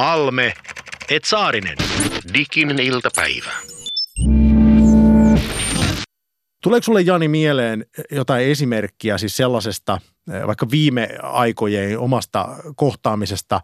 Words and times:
Halme, 0.00 0.52
et 1.10 1.24
Saarinen. 1.24 1.76
Diginen 2.34 2.78
iltapäivä. 2.78 3.52
Tuleeko 6.62 6.84
sulle 6.84 7.00
Jani 7.00 7.28
mieleen 7.28 7.86
jotain 8.10 8.46
esimerkkiä 8.46 9.18
siis 9.18 9.36
sellaisesta 9.36 10.00
eh, 10.32 10.46
vaikka 10.46 10.70
viime 10.70 11.08
aikojen 11.22 11.98
omasta 11.98 12.48
kohtaamisesta, 12.76 13.60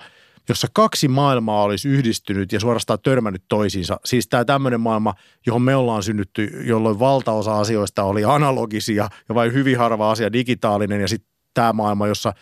jossa 0.49 0.69
kaksi 0.73 1.09
maailmaa 1.09 1.63
olisi 1.63 1.89
yhdistynyt 1.89 2.53
ja 2.53 2.61
suorastaan 2.61 2.99
törmännyt 3.03 3.43
toisiinsa. 3.49 4.01
Siis 4.05 4.29
tämä 4.29 4.45
tämmöinen 4.45 4.81
maailma, 4.81 5.15
johon 5.47 5.63
me 5.63 5.77
ollaan 5.77 6.03
synnytty, 6.03 6.63
jolloin 6.65 6.99
valtaosa 6.99 7.61
asioista 7.61 8.03
oli 8.03 8.25
analogisia 8.25 9.09
ja 9.29 9.35
vain 9.35 9.53
hyvin 9.53 9.79
harva 9.79 10.11
asia 10.11 10.33
digitaalinen 10.33 11.01
ja 11.01 11.09
sitten 11.09 11.31
tämä 11.55 11.73
maailma, 11.73 12.07
jossa 12.07 12.33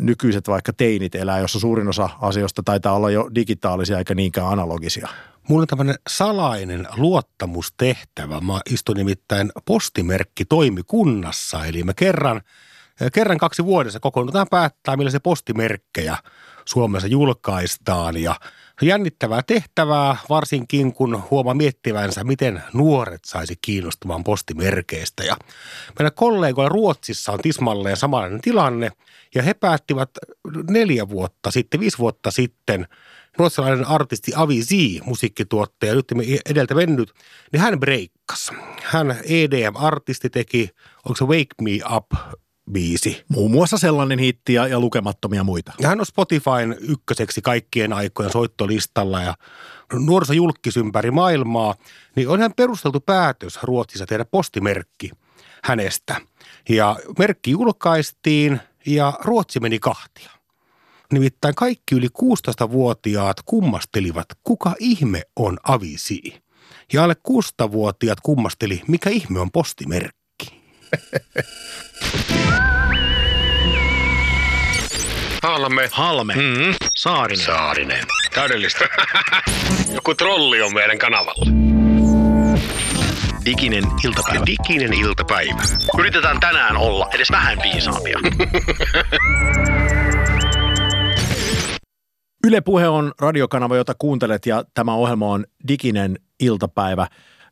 nykyiset 0.00 0.48
vaikka 0.48 0.72
teinit 0.72 1.14
elää, 1.14 1.38
jossa 1.38 1.60
suurin 1.60 1.88
osa 1.88 2.10
asioista 2.20 2.62
taitaa 2.64 2.94
olla 2.94 3.10
jo 3.10 3.30
digitaalisia 3.34 3.98
eikä 3.98 4.14
niinkään 4.14 4.48
analogisia. 4.48 5.08
Mulla 5.48 5.62
on 5.62 5.66
tämmöinen 5.66 5.94
salainen 6.08 6.88
luottamustehtävä. 6.96 8.40
Mä 8.40 8.60
istun 8.70 8.96
nimittäin 8.96 9.52
postimerkki 9.64 10.44
toimikunnassa, 10.44 11.66
eli 11.66 11.82
me 11.82 11.94
kerran, 11.94 12.40
kerran 13.12 13.38
kaksi 13.38 13.64
vuodessa 13.64 14.00
kokoonnutaan 14.00 14.46
päättää, 14.50 14.96
millä 14.96 15.10
se 15.10 15.18
postimerkkejä 15.18 16.16
Suomessa 16.64 17.08
julkaistaan. 17.08 18.16
Ja 18.16 18.34
jännittävää 18.86 19.42
tehtävää, 19.46 20.16
varsinkin 20.28 20.94
kun 20.94 21.22
huomaa 21.30 21.54
miettivänsä, 21.54 22.24
miten 22.24 22.62
nuoret 22.72 23.24
saisi 23.24 23.54
kiinnostumaan 23.62 24.24
postimerkeistä. 24.24 25.24
Ja 25.24 25.36
meidän 25.98 26.14
kollegoilla 26.14 26.68
Ruotsissa 26.68 27.32
on 27.32 27.38
tismalleen 27.42 27.96
samanlainen 27.96 28.40
tilanne, 28.40 28.92
ja 29.34 29.42
he 29.42 29.54
päättivät 29.54 30.10
neljä 30.70 31.08
vuotta 31.08 31.50
sitten, 31.50 31.80
viisi 31.80 31.98
vuotta 31.98 32.30
sitten– 32.30 32.86
ruotsalainen 33.36 33.86
artisti 33.86 34.32
Avi 34.36 34.62
Z, 34.62 34.70
musiikkituottaja, 35.04 35.94
nyt 35.94 36.12
edeltä 36.50 36.74
mennyt, 36.74 37.12
niin 37.52 37.60
hän 37.60 37.80
breikkasi. 37.80 38.52
Hän 38.82 39.16
EDM-artisti 39.24 40.30
teki, 40.30 40.70
onko 41.04 41.16
se 41.16 41.24
Wake 41.24 41.54
Me 41.62 41.70
Up 41.96 42.06
biisi. 42.72 43.24
Muun 43.28 43.50
muassa 43.50 43.78
sellainen 43.78 44.18
hitti 44.18 44.54
ja, 44.54 44.66
ja 44.66 44.80
lukemattomia 44.80 45.44
muita. 45.44 45.72
Ja 45.80 45.88
hän 45.88 46.00
on 46.00 46.06
Spotifyn 46.06 46.76
ykköseksi 46.80 47.42
kaikkien 47.42 47.92
aikojen 47.92 48.32
soittolistalla 48.32 49.22
ja 49.22 49.34
nuoriso 49.92 50.32
julkis 50.32 50.76
ympäri 50.76 51.10
maailmaa, 51.10 51.74
niin 52.16 52.28
on 52.28 52.40
hän 52.40 52.52
perusteltu 52.56 53.00
päätös 53.00 53.58
Ruotsissa 53.62 54.06
tehdä 54.06 54.24
postimerkki 54.24 55.10
hänestä. 55.64 56.16
Ja 56.68 56.96
merkki 57.18 57.50
julkaistiin 57.50 58.60
ja 58.86 59.12
Ruotsi 59.24 59.60
meni 59.60 59.78
kahtia. 59.78 60.30
Nimittäin 61.12 61.54
kaikki 61.54 61.94
yli 61.94 62.08
16-vuotiaat 62.22 63.36
kummastelivat, 63.44 64.26
kuka 64.44 64.74
ihme 64.78 65.22
on 65.36 65.58
avisi. 65.62 66.42
Ja 66.92 67.04
alle 67.04 67.16
16-vuotiaat 67.28 68.20
kummasteli, 68.20 68.82
mikä 68.88 69.10
ihme 69.10 69.40
on 69.40 69.50
postimerkki. 69.50 70.21
Halme. 75.42 75.88
Halme, 75.92 76.34
Mm-hmm. 76.34 76.74
Saarinen. 76.94 77.44
Saarinen. 77.46 78.04
Täydellistä. 78.34 78.84
Joku 79.94 80.14
trolli 80.14 80.62
on 80.62 80.74
meidän 80.74 80.98
kanavalla. 80.98 81.46
Diginen 83.44 83.84
iltapäivä. 84.04 84.44
Diginen 84.46 84.92
iltapäivä. 84.92 85.62
Yritetään 85.98 86.40
tänään 86.40 86.76
olla 86.76 87.08
edes 87.14 87.30
vähän 87.30 87.58
viisaampia. 87.62 88.18
Yle 92.46 92.60
Puhe 92.60 92.88
on 92.88 93.12
radiokanava, 93.20 93.76
jota 93.76 93.94
kuuntelet 93.98 94.46
ja 94.46 94.64
tämä 94.74 94.94
ohjelma 94.94 95.26
on 95.26 95.46
Diginen 95.68 96.18
iltapäivä. 96.40 97.06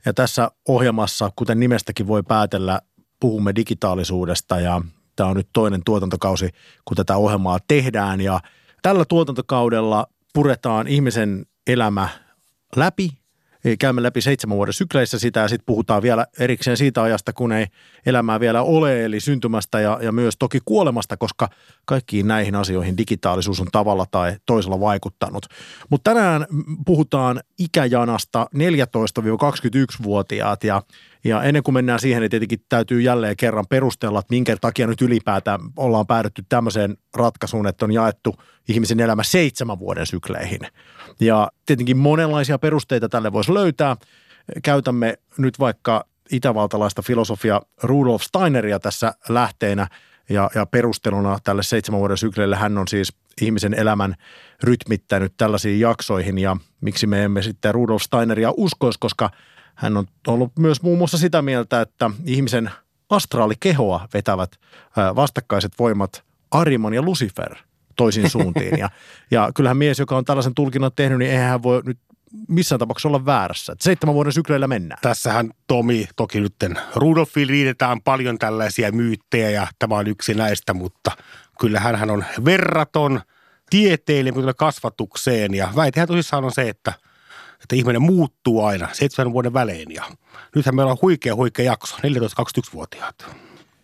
Ja 0.06 0.14
tässä 0.14 0.50
ohjelmassa, 0.68 1.30
kuten 1.36 1.60
nimestäkin 1.60 2.06
voi 2.06 2.22
päätellä, 2.22 2.80
puhumme 3.20 3.54
digitaalisuudesta 3.54 4.60
ja 4.60 4.82
tämä 5.16 5.30
on 5.30 5.36
nyt 5.36 5.48
toinen 5.52 5.80
tuotantokausi, 5.84 6.48
kun 6.84 6.96
tätä 6.96 7.16
ohjelmaa 7.16 7.58
tehdään. 7.68 8.20
Ja 8.20 8.40
tällä 8.82 9.04
tuotantokaudella 9.04 10.06
puretaan 10.34 10.88
ihmisen 10.88 11.46
elämä 11.66 12.08
läpi 12.76 13.20
käymme 13.78 14.02
läpi 14.02 14.20
seitsemän 14.20 14.56
vuoden 14.56 14.72
sykleissä 14.72 15.18
sitä 15.18 15.40
ja 15.40 15.48
sitten 15.48 15.66
puhutaan 15.66 16.02
vielä 16.02 16.26
erikseen 16.38 16.76
siitä 16.76 17.02
ajasta, 17.02 17.32
kun 17.32 17.52
ei 17.52 17.66
elämää 18.06 18.40
vielä 18.40 18.62
ole, 18.62 19.04
eli 19.04 19.20
syntymästä 19.20 19.80
ja, 19.80 19.98
ja 20.02 20.12
myös 20.12 20.34
toki 20.38 20.58
kuolemasta, 20.64 21.16
koska 21.16 21.48
kaikkiin 21.90 22.28
näihin 22.28 22.54
asioihin 22.54 22.96
digitaalisuus 22.96 23.60
on 23.60 23.66
tavalla 23.72 24.06
tai 24.10 24.36
toisella 24.46 24.80
vaikuttanut. 24.80 25.46
Mutta 25.88 26.10
tänään 26.10 26.46
puhutaan 26.86 27.40
ikäjanasta 27.58 28.46
14-21-vuotiaat 28.56 30.64
ja 30.64 30.82
ja 31.24 31.42
ennen 31.42 31.62
kuin 31.62 31.74
mennään 31.74 32.00
siihen, 32.00 32.20
niin 32.20 32.30
tietenkin 32.30 32.64
täytyy 32.68 33.00
jälleen 33.00 33.36
kerran 33.36 33.66
perustella, 33.68 34.18
että 34.18 34.34
minkä 34.34 34.56
takia 34.60 34.86
nyt 34.86 35.02
ylipäätään 35.02 35.60
ollaan 35.76 36.06
päädytty 36.06 36.44
tämmöiseen 36.48 36.96
ratkaisuun, 37.14 37.66
että 37.66 37.84
on 37.84 37.92
jaettu 37.92 38.34
ihmisen 38.68 39.00
elämä 39.00 39.22
seitsemän 39.22 39.78
vuoden 39.78 40.06
sykleihin. 40.06 40.60
Ja 41.20 41.50
tietenkin 41.66 41.96
monenlaisia 41.96 42.58
perusteita 42.58 43.08
tälle 43.08 43.32
voisi 43.32 43.54
löytää. 43.54 43.96
Käytämme 44.62 45.18
nyt 45.38 45.58
vaikka 45.58 46.04
itävaltalaista 46.32 47.02
filosofia 47.02 47.62
Rudolf 47.82 48.22
Steineria 48.22 48.78
tässä 48.78 49.12
lähteenä 49.28 49.86
ja, 50.30 50.50
ja 50.54 50.66
perusteluna 50.66 51.38
tälle 51.44 51.62
seitsemän 51.62 51.98
vuoden 51.98 52.16
sykleille. 52.16 52.56
Hän 52.56 52.78
on 52.78 52.88
siis 52.88 53.12
ihmisen 53.40 53.74
elämän 53.74 54.14
rytmittänyt 54.62 55.34
tällaisiin 55.36 55.80
jaksoihin 55.80 56.38
ja 56.38 56.56
miksi 56.80 57.06
me 57.06 57.24
emme 57.24 57.42
sitten 57.42 57.74
Rudolf 57.74 58.02
Steineria 58.02 58.52
uskoisi, 58.56 58.98
koska 58.98 59.30
hän 59.74 59.96
on 59.96 60.06
ollut 60.26 60.52
myös 60.58 60.82
muun 60.82 60.98
muassa 60.98 61.18
sitä 61.18 61.42
mieltä, 61.42 61.80
että 61.80 62.10
ihmisen 62.24 62.70
astraalikehoa 63.10 64.08
vetävät 64.14 64.50
vastakkaiset 65.16 65.72
voimat 65.78 66.24
Arimon 66.50 66.94
ja 66.94 67.02
Lucifer 67.02 67.56
toisiin 67.96 68.30
suuntiin. 68.30 68.78
Ja, 68.78 68.90
ja 69.30 69.50
kyllähän 69.54 69.76
mies, 69.76 69.98
joka 69.98 70.16
on 70.16 70.24
tällaisen 70.24 70.54
tulkinnan 70.54 70.90
tehnyt, 70.96 71.18
niin 71.18 71.30
eihän 71.30 71.48
hän 71.48 71.62
voi 71.62 71.82
nyt 71.84 71.98
missään 72.48 72.78
tapauksessa 72.78 73.08
olla 73.08 73.26
väärässä. 73.26 73.72
Että 73.72 73.84
seitsemän 73.84 74.14
vuoden 74.14 74.32
sykleillä 74.32 74.66
mennään. 74.68 74.98
Tässähän 75.02 75.50
Tomi, 75.66 76.08
toki 76.16 76.40
nyt 76.40 76.54
Rudolfiin 76.94 77.48
liitetään 77.48 78.02
paljon 78.02 78.38
tällaisia 78.38 78.92
myyttejä 78.92 79.50
ja 79.50 79.66
tämä 79.78 79.94
on 79.94 80.06
yksi 80.06 80.34
näistä, 80.34 80.74
mutta 80.74 81.10
kyllähän 81.60 81.96
hän 81.96 82.10
on 82.10 82.24
verraton 82.44 83.20
tieteilijä 83.70 84.54
kasvatukseen 84.56 85.54
ja 85.54 85.68
väitehän 85.76 86.08
tosissaan 86.08 86.44
on 86.44 86.52
se, 86.52 86.68
että– 86.68 86.92
että 87.62 87.76
ihminen 87.76 88.02
muuttuu 88.02 88.64
aina 88.64 88.88
seitsemän 88.92 89.32
vuoden 89.32 89.52
välein 89.52 89.94
ja 89.94 90.04
nythän 90.56 90.74
meillä 90.74 90.92
on 90.92 90.98
huikea 91.02 91.34
huikea 91.34 91.64
jakso, 91.64 91.96
14-21-vuotiaat. 91.96 93.26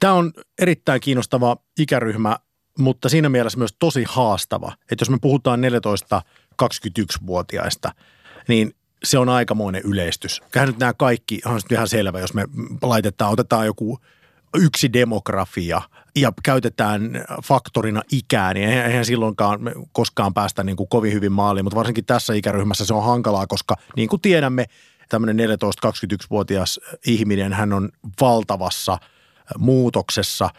Tämä 0.00 0.12
on 0.12 0.32
erittäin 0.58 1.00
kiinnostava 1.00 1.56
ikäryhmä, 1.78 2.36
mutta 2.78 3.08
siinä 3.08 3.28
mielessä 3.28 3.58
myös 3.58 3.74
tosi 3.78 4.04
haastava. 4.08 4.72
Että 4.90 5.02
jos 5.02 5.10
me 5.10 5.18
puhutaan 5.20 5.60
14-21-vuotiaista, 6.62 7.92
niin 8.48 8.74
se 9.04 9.18
on 9.18 9.28
aikamoinen 9.28 9.82
yleistys. 9.84 10.42
Kyllähän 10.50 10.68
nyt 10.68 10.78
nämä 10.78 10.92
kaikki, 10.92 11.40
on 11.44 11.60
ihan 11.70 11.88
selvä, 11.88 12.20
jos 12.20 12.34
me 12.34 12.44
laitetaan, 12.82 13.32
otetaan 13.32 13.66
joku 13.66 13.98
yksi 14.56 14.92
demografia 14.92 15.82
ja 16.16 16.32
käytetään 16.42 17.24
faktorina 17.44 18.02
ikää, 18.12 18.54
niin 18.54 18.68
eihän 18.68 19.04
silloinkaan 19.04 19.60
koskaan 19.92 20.34
päästä 20.34 20.64
niin 20.64 20.76
kuin 20.76 20.88
kovin 20.88 21.12
hyvin 21.12 21.32
maaliin, 21.32 21.64
mutta 21.64 21.76
varsinkin 21.76 22.04
tässä 22.04 22.34
ikäryhmässä 22.34 22.86
se 22.86 22.94
on 22.94 23.04
hankalaa, 23.04 23.46
koska 23.46 23.76
niin 23.96 24.08
kuin 24.08 24.22
tiedämme, 24.22 24.66
tämmöinen 25.08 25.48
14-21-vuotias 25.48 26.80
ihminen, 27.06 27.52
hän 27.52 27.72
on 27.72 27.88
valtavassa 28.20 28.98
muutoksessa. 29.58 30.50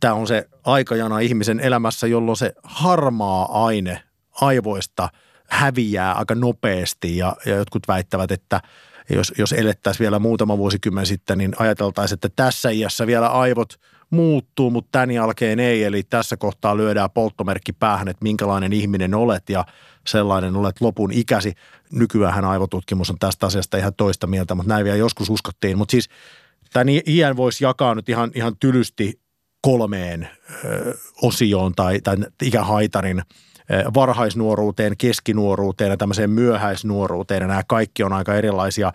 Tämä 0.00 0.14
on 0.14 0.26
se 0.26 0.48
aikajana 0.64 1.18
ihmisen 1.18 1.60
elämässä, 1.60 2.06
jolloin 2.06 2.36
se 2.36 2.52
harmaa 2.62 3.64
aine 3.66 4.02
aivoista 4.40 5.08
häviää 5.48 6.12
aika 6.12 6.34
nopeasti 6.34 7.16
ja, 7.16 7.36
ja 7.46 7.56
jotkut 7.56 7.88
väittävät, 7.88 8.30
että– 8.30 8.60
jos, 9.10 9.32
jos 9.38 9.52
elettäisiin 9.52 10.04
vielä 10.04 10.18
muutama 10.18 10.58
vuosikymmen 10.58 11.06
sitten, 11.06 11.38
niin 11.38 11.52
ajateltaisiin, 11.58 12.16
että 12.16 12.28
tässä 12.36 12.70
iässä 12.70 13.06
vielä 13.06 13.28
aivot 13.28 13.80
muuttuu, 14.10 14.70
mutta 14.70 14.88
tämän 14.92 15.10
jälkeen 15.10 15.60
ei. 15.60 15.84
Eli 15.84 16.02
tässä 16.02 16.36
kohtaa 16.36 16.76
lyödään 16.76 17.10
polttomerkki 17.10 17.72
päähän, 17.72 18.08
että 18.08 18.22
minkälainen 18.22 18.72
ihminen 18.72 19.14
olet 19.14 19.48
ja 19.48 19.64
sellainen 20.06 20.56
olet 20.56 20.80
lopun 20.80 21.12
ikäsi. 21.12 21.52
Nykyään 21.92 22.44
aivotutkimus 22.44 23.10
on 23.10 23.18
tästä 23.18 23.46
asiasta 23.46 23.76
ihan 23.76 23.94
toista 23.94 24.26
mieltä, 24.26 24.54
mutta 24.54 24.68
näin 24.68 24.84
vielä 24.84 24.96
joskus 24.96 25.30
uskottiin. 25.30 25.78
Mutta 25.78 25.90
siis 25.90 26.08
tämän 26.72 26.88
iän 27.06 27.36
voisi 27.36 27.64
jakaa 27.64 27.94
nyt 27.94 28.08
ihan, 28.08 28.30
ihan 28.34 28.56
tylysti 28.60 29.20
kolmeen 29.60 30.28
ö, 30.64 30.98
osioon 31.22 31.72
tai, 31.74 32.00
tai 32.00 32.16
ikähaitarin– 32.42 33.22
varhaisnuoruuteen, 33.94 34.96
keskinuoruuteen 34.96 35.90
ja 35.90 35.96
tämmöiseen 35.96 36.30
myöhäisnuoruuteen. 36.30 37.42
Ja 37.42 37.48
nämä 37.48 37.62
kaikki 37.66 38.02
on 38.02 38.12
aika 38.12 38.34
erilaisia 38.34 38.92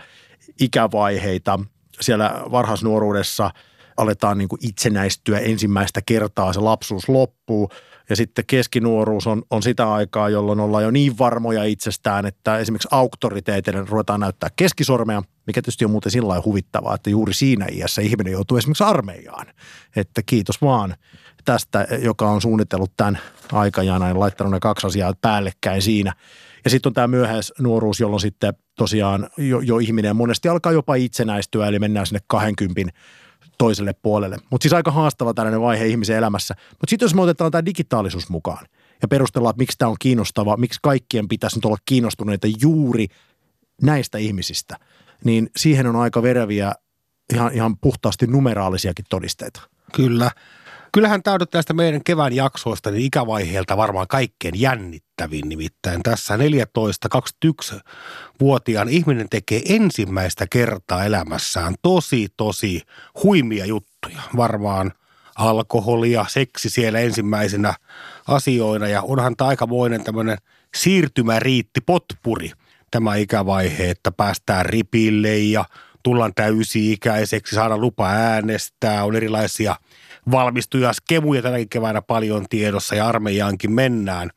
ikävaiheita. 0.61 1.59
Siellä 2.01 2.41
varhaisnuoruudessa 2.51 3.51
aletaan 3.97 4.37
niin 4.37 4.49
kuin 4.49 4.59
itsenäistyä 4.63 5.39
ensimmäistä 5.39 6.01
kertaa, 6.05 6.53
se 6.53 6.59
lapsuus 6.59 7.09
loppuu. 7.09 7.69
Ja 8.09 8.15
sitten 8.15 8.45
keskinuoruus 8.47 9.27
on, 9.27 9.43
on 9.49 9.63
sitä 9.63 9.93
aikaa, 9.93 10.29
jolloin 10.29 10.59
ollaan 10.59 10.83
jo 10.83 10.91
niin 10.91 11.17
varmoja 11.17 11.63
itsestään, 11.63 12.25
että 12.25 12.57
esimerkiksi 12.57 12.87
auktoriteeteille 12.91 13.85
ruvetaan 13.89 14.19
näyttää 14.19 14.49
keskisormea, 14.55 15.23
mikä 15.47 15.61
tietysti 15.61 15.85
on 15.85 15.91
muuten 15.91 16.11
sillä 16.11 16.41
huvittavaa, 16.45 16.95
että 16.95 17.09
juuri 17.09 17.33
siinä 17.33 17.65
iässä 17.71 18.01
ihminen 18.01 18.33
joutuu 18.33 18.57
esimerkiksi 18.57 18.83
armeijaan. 18.83 19.47
Että 19.95 20.21
kiitos 20.25 20.61
vaan 20.61 20.95
tästä, 21.49 21.87
joka 22.01 22.29
on 22.29 22.41
suunnitellut 22.41 22.91
tämän 22.97 23.19
aikajana 23.51 24.07
ja 24.07 24.19
laittanut 24.19 24.53
ne 24.53 24.59
kaksi 24.59 24.87
asiaa 24.87 25.13
päällekkäin 25.21 25.81
siinä. 25.81 26.13
Ja 26.63 26.69
sitten 26.69 26.89
on 26.89 26.93
tämä 26.93 27.07
myöhäisnuoruus, 27.07 27.99
jolloin 27.99 28.19
sitten 28.19 28.53
tosiaan 28.77 29.29
jo, 29.37 29.59
jo 29.59 29.77
ihminen 29.77 30.15
monesti 30.15 30.49
alkaa 30.49 30.71
jopa 30.71 30.95
itsenäistyä, 30.95 31.67
eli 31.67 31.79
mennään 31.79 32.07
sinne 32.07 32.19
20 32.27 32.99
toiselle 33.57 33.93
puolelle. 34.01 34.37
Mutta 34.49 34.63
siis 34.63 34.73
aika 34.73 34.91
haastava 34.91 35.33
tällainen 35.33 35.61
vaihe 35.61 35.85
ihmisen 35.85 36.17
elämässä. 36.17 36.55
Mutta 36.69 36.89
sitten 36.89 37.05
jos 37.05 37.15
me 37.15 37.21
otetaan 37.21 37.51
tämä 37.51 37.65
digitaalisuus 37.65 38.29
mukaan 38.29 38.65
ja 39.01 39.07
perustellaan, 39.07 39.51
että 39.51 39.61
miksi 39.61 39.77
tämä 39.77 39.89
on 39.89 39.97
kiinnostava, 39.99 40.57
miksi 40.57 40.79
kaikkien 40.81 41.27
pitäisi 41.27 41.57
nyt 41.57 41.65
olla 41.65 41.77
kiinnostuneita 41.85 42.47
juuri 42.61 43.07
näistä 43.81 44.17
ihmisistä, 44.17 44.75
niin 45.23 45.49
siihen 45.57 45.87
on 45.87 45.95
aika 45.95 46.23
vereviä 46.23 46.71
ihan, 47.33 47.53
ihan 47.53 47.77
puhtaasti 47.77 48.27
numeraalisiakin 48.27 49.05
todisteita. 49.09 49.61
Kyllä. 49.93 50.31
Kyllähän 50.91 51.23
tämä 51.23 51.33
on 51.33 51.39
tästä 51.51 51.73
meidän 51.73 52.03
kevään 52.03 52.35
jaksoista 52.35 52.91
niin 52.91 53.05
ikävaiheelta 53.05 53.77
varmaan 53.77 54.07
kaikkein 54.07 54.61
jännittävin 54.61 55.49
nimittäin. 55.49 56.03
Tässä 56.03 56.37
14-21-vuotiaan 56.37 58.89
ihminen 58.89 59.29
tekee 59.29 59.61
ensimmäistä 59.69 60.45
kertaa 60.49 61.05
elämässään 61.05 61.75
tosi, 61.81 62.27
tosi 62.37 62.81
huimia 63.23 63.65
juttuja. 63.65 64.21
Varmaan 64.37 64.93
alkoholia, 65.35 66.25
seksi 66.27 66.69
siellä 66.69 66.99
ensimmäisenä 66.99 67.73
asioina 68.27 68.87
ja 68.87 69.01
onhan 69.01 69.35
tämä 69.35 69.47
aikamoinen 69.47 70.03
tämmöinen 70.03 70.37
siirtymäriitti 70.75 71.81
potpuri 71.81 72.51
tämä 72.91 73.15
ikävaihe, 73.15 73.89
että 73.89 74.11
päästään 74.11 74.65
ripille 74.65 75.37
ja 75.37 75.65
tullaan 76.03 76.33
täysi-ikäiseksi, 76.35 77.55
saada 77.55 77.77
lupa 77.77 78.09
äänestää, 78.09 79.05
on 79.05 79.15
erilaisia– 79.15 79.75
valmistuja 80.31 80.93
skemuja 80.93 81.41
tänäkin 81.41 81.69
keväänä 81.69 82.01
paljon 82.01 82.45
tiedossa 82.49 82.95
ja 82.95 83.07
armeijaankin 83.07 83.71
mennään. 83.71 84.29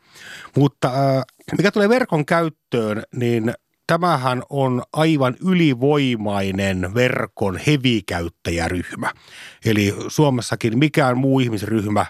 Mutta 0.57 0.89
äh, 0.89 1.25
mikä 1.57 1.71
tulee 1.71 1.89
verkon 1.89 2.27
käyttöön, 2.27 3.03
niin 3.15 3.55
tämähän 3.87 4.43
on 4.51 4.83
aivan 4.93 5.37
ylivoimainen 5.47 6.95
verkon 6.95 7.61
hevikäyttäjäryhmä. 7.67 9.11
Eli 9.65 9.95
Suomessakin 10.09 10.79
mikään 10.79 11.19
muu 11.19 11.41
ihmisryhmä, 11.41 12.07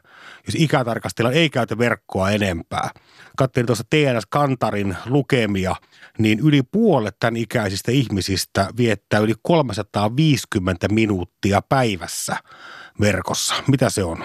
jos 0.46 0.54
ikätarkastella, 0.54 1.32
ei 1.32 1.50
käytä 1.50 1.78
verkkoa 1.78 2.30
enempää. 2.30 2.90
Katselin 3.36 3.66
tuossa 3.66 3.84
TNS 3.90 4.26
Kantarin 4.30 4.96
lukemia, 5.06 5.76
niin 6.18 6.40
yli 6.40 6.62
puolet 6.62 7.16
tämän 7.20 7.36
ikäisistä 7.36 7.92
ihmisistä 7.92 8.68
viettää 8.76 9.20
yli 9.20 9.34
350 9.42 10.88
minuuttia 10.88 11.62
päivässä 11.68 12.36
verkossa. 13.02 13.54
Mitä 13.68 13.90
se 13.90 14.04
on? 14.04 14.24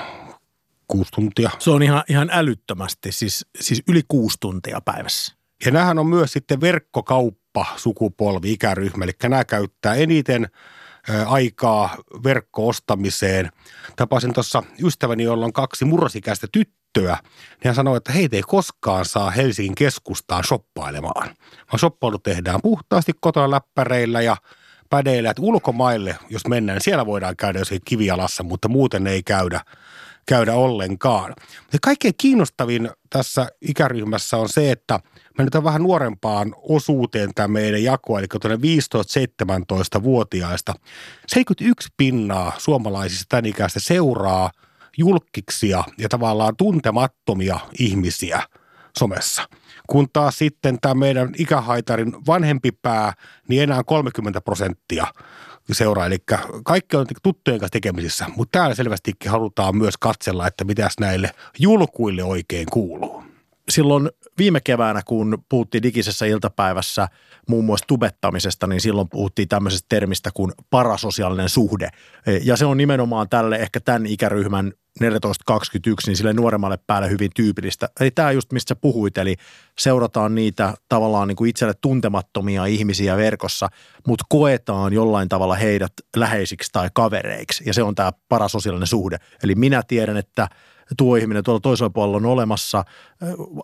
Kuusi 0.87 1.11
tuntia? 1.11 1.49
Se 1.59 1.69
on 1.69 1.83
ihan, 1.83 2.03
ihan 2.09 2.29
älyttömästi, 2.31 3.11
siis, 3.11 3.45
siis 3.59 3.83
yli 3.87 4.01
kuusi 4.07 4.37
tuntia 4.39 4.81
päivässä. 4.81 5.35
Ja 5.65 5.71
nämähän 5.71 5.99
on 5.99 6.07
myös 6.07 6.31
sitten 6.31 6.61
verkkokauppa 6.61 7.65
sukupolvi, 7.75 8.51
ikäryhmä, 8.51 9.03
eli 9.03 9.11
nämä 9.23 9.45
käyttää 9.45 9.93
eniten 9.95 10.49
aikaa 11.25 11.97
verkkoostamiseen. 12.23 13.51
Tapasin 13.95 14.33
tuossa 14.33 14.63
ystäväni, 14.83 15.23
jolla 15.23 15.45
on 15.45 15.53
kaksi 15.53 15.85
murrosikäistä 15.85 16.47
tyttöä, 16.51 17.17
niin 17.23 17.65
hän 17.65 17.75
sanoi, 17.75 17.97
että 17.97 18.11
heitä 18.11 18.35
ei 18.35 18.41
koskaan 18.41 19.05
saa 19.05 19.31
Helsingin 19.31 19.75
keskustaan 19.75 20.43
shoppailemaan. 20.43 21.27
Vaan 21.71 21.79
shoppailu 21.79 22.17
tehdään 22.17 22.59
puhtaasti 22.63 23.11
kotona 23.21 23.51
läppäreillä 23.51 24.21
ja 24.21 24.37
pädeillä, 24.89 25.29
että 25.29 25.41
ulkomaille, 25.41 26.17
jos 26.29 26.47
mennään, 26.47 26.81
siellä 26.81 27.05
voidaan 27.05 27.35
käydä 27.35 27.59
jossakin 27.59 27.81
kivialassa, 27.85 28.43
mutta 28.43 28.67
muuten 28.67 29.07
ei 29.07 29.23
käydä, 29.23 29.61
käydä 30.25 30.53
ollenkaan. 30.53 31.33
Ja 31.73 31.79
kaikkein 31.81 32.13
kiinnostavin 32.17 32.89
tässä 33.09 33.47
ikäryhmässä 33.61 34.37
on 34.37 34.49
se, 34.49 34.71
että 34.71 34.99
mennään 35.37 35.63
vähän 35.63 35.83
nuorempaan 35.83 36.55
osuuteen 36.61 37.29
tämä 37.35 37.47
meidän 37.47 37.83
jako, 37.83 38.19
eli 38.19 38.27
tuonne 38.41 38.57
15-17-vuotiaista. 39.97 40.73
71 41.27 41.89
pinnaa 41.97 42.53
suomalaisista 42.57 43.25
tämän 43.29 43.45
ikäistä 43.45 43.79
seuraa 43.79 44.51
julkiksia 44.97 45.83
ja 45.97 46.09
tavallaan 46.09 46.55
tuntemattomia 46.57 47.59
ihmisiä 47.79 48.41
somessa– 48.97 49.47
kun 49.87 50.07
taas 50.13 50.37
sitten 50.37 50.77
tämä 50.81 50.93
meidän 50.93 51.29
ikähaitarin 51.37 52.13
vanhempi 52.27 52.71
pää, 52.71 53.13
niin 53.47 53.63
enää 53.63 53.83
30 53.83 54.41
prosenttia 54.41 55.07
seuraa. 55.71 56.05
Eli 56.05 56.17
kaikki 56.63 56.97
on 56.97 57.05
tuttujen 57.23 57.59
kanssa 57.59 57.71
tekemisissä, 57.71 58.25
mutta 58.35 58.59
täällä 58.59 58.75
selvästikin 58.75 59.31
halutaan 59.31 59.77
myös 59.77 59.97
katsella, 59.97 60.47
että 60.47 60.63
mitäs 60.63 60.93
näille 60.99 61.31
julkuille 61.59 62.23
oikein 62.23 62.67
kuuluu. 62.71 63.23
Silloin 63.69 64.09
viime 64.37 64.61
keväänä, 64.61 65.01
kun 65.05 65.43
puhuttiin 65.49 65.83
digisessä 65.83 66.25
iltapäivässä 66.25 67.07
muun 67.47 67.65
muassa 67.65 67.87
tubettamisesta, 67.87 68.67
niin 68.67 68.81
silloin 68.81 69.09
puhuttiin 69.09 69.47
tämmöisestä 69.47 69.85
termistä 69.89 70.29
kuin 70.33 70.51
parasosiaalinen 70.69 71.49
suhde. 71.49 71.89
Ja 72.43 72.57
se 72.57 72.65
on 72.65 72.77
nimenomaan 72.77 73.29
tälle 73.29 73.55
ehkä 73.55 73.79
tämän 73.79 74.05
ikäryhmän 74.05 74.73
14-21, 74.97 74.99
niin 76.07 76.17
sille 76.17 76.33
nuoremmalle 76.33 76.77
päälle 76.87 77.09
hyvin 77.09 77.31
tyypillistä. 77.35 77.89
Eli 77.99 78.11
tämä 78.11 78.31
just 78.31 78.53
mistä 78.53 78.69
sä 78.69 78.75
puhuit, 78.75 79.17
eli 79.17 79.35
seurataan 79.79 80.35
niitä 80.35 80.73
tavallaan 80.89 81.27
niin 81.27 81.35
kuin 81.35 81.49
itselle 81.49 81.73
tuntemattomia 81.81 82.65
ihmisiä 82.65 83.17
verkossa, 83.17 83.67
mutta 84.07 84.25
koetaan 84.29 84.93
jollain 84.93 85.29
tavalla 85.29 85.55
heidät 85.55 85.93
läheisiksi 86.15 86.69
tai 86.71 86.89
kavereiksi. 86.93 87.63
Ja 87.67 87.73
se 87.73 87.83
on 87.83 87.95
tämä 87.95 88.11
parasosiaalinen 88.29 88.87
suhde. 88.87 89.17
Eli 89.43 89.55
minä 89.55 89.83
tiedän, 89.87 90.17
että 90.17 90.47
tuo 90.97 91.15
ihminen 91.15 91.43
tuolla 91.43 91.59
toisella 91.59 91.89
puolella 91.89 92.17
on 92.17 92.25
olemassa. 92.25 92.83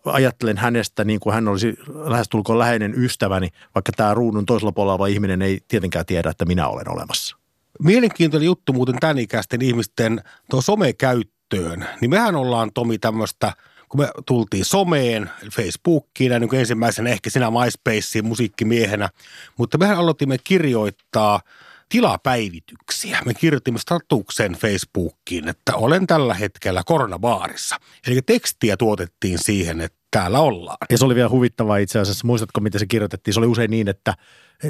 Ajattelen 0.06 0.58
hänestä 0.58 1.04
niin 1.04 1.20
kuin 1.20 1.34
hän 1.34 1.48
olisi 1.48 1.74
lähestulkoon 1.94 2.60
läheinen 2.60 2.94
ystäväni, 3.04 3.50
vaikka 3.76 3.92
tämä 3.92 4.14
ruudun 4.14 4.46
toisella 4.46 4.72
puolella 4.72 4.94
oleva 4.94 5.08
ihminen 5.08 5.42
ei 5.42 5.60
tietenkään 5.68 6.06
tiedä, 6.06 6.30
että 6.30 6.46
minä 6.46 6.68
olen 6.68 6.92
olemassa. 6.92 7.43
Mielenkiintoinen 7.80 8.46
juttu 8.46 8.74
muuten 8.74 9.00
tämän 9.00 9.18
ikäisten 9.18 9.62
ihmisten 9.62 10.22
tuo 10.50 10.62
somekäyttöön. 10.62 11.88
Niin 12.02 12.10
mehän 12.10 12.36
ollaan 12.36 12.72
Tomi 12.74 12.98
tämmöistä, 12.98 13.54
kun 13.90 14.02
me 14.02 14.10
tultiin 14.26 14.66
someen, 14.66 15.30
Facebookiin 15.52 16.32
ja 16.32 16.40
niin 16.40 16.56
ensimmäisenä 16.56 17.10
ehkä 17.10 17.30
sinä 17.30 17.52
MySpaceen 17.52 18.26
musiikkimiehenä, 18.26 19.10
mutta 19.58 19.78
mehän 19.78 19.98
aloitimme 19.98 20.38
kirjoittaa 20.44 21.42
tilapäivityksiä. 21.90 23.20
Me 23.26 23.34
kirjoitimme 23.34 23.80
statuksen 23.80 24.54
Facebookiin, 24.54 25.48
että 25.48 25.76
olen 25.76 26.08
tällä 26.08 26.34
hetkellä 26.34 26.82
koronabaarissa. 26.86 27.76
Eli 28.08 28.22
tekstiä 28.22 28.78
tuotettiin 28.78 29.38
siihen, 29.38 29.82
että 29.82 29.98
täällä 30.12 30.40
ollaan. 30.40 30.78
Ja 30.90 30.98
se 30.98 31.06
oli 31.06 31.16
vielä 31.16 31.30
huvittavaa 31.30 31.78
itse 31.78 32.00
asiassa. 32.00 32.28
Muistatko, 32.28 32.62
miten 32.62 32.80
se 32.80 32.86
kirjoitettiin? 32.86 33.34
Se 33.34 33.40
oli 33.40 33.48
usein 33.48 33.72
niin, 33.72 33.88
että 33.88 34.14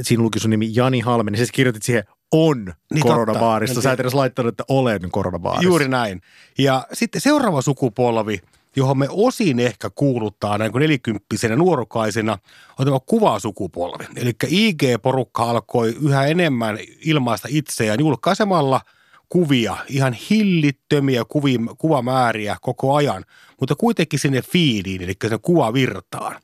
siinä 0.01 0.23
luki 0.23 0.39
sun 0.39 0.49
nimi 0.49 0.71
Jani 0.75 1.01
niin 1.31 1.45
sä 1.45 1.51
kirjoitit 1.53 1.83
siihen 1.83 2.03
on 2.33 2.73
niin 2.93 3.03
koronabaarissa. 3.03 3.81
Sä 3.81 3.91
et 3.91 3.99
edes 3.99 4.13
laittanut, 4.13 4.53
että 4.53 4.63
olen 4.67 5.11
koronabaarissa. 5.11 5.67
Juuri 5.67 5.87
näin. 5.87 6.21
Ja 6.57 6.87
sitten 6.93 7.21
seuraava 7.21 7.61
sukupolvi, 7.61 8.41
johon 8.75 8.97
me 8.97 9.07
osin 9.09 9.59
ehkä 9.59 9.89
kuuluttaa 9.89 10.57
näin 10.57 10.71
kuin 10.71 10.81
nelikymppisenä 10.81 11.55
nuorukaisena, 11.55 12.37
on 12.79 12.85
tämä 12.85 12.99
kuvasukupolvi. 13.05 14.05
Eli 14.15 14.31
IG-porukka 14.47 15.43
alkoi 15.43 15.97
yhä 16.01 16.25
enemmän 16.25 16.77
ilmaista 17.05 17.47
itseään 17.51 17.99
julkaisemalla 17.99 18.81
kuvia, 19.29 19.77
ihan 19.89 20.13
hillittömiä 20.13 21.25
kuvi, 21.25 21.59
kuvamääriä 21.77 22.57
koko 22.61 22.95
ajan, 22.95 23.25
mutta 23.59 23.75
kuitenkin 23.75 24.19
sinne 24.19 24.41
feediin, 24.41 25.01
eli 25.01 25.13
sen 25.29 25.39
kuvavirtaan. 25.41 26.35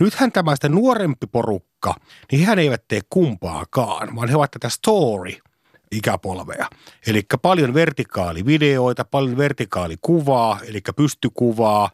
Nythän 0.00 0.32
tämä 0.32 0.54
sitä 0.54 0.68
nuorempi 0.68 1.26
porukka, 1.26 1.66
niin 2.32 2.46
hän 2.46 2.58
eivät 2.58 2.84
tee 2.88 3.00
kumpaakaan, 3.10 4.16
vaan 4.16 4.28
he 4.28 4.36
ovat 4.36 4.50
tätä 4.50 4.68
story 4.68 5.32
ikäpolvea. 5.92 6.68
Eli 7.06 7.22
paljon 7.42 7.74
vertikaalivideoita, 7.74 9.04
paljon 9.04 9.36
vertikaalikuvaa, 9.36 10.58
eli 10.68 10.80
pystykuvaa 10.96 11.90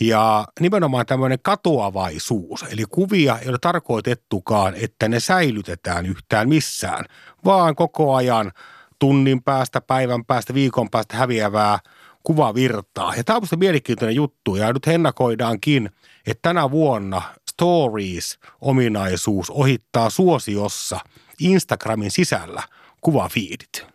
ja 0.00 0.48
nimenomaan 0.60 1.06
tämmöinen 1.06 1.38
katoavaisuus. 1.42 2.62
Eli 2.62 2.84
kuvia 2.90 3.38
ei 3.38 3.48
ole 3.48 3.58
tarkoitettukaan, 3.60 4.74
että 4.74 5.08
ne 5.08 5.20
säilytetään 5.20 6.06
yhtään 6.06 6.48
missään, 6.48 7.04
vaan 7.44 7.74
koko 7.74 8.14
ajan 8.14 8.52
tunnin 8.98 9.42
päästä, 9.42 9.80
päivän 9.80 10.24
päästä, 10.24 10.54
viikon 10.54 10.90
päästä 10.90 11.16
häviävää 11.16 11.78
kuvavirtaa. 12.22 13.14
Ja 13.14 13.24
tämä 13.24 13.36
on 13.36 13.58
mielenkiintoinen 13.58 14.16
juttu 14.16 14.56
ja 14.56 14.72
nyt 14.72 14.86
ennakoidaankin, 14.86 15.90
että 16.26 16.48
tänä 16.48 16.70
vuonna 16.70 17.22
Stories-ominaisuus 17.54 19.50
ohittaa 19.50 20.10
suosiossa 20.10 21.00
Instagramin 21.40 22.10
sisällä 22.10 22.62
kuvafiidit. 23.00 23.86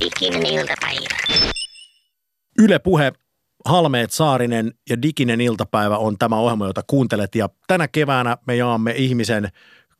Diginen 0.00 0.46
iltapäivä. 0.46 1.16
Yle 2.58 2.78
Puhe, 2.78 3.12
Halmeet 3.64 4.10
Saarinen 4.10 4.74
ja 4.90 5.02
Diginen 5.02 5.40
iltapäivä 5.40 5.98
on 5.98 6.18
tämä 6.18 6.36
ohjelma, 6.36 6.66
jota 6.66 6.82
kuuntelet. 6.86 7.34
Ja 7.34 7.48
tänä 7.66 7.88
keväänä 7.88 8.36
me 8.46 8.56
jaamme 8.56 8.92
ihmisen 8.92 9.48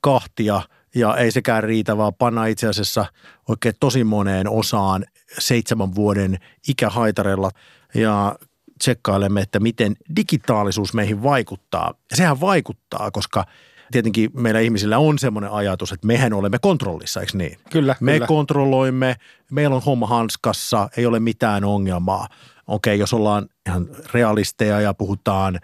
kahtia 0.01 0.63
ja 0.95 1.17
ei 1.17 1.31
sekään 1.31 1.63
riitä, 1.63 1.97
vaan 1.97 2.15
panna 2.15 2.47
itse 2.47 2.69
asiassa 2.69 3.07
oikein 3.49 3.75
tosi 3.81 4.05
moneen 4.05 4.49
osaan 4.49 5.05
seitsemän 5.39 5.95
vuoden 5.95 6.39
ikähaitarella 6.69 7.51
ja 7.95 8.39
tsekkailemme, 8.79 9.41
että 9.41 9.61
miten 9.61 9.97
digitaalisuus 10.17 10.95
meihin 10.95 11.23
vaikuttaa. 11.23 11.95
Ja 12.11 12.17
sehän 12.17 12.41
vaikuttaa, 12.41 13.11
koska 13.11 13.45
tietenkin 13.93 14.31
meillä 14.35 14.61
ihmisillä 14.61 14.99
on 14.99 15.19
semmoinen 15.19 15.51
ajatus, 15.51 15.93
että 15.93 16.07
mehän 16.07 16.33
olemme 16.33 16.59
kontrollissa, 16.59 17.21
eikö 17.21 17.39
niin? 17.39 17.59
Kyllä, 17.71 17.97
Me 18.01 18.13
kyllä. 18.13 18.27
kontrolloimme, 18.27 19.17
meillä 19.51 19.77
on 19.77 19.83
homma 19.83 20.07
hanskassa, 20.07 20.89
ei 20.97 21.07
ole 21.07 21.21
mitään 21.21 21.65
ongelmaa. 21.65 22.29
Okei, 22.67 22.99
jos 22.99 23.15
ollaan 23.15 23.49
ihan 23.69 23.89
realisteja 24.13 24.81
ja 24.81 24.95
puhutaan 24.95 25.59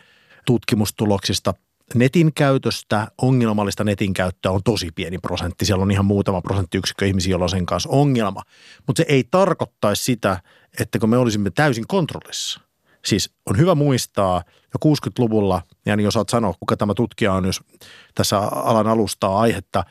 tutkimustuloksista, 0.47 1.55
netin 1.95 2.33
käytöstä, 2.35 3.09
ongelmallista 3.23 3.85
netin 3.85 4.15
käyttöä 4.15 4.53
on 4.53 4.63
tosi 4.65 4.91
pieni 4.95 5.19
prosentti. 5.19 5.65
Siellä 5.65 5.83
on 5.83 5.91
ihan 5.91 6.05
muutama 6.05 6.41
prosenttiyksikkö 6.41 7.07
ihmisiä, 7.07 7.31
joilla 7.31 7.45
on 7.45 7.51
sen 7.51 7.67
kanssa 7.67 7.89
ongelma. 7.89 8.43
Mutta 8.87 9.01
se 9.01 9.07
ei 9.09 9.25
tarkoittaisi 9.31 10.05
sitä, 10.05 10.41
että 10.81 10.99
kun 10.99 11.11
me 11.11 11.17
olisimme 11.17 11.51
täysin 11.51 11.87
kontrollissa. 11.87 12.61
Siis 13.05 13.31
on 13.47 13.59
hyvä 13.59 13.75
muistaa 13.75 14.43
jo 14.47 14.93
60-luvulla, 14.95 15.63
ja 15.87 15.97
niin 15.97 16.09
osaat 16.09 16.29
sanoa, 16.29 16.55
kuka 16.61 16.77
tämä 16.77 16.95
tutkija 16.95 17.33
on, 17.33 17.45
jos 17.45 17.61
tässä 18.15 18.39
alan 18.39 18.87
alustaa 18.87 19.41
aihetta, 19.41 19.85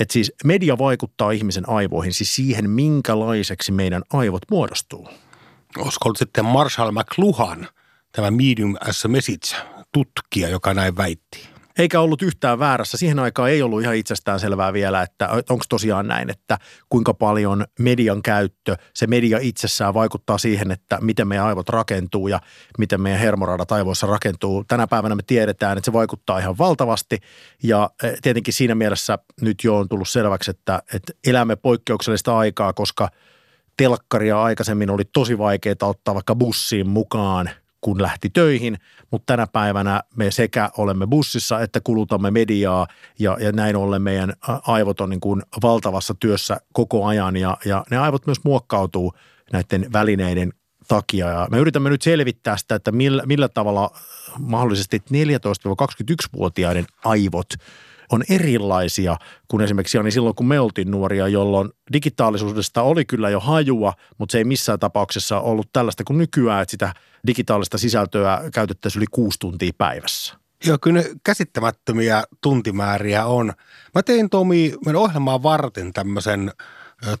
että 0.00 0.12
siis 0.12 0.32
media 0.44 0.78
vaikuttaa 0.78 1.30
ihmisen 1.30 1.68
aivoihin, 1.68 2.14
siis 2.14 2.34
siihen, 2.34 2.70
minkälaiseksi 2.70 3.72
meidän 3.72 4.02
aivot 4.12 4.42
muodostuu. 4.50 5.08
Olisiko 5.78 6.04
ollut 6.04 6.18
sitten 6.18 6.44
Marshall 6.44 6.90
McLuhan, 6.90 7.68
tämä 8.12 8.30
Medium 8.30 8.74
as 8.88 9.04
a 9.04 9.08
Message 9.08 9.56
tutkija, 9.92 10.48
joka 10.48 10.74
näin 10.74 10.96
väitti? 10.96 11.55
Eikä 11.78 12.00
ollut 12.00 12.22
yhtään 12.22 12.58
väärässä. 12.58 12.96
Siihen 12.96 13.18
aikaan 13.18 13.50
ei 13.50 13.62
ollut 13.62 13.82
ihan 13.82 13.94
itsestään 13.94 14.40
selvää 14.40 14.72
vielä, 14.72 15.02
että 15.02 15.28
onko 15.28 15.64
tosiaan 15.68 16.08
näin, 16.08 16.30
että 16.30 16.58
kuinka 16.88 17.14
paljon 17.14 17.64
median 17.78 18.22
käyttö, 18.22 18.76
se 18.94 19.06
media 19.06 19.38
itsessään 19.40 19.94
vaikuttaa 19.94 20.38
siihen, 20.38 20.70
että 20.70 20.98
miten 21.00 21.28
meidän 21.28 21.46
aivot 21.46 21.68
rakentuu 21.68 22.28
ja 22.28 22.40
miten 22.78 23.00
meidän 23.00 23.20
hermoradat 23.20 23.72
aivoissa 23.72 24.06
rakentuu. 24.06 24.64
Tänä 24.68 24.86
päivänä 24.86 25.14
me 25.14 25.22
tiedetään, 25.26 25.78
että 25.78 25.84
se 25.88 25.92
vaikuttaa 25.92 26.38
ihan 26.38 26.58
valtavasti 26.58 27.18
ja 27.62 27.90
eh, 28.02 28.14
tietenkin 28.22 28.54
siinä 28.54 28.74
mielessä 28.74 29.18
nyt 29.40 29.64
jo 29.64 29.76
on 29.76 29.88
tullut 29.88 30.08
selväksi, 30.08 30.50
että, 30.50 30.82
että 30.94 31.12
elämme 31.26 31.56
poikkeuksellista 31.56 32.38
aikaa, 32.38 32.72
koska 32.72 33.08
telkkaria 33.76 34.42
aikaisemmin 34.42 34.90
oli 34.90 35.04
tosi 35.12 35.38
vaikeaa 35.38 35.76
ottaa 35.82 36.14
vaikka 36.14 36.34
bussiin 36.34 36.88
mukaan, 36.88 37.50
kun 37.86 38.02
lähti 38.02 38.30
töihin, 38.30 38.78
mutta 39.10 39.32
tänä 39.32 39.46
päivänä 39.46 40.02
me 40.16 40.30
sekä 40.30 40.70
olemme 40.78 41.06
bussissa 41.06 41.60
että 41.60 41.80
kulutamme 41.80 42.30
mediaa 42.30 42.86
ja, 43.18 43.36
ja 43.40 43.52
näin 43.52 43.76
ollen 43.76 44.02
meidän 44.02 44.32
aivot 44.66 45.00
on 45.00 45.10
niin 45.10 45.20
kuin 45.20 45.42
valtavassa 45.62 46.14
työssä 46.14 46.56
koko 46.72 47.06
ajan 47.06 47.36
ja, 47.36 47.56
ja 47.64 47.84
ne 47.90 47.98
aivot 47.98 48.26
myös 48.26 48.44
muokkautuu 48.44 49.14
näiden 49.52 49.92
välineiden 49.92 50.52
takia. 50.88 51.28
Ja 51.28 51.48
me 51.50 51.58
yritämme 51.58 51.90
nyt 51.90 52.02
selvittää 52.02 52.56
sitä, 52.56 52.74
että 52.74 52.92
millä, 52.92 53.22
millä 53.26 53.48
tavalla 53.48 53.90
mahdollisesti 54.38 54.98
14-21-vuotiaiden 54.98 56.86
aivot 57.04 57.48
on 58.12 58.22
erilaisia 58.30 59.16
kuin 59.48 59.62
esimerkiksi 59.62 59.96
Jani 59.96 60.10
silloin, 60.10 60.34
kun 60.34 60.46
me 60.46 60.60
oltiin 60.60 60.90
nuoria, 60.90 61.28
jolloin 61.28 61.70
digitaalisuudesta 61.92 62.82
oli 62.82 63.04
kyllä 63.04 63.30
jo 63.30 63.40
hajua, 63.40 63.92
mutta 64.18 64.32
se 64.32 64.38
ei 64.38 64.44
missään 64.44 64.78
tapauksessa 64.78 65.40
ollut 65.40 65.68
tällaista 65.72 66.04
kuin 66.04 66.18
nykyään, 66.18 66.62
että 66.62 66.70
sitä 66.70 66.94
digitaalista 67.26 67.78
sisältöä 67.78 68.42
käytettäisiin 68.54 69.00
yli 69.00 69.06
kuusi 69.10 69.38
tuntia 69.38 69.72
päivässä. 69.78 70.34
Joo, 70.66 70.78
kyllä 70.82 71.02
käsittämättömiä 71.24 72.24
tuntimääriä 72.40 73.26
on. 73.26 73.52
Mä 73.94 74.02
tein 74.02 74.30
Tomi 74.30 74.74
meidän 74.84 75.02
ohjelmaa 75.02 75.42
varten 75.42 75.92
tämmöisen 75.92 76.52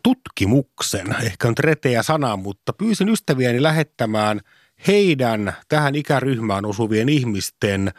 tutkimuksen, 0.02 1.16
ehkä 1.22 1.48
nyt 1.48 1.58
reteä 1.58 2.02
sana, 2.02 2.36
mutta 2.36 2.72
pyysin 2.72 3.08
ystäviäni 3.08 3.62
lähettämään 3.62 4.40
heidän 4.86 5.52
tähän 5.68 5.94
ikäryhmään 5.94 6.64
osuvien 6.64 7.08
ihmisten 7.08 7.92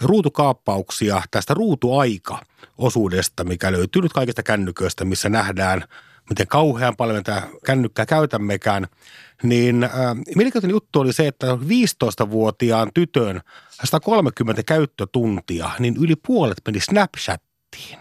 ruutukaappauksia 0.00 1.22
tästä 1.30 1.54
ruutuaika-osuudesta, 1.54 3.44
mikä 3.44 3.72
löytyy 3.72 4.02
nyt 4.02 4.12
kaikista 4.12 4.42
kännyköistä, 4.42 5.04
missä 5.04 5.28
nähdään, 5.28 5.84
miten 6.30 6.46
kauhean 6.46 6.96
paljon 6.96 7.16
me 7.16 7.22
tätä 7.22 7.42
kännykkää 7.66 8.06
käytämmekään, 8.06 8.86
niin 9.42 9.84
äh, 9.84 9.90
mielenkiintoinen 10.36 10.70
juttu 10.70 11.00
oli 11.00 11.12
se, 11.12 11.26
että 11.26 11.46
15-vuotiaan 11.46 12.90
tytön 12.94 13.40
130 13.84 14.62
käyttötuntia, 14.62 15.70
niin 15.78 15.96
yli 15.96 16.16
puolet 16.26 16.58
meni 16.66 16.80
Snapchattiin. 16.80 17.98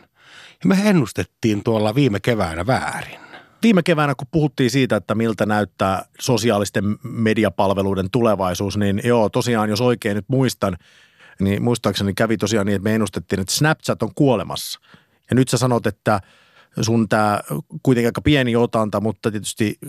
Ja 0.63 0.67
me 0.67 0.77
ennustettiin 0.83 1.63
tuolla 1.63 1.95
viime 1.95 2.19
keväänä 2.19 2.67
väärin. 2.67 3.19
Viime 3.63 3.83
keväänä, 3.83 4.15
kun 4.15 4.27
puhuttiin 4.31 4.69
siitä, 4.69 4.95
että 4.95 5.15
miltä 5.15 5.45
näyttää 5.45 6.05
sosiaalisten 6.19 6.83
mediapalveluiden 7.03 8.09
tulevaisuus, 8.11 8.77
niin 8.77 9.01
joo, 9.03 9.29
tosiaan, 9.29 9.69
jos 9.69 9.81
oikein 9.81 10.15
nyt 10.15 10.29
muistan, 10.29 10.77
niin 11.39 11.63
muistaakseni 11.63 12.13
kävi 12.13 12.37
tosiaan 12.37 12.65
niin, 12.65 12.75
että 12.75 12.83
me 12.83 12.95
ennustettiin, 12.95 13.39
että 13.39 13.53
Snapchat 13.53 14.03
on 14.03 14.15
kuolemassa. 14.15 14.79
Ja 15.29 15.35
nyt 15.35 15.49
sä 15.49 15.57
sanot, 15.57 15.87
että 15.87 16.19
sun 16.81 17.09
tämä 17.09 17.41
kuitenkin 17.83 18.07
aika 18.07 18.21
pieni 18.21 18.55
otanta, 18.55 19.01
mutta 19.01 19.31
tietysti 19.31 19.79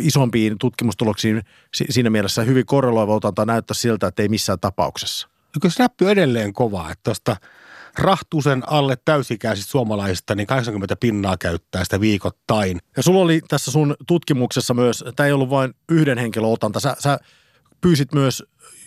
isompiin 0.00 0.58
tutkimustuloksiin 0.58 1.42
si- 1.74 1.86
siinä 1.90 2.10
mielessä 2.10 2.42
hyvin 2.42 2.66
korreloiva 2.66 3.14
otanta 3.14 3.46
näyttää 3.46 3.74
siltä, 3.74 4.06
että 4.06 4.22
ei 4.22 4.28
missään 4.28 4.60
tapauksessa. 4.60 5.28
Ja 5.54 5.60
kyllä 5.60 5.72
Snap 5.72 5.92
on 6.02 6.10
edelleen 6.10 6.52
kova, 6.52 6.90
että 6.90 7.02
tuosta 7.02 7.36
rahtusen 7.98 8.62
alle 8.66 8.96
täysikäisistä 9.04 9.70
suomalaisista, 9.70 10.34
niin 10.34 10.46
80 10.46 10.96
pinnaa 10.96 11.36
käyttää 11.36 11.84
sitä 11.84 12.00
viikoittain. 12.00 12.80
Ja 12.96 13.02
sulla 13.02 13.20
oli 13.20 13.40
tässä 13.48 13.70
sun 13.70 13.94
tutkimuksessa 14.06 14.74
myös, 14.74 15.04
tämä 15.16 15.26
ei 15.26 15.32
ollut 15.32 15.50
vain 15.50 15.74
yhden 15.88 16.18
henkilön 16.18 16.50
otanta, 16.50 16.80
sä, 16.80 16.96
sä 16.98 17.18
pyysit 17.84 18.12
myös 18.12 18.42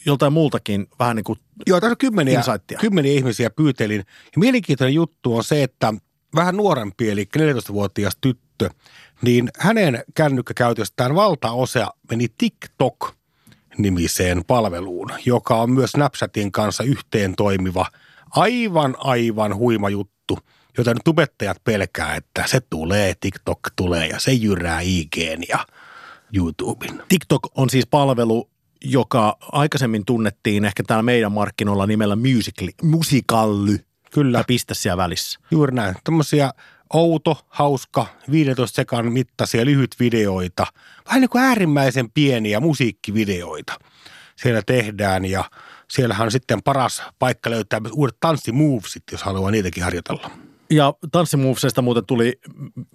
joltain 0.05 0.33
muultakin 0.33 0.87
vähän 0.99 1.15
niin 1.15 1.23
kuin 1.23 1.39
Joo, 1.67 1.79
tässä 1.79 1.91
on 1.91 1.97
kymmeniä, 1.97 2.39
Insightia. 2.39 2.79
kymmeniä 2.79 3.11
ihmisiä 3.11 3.49
pyytelin. 3.49 4.03
Ja 4.07 4.39
mielenkiintoinen 4.39 4.93
juttu 4.93 5.37
on 5.37 5.43
se, 5.43 5.63
että 5.63 5.93
vähän 6.35 6.57
nuorempi, 6.57 7.09
eli 7.09 7.29
14-vuotias 7.37 8.17
tyttö, 8.21 8.69
niin 9.21 9.49
hänen 9.59 10.03
kännykkäkäytöstään 10.15 11.15
valtaosa 11.15 11.87
meni 12.09 12.27
TikTok-nimiseen 12.37 14.43
palveluun, 14.47 15.09
joka 15.25 15.55
on 15.55 15.71
myös 15.71 15.91
Snapchatin 15.91 16.51
kanssa 16.51 16.83
yhteen 16.83 17.35
toimiva, 17.35 17.85
aivan 18.29 18.95
aivan 18.97 19.55
huima 19.55 19.89
juttu, 19.89 20.39
jota 20.77 20.93
nyt 20.93 21.03
tubettajat 21.05 21.57
pelkää, 21.63 22.15
että 22.15 22.43
se 22.47 22.59
tulee, 22.69 23.13
TikTok 23.19 23.59
tulee 23.75 24.07
ja 24.07 24.19
se 24.19 24.31
jyrää 24.31 24.81
IGn 24.81 25.43
ja 25.49 25.65
YouTuben. 26.33 27.03
TikTok 27.09 27.41
on 27.55 27.69
siis 27.69 27.87
palvelu, 27.87 28.49
joka 28.83 29.37
aikaisemmin 29.41 30.05
tunnettiin 30.05 30.65
ehkä 30.65 30.83
täällä 30.83 31.03
meidän 31.03 31.31
markkinoilla 31.31 31.87
nimellä 31.87 32.15
Musical.ly. 32.15 32.71
Musical.ly. 32.83 33.79
Kyllä. 34.11 34.43
Pistä 34.47 34.73
siellä 34.73 34.97
välissä. 34.97 35.39
Juuri 35.51 35.75
näin. 35.75 35.95
Tämmöisiä 36.03 36.51
outo, 36.93 37.37
hauska, 37.47 38.05
15 38.31 38.75
sekan 38.75 39.11
mittaisia 39.11 39.65
lyhyt 39.65 39.95
videoita. 39.99 40.65
Vähän 41.07 41.21
niin 41.21 41.29
kuin 41.29 41.43
äärimmäisen 41.43 42.11
pieniä 42.11 42.59
musiikkivideoita 42.59 43.73
siellä 44.35 44.61
tehdään 44.65 45.25
ja 45.25 45.43
siellähän 45.91 46.25
on 46.25 46.31
sitten 46.31 46.63
paras 46.63 47.03
paikka 47.19 47.49
löytää 47.49 47.79
myös 47.79 47.93
uudet 47.95 48.17
tanssimovesit, 48.19 49.03
jos 49.11 49.23
haluaa 49.23 49.51
niitäkin 49.51 49.83
harjoitella. 49.83 50.31
Ja 50.69 50.93
tanssimovesista 51.11 51.81
muuten 51.81 52.05
tuli 52.05 52.39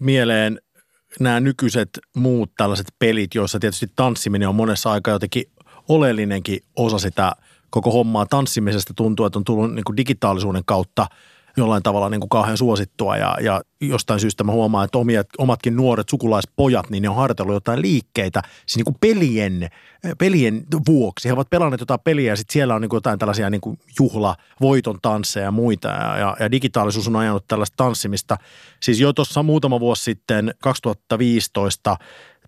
mieleen 0.01 0.61
nämä 1.21 1.41
nykyiset 1.41 1.89
muut 2.17 2.53
tällaiset 2.57 2.87
pelit, 2.99 3.35
joissa 3.35 3.59
tietysti 3.59 3.87
tanssiminen 3.97 4.49
on 4.49 4.55
monessa 4.55 4.93
aikaa 4.93 5.15
jotenkin 5.15 5.45
oleellinenkin 5.89 6.61
osa 6.77 6.99
sitä 6.99 7.33
koko 7.71 7.91
hommaa. 7.91 8.27
Tanssimisesta 8.27 8.95
tuntuu, 8.95 9.27
että 9.27 9.39
on 9.39 9.45
tullut 9.45 9.75
niin 9.75 9.85
kuin 9.85 9.97
digitaalisuuden 9.97 10.63
kautta 10.65 11.07
jollain 11.57 11.83
tavalla 11.83 12.09
niin 12.09 12.21
kuin 12.21 12.29
kauhean 12.29 12.57
suosittua 12.57 13.17
ja, 13.17 13.37
ja 13.41 13.61
jostain 13.81 14.21
syystä 14.21 14.45
mä 14.45 14.53
huomaan, 14.53 14.85
että 14.85 14.99
omia, 14.99 15.23
omatkin 15.39 15.77
nuoret 15.77 16.09
sukulaispojat, 16.09 16.91
niin 16.91 17.03
ne 17.03 17.09
on 17.09 17.17
harjoitellut 17.17 17.55
jotain 17.55 17.83
liikkeitä 17.83 18.43
siis 18.67 18.77
niin 18.77 18.85
kuin 18.85 18.97
pelien, 19.01 19.69
pelien 20.19 20.65
vuoksi. 20.89 21.29
He 21.29 21.33
ovat 21.33 21.51
pelanneet 21.51 21.81
jotain 21.81 22.01
peliä 22.01 22.33
ja 22.33 22.37
sitten 22.37 22.53
siellä 22.53 22.75
on 22.75 22.81
niin 22.81 22.89
kuin 22.89 22.97
jotain 22.97 23.19
tällaisia 23.19 23.51
niin 23.51 23.61
kuin 23.61 23.79
juhla, 24.01 24.37
voiton 24.61 24.99
tansseja 25.03 25.45
ja 25.45 25.51
muita 25.51 25.89
ja, 25.89 26.19
ja, 26.19 26.37
ja 26.41 26.51
digitaalisuus 26.51 27.09
on 27.09 27.17
ajanut 27.17 27.45
tällaista 27.49 27.77
tanssimista. 27.77 28.37
Siis 28.83 29.01
jo 29.01 29.13
tuossa 29.13 29.43
muutama 29.43 29.81
vuosi 29.81 30.03
sitten, 30.03 30.55
2015, 30.63 31.97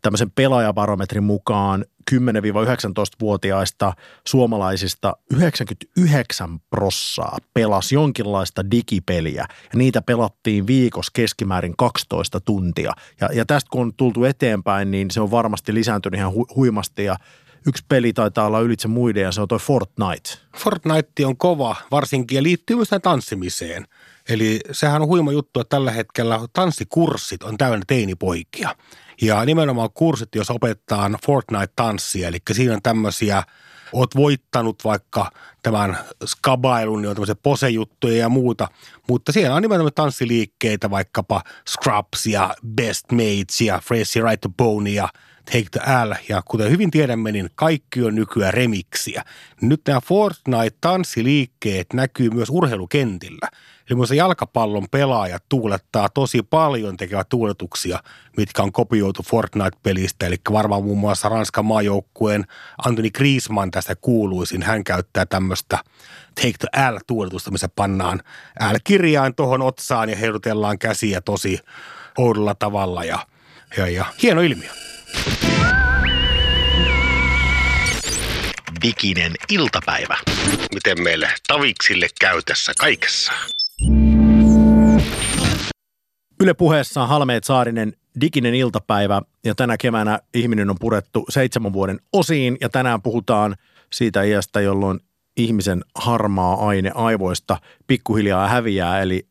tämmöisen 0.05 0.31
pelaajabarometrin 0.31 1.25
mukaan 1.25 1.85
10-19-vuotiaista 2.11 3.93
suomalaisista 4.27 5.17
99 5.33 6.61
prossaa 6.71 7.39
pelasi 7.55 7.95
jonkinlaista 7.95 8.71
digipeliä 8.71 9.47
ja 9.73 9.79
niitä 9.79 10.03
pelattiin 10.03 10.67
viikossa 10.67 11.11
keskimäärin 11.15 11.75
12 11.77 12.41
tuntia. 12.41 12.93
Ja, 13.21 13.29
ja 13.33 13.47
tästä 13.47 13.69
kun 13.71 13.81
on 13.81 13.95
tultu 13.95 14.25
eteenpäin, 14.25 14.91
niin 14.91 15.11
se 15.11 15.21
on 15.21 15.31
varmasti 15.31 15.75
lisääntynyt 15.75 16.19
ihan 16.19 16.33
hu- 16.33 16.55
huimasti 16.57 17.05
ja 17.05 17.17
yksi 17.67 17.85
peli 17.89 18.13
taitaa 18.13 18.47
olla 18.47 18.61
ylitse 18.61 18.89
muiden 18.89 19.23
ja 19.23 19.33
se 19.33 19.41
on 19.41 19.49
toi 19.49 19.59
Fortnite. 19.59 20.31
Fortnite 20.57 21.27
on 21.27 21.37
kova 21.37 21.77
varsinkin 21.91 22.37
ja 22.37 22.43
liittyy 22.43 22.77
myös 22.77 22.91
tanssimiseen. 23.03 23.87
Eli 24.29 24.61
sehän 24.73 25.03
on 25.03 25.09
huima 25.09 25.33
juttu, 25.33 25.61
että 25.61 25.77
tällä 25.77 25.91
hetkellä 25.91 26.41
tanssikurssit 26.53 27.43
on 27.43 27.59
täynnä 27.59 27.85
teinipoikia. 27.87 28.71
Ja 29.23 29.45
nimenomaan 29.45 29.91
kurssit, 29.95 30.35
jos 30.35 30.51
opettaa 30.51 31.11
Fortnite-tanssia, 31.27 32.29
eli 32.29 32.39
siinä 32.53 32.75
on 32.75 32.83
tämmöisiä, 32.83 33.43
oot 33.93 34.17
voittanut 34.17 34.85
vaikka 34.85 35.31
tämän 35.63 35.99
skabailun, 36.27 37.03
niin 37.03 37.09
on 37.09 37.15
tämmöisiä 37.17 37.35
posejuttuja 37.43 38.17
ja 38.17 38.29
muuta, 38.29 38.69
mutta 39.09 39.33
siellä 39.33 39.57
on 39.57 39.63
nimenomaan 39.63 39.95
tanssiliikkeitä, 39.95 40.91
vaikkapa 40.91 41.43
Scrubs 41.69 42.27
ja 42.27 42.55
Best 42.67 43.13
Mates 43.13 43.61
ja 43.61 43.81
Frazy 43.85 44.21
Right 44.23 44.41
to 44.41 44.49
Bone 44.49 44.91
ja 44.91 45.09
Take 45.45 45.67
the 45.71 45.81
L, 46.05 46.15
ja 46.29 46.43
kuten 46.45 46.71
hyvin 46.71 46.91
tiedämme, 46.91 47.33
niin 47.33 47.51
kaikki 47.55 48.03
on 48.03 48.15
nykyään 48.15 48.55
remiksiä. 48.55 49.25
Nyt 49.61 49.81
nämä 49.89 50.01
Fortnite-tanssiliikkeet 50.01 51.87
näkyy 51.95 52.31
myös 52.31 52.49
urheilukentillä. 52.51 53.49
Eli 53.91 53.97
myös 53.97 54.11
jalkapallon 54.11 54.87
pelaajat 54.91 55.45
tuulettaa 55.49 56.09
tosi 56.09 56.43
paljon, 56.43 56.97
tekevät 56.97 57.29
tuuletuksia, 57.29 57.99
mitkä 58.37 58.63
on 58.63 58.73
kopioitu 58.73 59.23
Fortnite-pelistä. 59.23 60.27
Eli 60.27 60.37
varmaan 60.53 60.85
muun 60.85 60.99
muassa 60.99 61.29
Ranskan 61.29 61.65
maajoukkueen 61.65 62.45
Anthony 62.87 63.11
Griezmann 63.11 63.71
tästä 63.71 63.97
kuuluisin. 63.97 64.63
Hän 64.63 64.85
käyttää 64.85 65.27
tämmöistä 65.27 65.79
Take 66.35 66.55
the 66.59 66.69
L-tuuletusta, 66.91 67.51
missä 67.51 67.69
pannaan 67.77 68.23
L-kirjain 68.73 69.35
tuohon 69.35 69.63
otsaan 69.63 70.11
ja 70.11 70.17
heilutellaan 70.17 70.79
käsiä 70.79 71.21
tosi 71.21 71.59
oudolla 72.19 72.55
tavalla. 72.55 73.05
Ja, 73.05 73.19
ja, 73.77 73.89
ja 73.89 74.05
hieno 74.23 74.41
ilmiö. 74.41 74.71
Diginen 78.83 79.33
iltapäivä. 79.49 80.17
Miten 80.75 81.03
meille 81.03 81.29
taviksille 81.49 82.07
käy 82.21 82.43
tässä 82.43 82.73
kaikessa? 82.79 83.33
Yle 86.41 86.55
puheessa 86.55 87.07
Halmeet 87.07 87.45
Saarinen 87.45 87.93
diginen 88.21 88.55
iltapäivä 88.55 89.23
ja 89.45 89.55
tänä 89.55 89.77
keväänä 89.77 90.19
ihminen 90.35 90.71
on 90.71 90.77
purettu 90.81 91.25
seitsemän 91.29 91.73
vuoden 91.73 92.01
osiin 92.13 92.57
ja 92.61 92.69
tänään 92.69 93.03
puhutaan 93.03 93.57
siitä 93.93 94.23
iästä, 94.23 94.61
jolloin 94.61 95.01
ihmisen 95.37 95.85
harmaa 95.95 96.69
aine 96.69 96.91
aivoista 96.95 97.59
pikkuhiljaa 97.87 98.49
häviää 98.49 99.03
eli 99.03 99.27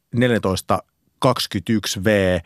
1421V 1.28 2.42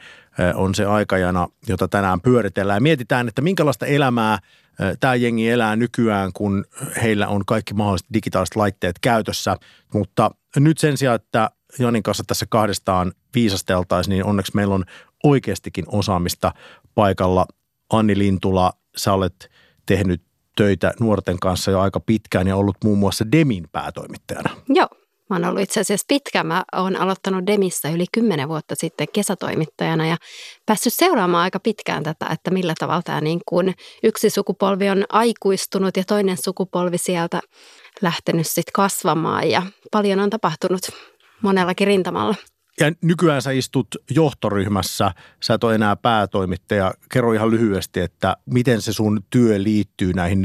on 0.56 0.76
se 0.76 0.86
aikajana, 0.86 1.48
jota 1.68 1.88
tänään 1.88 2.22
pyöritellään. 2.22 2.84
Mietitään, 2.84 3.28
että 3.28 3.42
minkälaista 3.42 3.86
elämää 3.86 4.40
tämä 5.00 5.16
jengi 5.16 5.50
elää 5.50 5.76
nykyään, 5.76 6.34
kun 6.34 6.66
heillä 7.02 7.28
on 7.28 7.46
kaikki 7.46 7.74
mahdolliset 7.74 8.08
digitaaliset 8.14 8.56
laitteet 8.56 9.00
käytössä. 9.00 9.58
Mutta 9.94 10.32
nyt 10.56 10.78
sen 10.78 10.98
sijaan, 10.98 11.16
että 11.16 11.50
Janin 11.80 12.04
kanssa 12.04 12.24
tässä 12.28 12.46
kahdestaan 12.50 13.12
viisasteltaisiin, 13.36 14.12
niin 14.12 14.26
onneksi 14.26 14.52
meillä 14.56 14.76
on 14.76 14.86
oikeastikin 15.24 15.86
osaamista 15.88 16.54
paikalla. 16.96 17.46
Anni 17.90 18.18
Lintula, 18.18 18.74
sä 18.98 19.14
olet 19.14 19.50
tehnyt 19.86 20.22
töitä 20.56 20.94
nuorten 21.00 21.40
kanssa 21.40 21.72
jo 21.72 21.80
aika 21.80 22.00
pitkään 22.00 22.48
ja 22.48 22.56
ollut 22.56 22.78
muun 22.84 22.98
muassa 22.98 23.32
Demin 23.32 23.66
päätoimittajana. 23.72 24.50
Joo, 24.70 24.88
Mä 25.30 25.36
oon 25.36 25.46
ollut 25.46 25.62
itse 25.62 25.80
asiassa 25.80 26.06
pitkä. 26.08 26.44
Mä 26.44 26.64
oon 26.76 26.96
aloittanut 26.96 27.48
Demissä 27.48 27.90
yli 27.90 28.06
kymmenen 28.12 28.50
vuotta 28.50 28.76
sitten 28.76 29.08
kesätoimittajana 29.14 30.08
ja 30.08 30.18
päässyt 30.66 30.94
seuraamaan 30.94 31.44
aika 31.44 31.60
pitkään 31.60 32.04
tätä, 32.04 32.26
että 32.32 32.52
millä 32.52 32.74
tavalla 32.80 33.02
tämä 33.02 33.22
niin 33.22 33.42
kuin 33.46 33.76
yksi 34.04 34.30
sukupolvi 34.30 34.90
on 34.90 35.06
aikuistunut 35.10 35.98
ja 35.98 36.04
toinen 36.04 36.38
sukupolvi 36.38 36.98
sieltä 36.98 37.42
lähtenyt 38.02 38.48
sitten 38.48 38.74
kasvamaan 38.74 39.50
ja 39.50 39.62
paljon 39.92 40.20
on 40.20 40.30
tapahtunut 40.30 40.82
monellakin 41.42 41.88
rintamalla. 41.88 42.36
Ja 42.80 42.92
nykyään 43.02 43.42
sä 43.42 43.52
istut 43.52 43.88
johtoryhmässä, 44.10 45.12
sä 45.44 45.54
et 45.54 45.63
ole 45.63 45.76
enää 45.76 45.96
päätoimittaja. 45.96 46.94
Kerro 47.12 47.34
ihan 47.34 47.52
lyhyesti, 47.52 48.00
että 48.00 48.38
miten 48.46 48.82
se 48.82 48.94
sun 48.94 49.24
työ 49.30 49.63
liittyy 49.63 50.13
näihin 50.13 50.42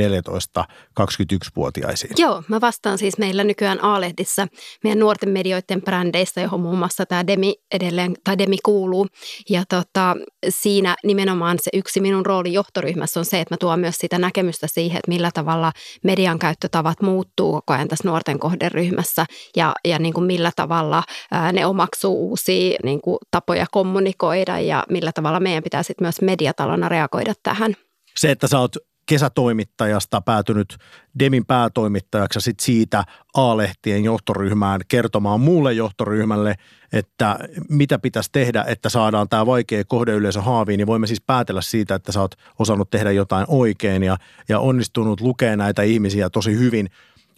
14-21-vuotiaisiin? 1.00 2.12
Joo, 2.18 2.42
mä 2.48 2.60
vastaan 2.60 2.98
siis 2.98 3.18
meillä 3.18 3.44
nykyään 3.44 3.84
A-lehdissä 3.84 4.48
meidän 4.84 4.98
nuorten 4.98 5.28
medioiden 5.28 5.82
brändeistä, 5.82 6.40
johon 6.40 6.60
muun 6.60 6.78
muassa 6.78 7.06
tämä 7.06 7.26
Demi 7.26 7.54
edelleen, 7.74 8.14
tai 8.24 8.38
Demi 8.38 8.56
kuuluu. 8.64 9.06
Ja 9.50 9.62
tota, 9.68 10.16
siinä 10.48 10.96
nimenomaan 11.04 11.58
se 11.60 11.70
yksi 11.74 12.00
minun 12.00 12.26
rooli 12.26 12.52
johtoryhmässä 12.52 13.20
on 13.20 13.24
se, 13.24 13.40
että 13.40 13.54
mä 13.54 13.56
tuon 13.56 13.80
myös 13.80 13.96
sitä 13.98 14.18
näkemystä 14.18 14.66
siihen, 14.66 14.98
että 14.98 15.10
millä 15.10 15.30
tavalla 15.34 15.72
median 16.04 16.38
käyttötavat 16.38 17.02
muuttuu 17.02 17.52
koko 17.52 17.72
ajan 17.72 17.88
tässä 17.88 18.08
nuorten 18.08 18.38
kohderyhmässä 18.38 19.26
ja, 19.56 19.72
ja 19.84 19.98
niin 19.98 20.14
kuin 20.14 20.26
millä 20.26 20.52
tavalla 20.56 21.02
ää, 21.30 21.52
ne 21.52 21.66
omaksuu 21.66 22.28
uusia 22.28 22.78
niin 22.84 23.00
kuin, 23.00 23.18
tapoja 23.30 23.66
kommunikoida 23.70 24.60
ja 24.60 24.84
millä 24.90 25.12
tavalla 25.12 25.40
meidän 25.40 25.62
pitää 25.62 25.82
sitten 25.82 26.04
myös 26.04 26.20
mediatalona 26.20 26.88
reagoida 26.88 27.34
tähän. 27.42 27.74
Se, 28.16 28.30
että 28.30 28.48
sä 28.48 28.58
oot 28.58 28.76
kesätoimittajasta 29.06 30.20
päätynyt 30.20 30.76
Demin 31.18 31.46
päätoimittajaksi 31.46 32.36
ja 32.36 32.40
sit 32.40 32.60
siitä 32.60 33.04
A-lehtien 33.34 34.04
johtoryhmään 34.04 34.80
kertomaan 34.88 35.40
muulle 35.40 35.72
johtoryhmälle, 35.72 36.54
että 36.92 37.38
mitä 37.68 37.98
pitäisi 37.98 38.30
tehdä, 38.32 38.64
että 38.68 38.88
saadaan 38.88 39.28
tämä 39.28 39.46
vaikea 39.46 39.84
kohdeyleisö 39.84 40.40
haaviin, 40.40 40.78
niin 40.78 40.86
voimme 40.86 41.06
siis 41.06 41.20
päätellä 41.20 41.62
siitä, 41.62 41.94
että 41.94 42.12
sä 42.12 42.20
oot 42.20 42.34
osannut 42.58 42.90
tehdä 42.90 43.12
jotain 43.12 43.44
oikein 43.48 44.02
ja, 44.02 44.16
ja 44.48 44.58
onnistunut 44.58 45.20
lukea 45.20 45.56
näitä 45.56 45.82
ihmisiä 45.82 46.30
tosi 46.30 46.58
hyvin. 46.58 46.90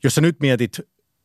Jos 0.05 0.14
sä 0.14 0.20
nyt 0.20 0.37
mietit 0.40 0.81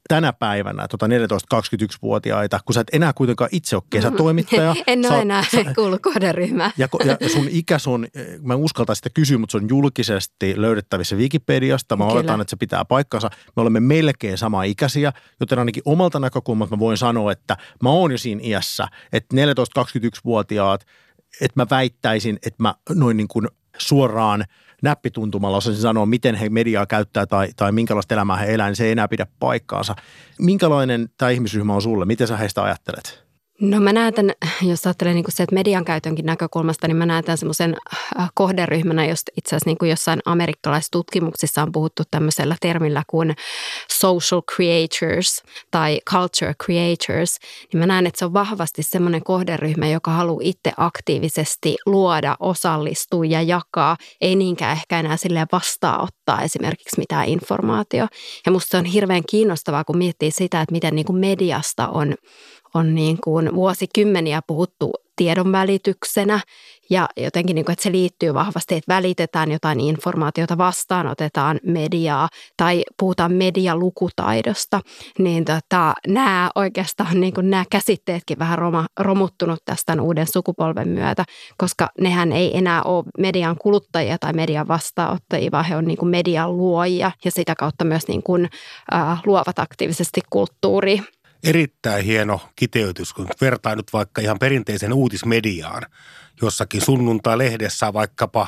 tänä 0.10 0.34
päivänä 0.34 0.88
tota 0.88 1.08
14-21-vuotiaita, 1.08 2.60
kun 2.66 2.74
sä 2.74 2.82
et 2.82 2.88
enää 2.94 3.14
kuitenkaan 3.14 3.50
itse 3.54 3.76
ole 3.76 3.84
kesätoimittaja. 3.90 4.76
en 4.88 5.12
ole 5.12 5.22
enää 5.22 5.44
kuullut 5.76 6.02
kohderyhmään. 6.14 6.72
Ja, 6.78 6.88
ja 7.20 7.30
sun 7.30 7.48
ikäs 7.62 7.88
on, 7.88 8.08
mä 8.42 8.56
uskaltaa 8.56 8.96
sitä 8.96 9.10
kysyä, 9.10 9.38
mutta 9.38 9.52
se 9.52 9.58
on 9.58 9.70
julkisesti 9.70 10.62
löydettävissä 10.62 11.16
Wikipediasta. 11.16 11.98
Mä 11.98 12.06
oletan, 12.06 12.42
että 12.42 12.50
se 12.50 12.56
pitää 12.56 12.86
paikkansa. 12.86 13.30
Me 13.56 13.62
olemme 13.62 13.80
melkein 13.80 14.38
sama 14.38 14.64
ikäisiä, 14.64 15.14
joten 15.40 15.60
ainakin 15.60 15.84
omalta 15.86 16.20
näkökulmalta 16.20 16.76
mä 16.76 16.80
voin 16.80 16.98
sanoa, 16.98 17.32
että 17.32 17.58
mä 17.84 17.90
oon 17.90 18.12
jo 18.12 18.18
siinä 18.18 18.42
iässä, 18.44 18.88
että 19.14 19.36
14-21-vuotiaat, 19.36 20.86
että 21.42 21.62
mä 21.62 21.66
väittäisin, 21.70 22.40
että 22.46 22.64
mä 22.64 22.76
noin 22.90 23.18
niin 23.18 23.28
kuin 23.28 23.48
suoraan– 23.78 24.46
näppituntumalla 24.82 25.58
osasin 25.58 25.82
sanoa, 25.82 26.06
miten 26.06 26.36
he 26.36 26.50
mediaa 26.50 26.86
käyttää 26.86 27.26
tai, 27.26 27.48
tai 27.56 27.72
minkälaista 27.72 28.14
elämää 28.14 28.38
he 28.38 28.54
elää, 28.54 28.68
niin 28.68 28.76
se 28.76 28.86
ei 28.86 28.92
enää 28.92 29.08
pidä 29.08 29.28
paikkaansa. 29.40 29.96
Minkälainen 30.40 31.10
tämä 31.18 31.32
ihmisryhmä 31.32 31.74
on 31.74 31.82
sulle? 31.82 32.06
Miten 32.06 32.28
sä 32.28 32.38
heistä 32.38 32.64
ajattelet? 32.64 33.29
No 33.62 33.80
mä 33.80 33.94
näen 33.94 34.14
tämän, 34.14 34.36
jos 34.62 34.86
ajattelee 34.86 35.14
niin 35.14 35.26
se, 35.30 35.44
että 35.44 35.56
median 35.56 35.86
käytönkin 35.86 36.26
näkökulmasta, 36.26 36.88
niin 36.88 36.98
mä 36.98 37.06
näen 37.06 37.24
tämän 37.24 37.38
semmoisen 37.38 37.76
äh, 38.20 38.30
kohderyhmänä, 38.34 39.06
josta 39.06 39.32
itse 39.38 39.56
asiassa 39.56 39.70
niin 39.70 39.90
jossain 39.90 40.20
amerikkalaisissa 40.26 40.92
tutkimuksissa 40.92 41.64
on 41.64 41.72
puhuttu 41.72 42.04
tämmöisellä 42.12 42.56
termillä 42.62 43.04
kuin 43.08 43.36
social 43.92 44.42
creators 44.42 45.44
tai 45.72 46.00
culture 46.10 46.54
creators, 46.64 47.38
niin 47.74 47.80
mä 47.80 47.86
näen, 47.86 48.08
että 48.08 48.20
se 48.20 48.26
on 48.26 48.34
vahvasti 48.34 48.84
semmoinen 48.84 49.24
kohderyhmä, 49.24 49.88
joka 49.88 50.12
haluaa 50.12 50.42
itse 50.44 50.72
aktiivisesti 50.78 51.76
luoda, 51.86 52.36
osallistua 52.40 53.26
ja 53.26 53.42
jakaa, 53.42 53.98
ei 54.22 54.36
niinkään 54.36 54.72
ehkä 54.72 55.00
enää 55.00 55.18
silleen 55.18 55.48
vastaanottaa 55.52 56.42
esimerkiksi 56.42 57.00
mitään 57.00 57.28
informaatio. 57.28 58.08
Ja 58.46 58.52
musta 58.52 58.72
se 58.72 58.78
on 58.78 58.86
hirveän 58.86 59.24
kiinnostavaa, 59.30 59.84
kun 59.84 59.98
miettii 59.98 60.32
sitä, 60.32 60.62
että 60.62 60.74
miten 60.74 60.96
niin 60.96 61.16
mediasta 61.16 61.88
on 61.88 62.16
on 62.74 62.96
niin 62.96 63.18
kuin 63.24 63.56
vuosikymmeniä 63.56 64.42
puhuttu 64.48 64.92
tiedon 65.20 65.52
välityksenä 65.52 66.40
ja 66.90 67.10
jotenkin, 67.18 67.56
niin 67.56 67.66
kuin, 67.66 67.74
että 67.74 67.84
se 67.84 67.92
liittyy 67.92 68.34
vahvasti, 68.34 68.76
että 68.76 68.94
välitetään 68.94 69.52
jotain 69.52 69.80
informaatiota, 69.80 70.58
vastaanotetaan 70.58 71.60
mediaa 71.64 72.30
tai 72.58 72.84
puhutaan 73.00 73.34
medialukutaidosta, 73.34 74.82
niin 75.18 75.46
tota, 75.46 75.94
nämä 76.08 76.50
oikeastaan 76.56 77.22
niin 77.22 77.34
kuin 77.34 77.50
nämä 77.50 77.66
käsitteetkin 77.70 78.40
vähän 78.40 78.60
roma, 78.60 78.88
romuttunut 79.00 79.60
tästä 79.66 80.02
uuden 80.02 80.28
sukupolven 80.28 80.88
myötä, 80.88 81.26
koska 81.58 81.90
nehän 82.02 82.32
ei 82.32 82.58
enää 82.58 82.84
ole 82.84 83.04
median 83.18 83.56
kuluttajia 83.62 84.18
tai 84.18 84.34
median 84.34 84.68
vastaanottajia, 84.68 85.52
vaan 85.52 85.66
he 85.66 85.76
on 85.76 85.86
niin 85.86 85.98
kuin 85.98 86.10
median 86.10 86.58
luojia 86.58 87.12
ja 87.26 87.32
sitä 87.32 87.56
kautta 87.56 87.86
myös 87.86 88.08
niin 88.08 88.24
kuin, 88.24 88.50
äh, 88.94 89.22
luovat 89.26 89.60
aktiivisesti 89.60 90.22
kulttuuria 90.30 91.04
erittäin 91.44 92.06
hieno 92.06 92.42
kiteytys, 92.56 93.14
kun 93.14 93.28
vertaa 93.42 93.76
nyt 93.76 93.94
vaikka 93.94 94.22
ihan 94.22 94.40
perinteisen 94.40 94.94
uutismediaan. 94.94 95.82
Jossakin 96.42 96.82
sunnuntai-lehdessä 96.82 97.94
vaikkapa 97.94 98.48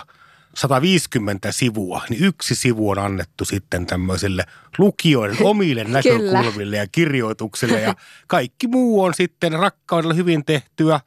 150 0.55 1.51
sivua, 1.51 2.01
niin 2.09 2.23
yksi 2.23 2.55
sivu 2.55 2.89
on 2.89 2.99
annettu 2.99 3.45
sitten 3.45 3.85
tämmöisille 3.85 4.43
lukijoiden 4.77 5.37
omille 5.51 5.83
näkökulmille 5.83 6.77
ja 6.77 6.87
kirjoituksille 6.91 7.81
ja 7.81 7.95
kaikki 8.27 8.67
muu 8.67 9.03
on 9.03 9.13
sitten 9.13 9.53
rakkaudella 9.53 10.13
hyvin 10.13 10.45
tehtyä 10.45 10.99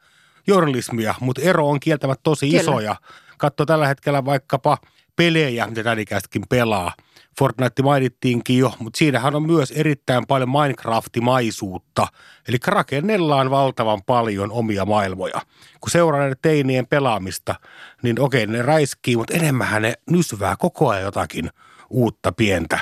journalismia, 0.47 1.15
mutta 1.19 1.41
ero 1.41 1.69
on 1.69 1.79
kieltämättä 1.79 2.23
tosi 2.23 2.49
Kyllä. 2.49 2.61
iso 2.61 2.79
ja 2.79 2.95
katso 3.37 3.65
tällä 3.65 3.87
hetkellä 3.87 4.25
vaikkapa 4.25 4.77
pelejä, 5.15 5.67
mitä 5.67 5.83
tädikäistäkin 5.83 6.43
pelaa. 6.49 6.93
Fortnite 7.39 7.83
mainittiinkin 7.83 8.57
jo, 8.57 8.73
mutta 8.79 8.97
siinähän 8.97 9.35
on 9.35 9.43
myös 9.43 9.71
erittäin 9.71 10.27
paljon 10.27 10.49
Minecraftimaisuutta. 10.49 12.07
Eli 12.47 12.57
rakennellaan 12.67 13.49
valtavan 13.49 14.01
paljon 14.03 14.51
omia 14.51 14.85
maailmoja. 14.85 15.41
Kun 15.81 15.91
seuraa 15.91 16.19
näiden 16.19 16.37
teinien 16.41 16.87
pelaamista, 16.87 17.55
niin 18.01 18.19
okei, 18.19 18.47
ne 18.47 18.61
räiskii, 18.61 19.17
mutta 19.17 19.33
enemmän 19.33 19.81
ne 19.81 19.93
nysvää 20.09 20.55
koko 20.59 20.89
ajan 20.89 21.03
jotakin 21.03 21.49
uutta 21.89 22.31
pientä 22.31 22.79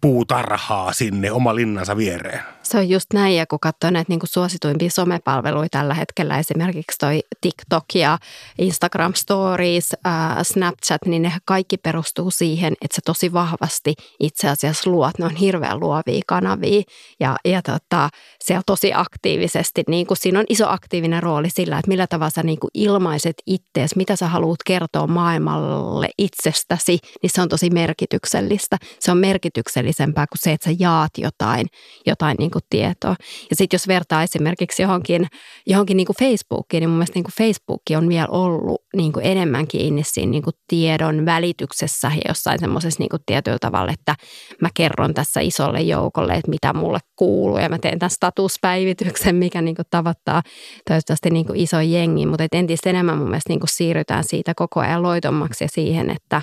puutarhaa 0.00 0.92
sinne 0.92 1.32
oma 1.32 1.54
linnansa 1.54 1.96
viereen. 1.96 2.40
Se 2.70 2.78
on 2.78 2.88
just 2.88 3.06
näin, 3.14 3.36
ja 3.36 3.46
kun 3.46 3.60
katsoo 3.60 3.90
näitä 3.90 4.08
niin 4.08 4.20
kuin 4.20 4.30
suosituimpia 4.30 4.90
somepalveluita 4.90 5.78
tällä 5.78 5.94
hetkellä, 5.94 6.38
esimerkiksi 6.38 6.98
toi 6.98 7.20
TikTok 7.40 7.84
ja 7.94 8.18
Instagram 8.58 9.14
Stories, 9.14 9.88
ää, 10.04 10.44
Snapchat, 10.44 11.06
niin 11.06 11.22
ne 11.22 11.32
kaikki 11.44 11.76
perustuu 11.76 12.30
siihen, 12.30 12.72
että 12.82 12.94
se 12.94 13.00
tosi 13.04 13.32
vahvasti 13.32 13.94
itse 14.20 14.48
asiassa 14.48 14.90
luot. 14.90 15.18
Ne 15.18 15.24
on 15.24 15.36
hirveän 15.36 15.80
luovia 15.80 16.20
kanavia, 16.26 16.82
ja, 17.20 17.36
ja 17.44 17.62
tota, 17.62 18.08
siellä 18.44 18.62
tosi 18.66 18.92
aktiivisesti, 18.94 19.82
niin 19.88 20.06
kuin 20.06 20.18
siinä 20.18 20.38
on 20.38 20.44
iso 20.48 20.68
aktiivinen 20.68 21.22
rooli 21.22 21.50
sillä, 21.50 21.78
että 21.78 21.88
millä 21.88 22.06
tavalla 22.06 22.30
sä 22.30 22.42
niin 22.42 22.60
kuin 22.60 22.70
ilmaiset 22.74 23.36
ittees, 23.46 23.96
mitä 23.96 24.16
sä 24.16 24.28
haluat 24.28 24.60
kertoa 24.66 25.06
maailmalle 25.06 26.08
itsestäsi, 26.18 26.98
niin 27.22 27.30
se 27.30 27.42
on 27.42 27.48
tosi 27.48 27.70
merkityksellistä. 27.70 28.76
Se 29.00 29.10
on 29.10 29.18
merkityksellisempää 29.18 30.26
kuin 30.26 30.38
se, 30.42 30.52
että 30.52 30.70
sä 30.70 30.76
jaat 30.78 31.12
jotain, 31.18 31.66
jotain 32.06 32.36
niin 32.38 32.50
tietoa. 32.70 33.16
Ja 33.50 33.56
sitten 33.56 33.74
jos 33.74 33.88
vertaa 33.88 34.22
esimerkiksi 34.22 34.82
johonkin, 34.82 35.26
johonkin 35.66 35.96
niin 35.96 36.06
kuin 36.06 36.16
Facebookiin, 36.18 36.80
niin 36.80 36.90
mun 36.90 36.98
mielestä 36.98 37.16
niin 37.16 37.24
kuin 37.24 37.34
Facebook 37.38 37.82
on 37.96 38.08
vielä 38.08 38.28
ollut 38.30 38.82
niin 38.96 39.12
kuin 39.12 39.26
enemmän 39.26 39.66
kiinni 39.66 40.02
siinä 40.04 40.30
niin 40.30 40.42
kuin 40.42 40.54
tiedon 40.68 41.26
välityksessä 41.26 42.12
ja 42.14 42.22
jossain 42.28 42.58
semmoisessa 42.58 43.00
niin 43.00 43.08
kuin 43.08 43.22
tietyllä 43.26 43.58
tavalla, 43.60 43.92
että 43.92 44.14
mä 44.60 44.68
kerron 44.74 45.14
tässä 45.14 45.40
isolle 45.40 45.80
joukolle, 45.80 46.32
että 46.34 46.50
mitä 46.50 46.72
mulle 46.72 46.98
kuuluu 47.16 47.58
ja 47.58 47.68
mä 47.68 47.78
teen 47.78 47.98
tämän 47.98 48.10
statuspäivityksen, 48.10 49.36
mikä 49.36 49.62
niin 49.62 49.76
kuin 49.76 49.86
tavoittaa 49.90 50.42
toivottavasti 50.88 51.30
niin 51.30 51.46
kuin 51.46 51.60
iso 51.60 51.80
jengi, 51.80 52.26
mutta 52.26 52.46
entistä 52.52 52.90
enemmän 52.90 53.18
mun 53.18 53.28
mielestä 53.28 53.50
niin 53.50 53.60
kuin 53.60 53.70
siirrytään 53.70 54.24
siitä 54.24 54.52
koko 54.56 54.80
ajan 54.80 55.02
loitommaksi 55.02 55.64
ja 55.64 55.68
siihen, 55.72 56.10
että 56.10 56.42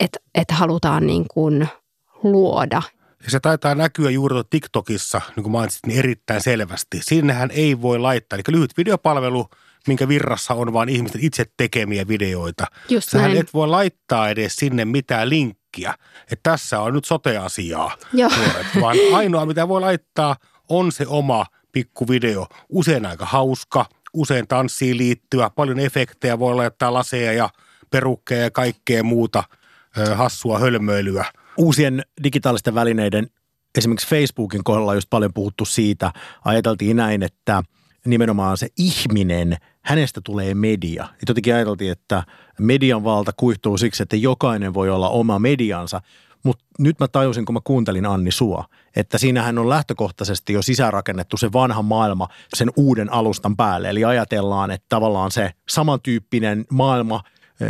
et, 0.00 0.18
et 0.34 0.50
halutaan 0.50 1.06
niin 1.06 1.24
kuin 1.34 1.68
luoda 2.22 2.82
Ja 3.24 3.30
se 3.30 3.40
taitaa 3.40 3.74
näkyä 3.74 4.10
juuri 4.10 4.36
TikTokissa, 4.50 5.20
niin 5.36 5.42
kuin 5.42 5.52
mainitsit, 5.52 5.86
niin 5.86 5.98
erittäin 5.98 6.40
selvästi. 6.40 7.00
Sinnehän 7.02 7.50
ei 7.50 7.82
voi 7.82 7.98
laittaa, 7.98 8.36
eli 8.36 8.42
lyhyt 8.48 8.76
videopalvelu, 8.76 9.48
minkä 9.86 10.08
virrassa 10.08 10.54
on 10.54 10.72
vain 10.72 10.88
ihmisten 10.88 11.24
itse 11.24 11.44
tekemiä 11.56 12.08
videoita. 12.08 12.66
Just 12.88 13.08
Sähän 13.08 13.30
näin. 13.30 13.40
et 13.40 13.54
voi 13.54 13.68
laittaa 13.68 14.28
edes 14.28 14.56
sinne 14.56 14.84
mitään 14.84 15.28
linkkiä, 15.28 15.94
että 16.22 16.50
tässä 16.50 16.80
on 16.80 16.94
nyt 16.94 17.04
sote-asiaa, 17.04 17.96
Joo. 18.12 18.30
nuoret, 18.36 18.66
vaan 18.80 18.96
ainoa 19.14 19.46
mitä 19.46 19.68
voi 19.68 19.80
laittaa 19.80 20.36
on 20.68 20.92
se 20.92 21.06
oma 21.06 21.46
pikkuvideo. 21.72 22.46
Usein 22.68 23.06
aika 23.06 23.26
hauska, 23.26 23.86
usein 24.12 24.48
tanssiin 24.48 24.98
liittyvä, 24.98 25.50
paljon 25.50 25.78
efektejä, 25.80 26.38
voi 26.38 26.54
laittaa 26.54 26.92
laseja 26.92 27.32
ja 27.32 27.50
perukkeja 27.90 28.42
ja 28.42 28.50
kaikkea 28.50 29.02
muuta 29.02 29.44
hassua 30.14 30.58
hölmöilyä. 30.58 31.24
Uusien 31.62 32.02
digitaalisten 32.22 32.74
välineiden, 32.74 33.26
esimerkiksi 33.78 34.08
Facebookin 34.08 34.64
kohdalla 34.64 34.90
on 34.90 34.96
just 34.96 35.10
paljon 35.10 35.32
puhuttu 35.34 35.64
siitä, 35.64 36.12
ajateltiin 36.44 36.96
näin, 36.96 37.22
että 37.22 37.62
nimenomaan 38.06 38.56
se 38.56 38.68
ihminen, 38.78 39.56
hänestä 39.82 40.20
tulee 40.24 40.54
media. 40.54 41.02
Ja 41.02 41.24
jotenkin 41.28 41.54
ajateltiin, 41.54 41.92
että 41.92 42.22
median 42.60 43.04
valta 43.04 43.32
kuihtuu 43.36 43.78
siksi, 43.78 44.02
että 44.02 44.16
jokainen 44.16 44.74
voi 44.74 44.90
olla 44.90 45.08
oma 45.08 45.38
mediansa. 45.38 46.00
Mutta 46.44 46.64
nyt 46.78 46.98
mä 47.00 47.08
tajusin, 47.08 47.44
kun 47.44 47.54
mä 47.54 47.60
kuuntelin 47.64 48.06
Anni 48.06 48.30
Sua, 48.30 48.64
että 48.96 49.18
siinähän 49.18 49.58
on 49.58 49.68
lähtökohtaisesti 49.68 50.52
jo 50.52 50.62
sisäänrakennettu 50.62 51.36
se 51.36 51.52
vanha 51.52 51.82
maailma 51.82 52.28
sen 52.54 52.70
uuden 52.76 53.12
alustan 53.12 53.56
päälle. 53.56 53.90
Eli 53.90 54.04
ajatellaan, 54.04 54.70
että 54.70 54.86
tavallaan 54.88 55.30
se 55.30 55.50
samantyyppinen 55.68 56.64
maailma, 56.70 57.22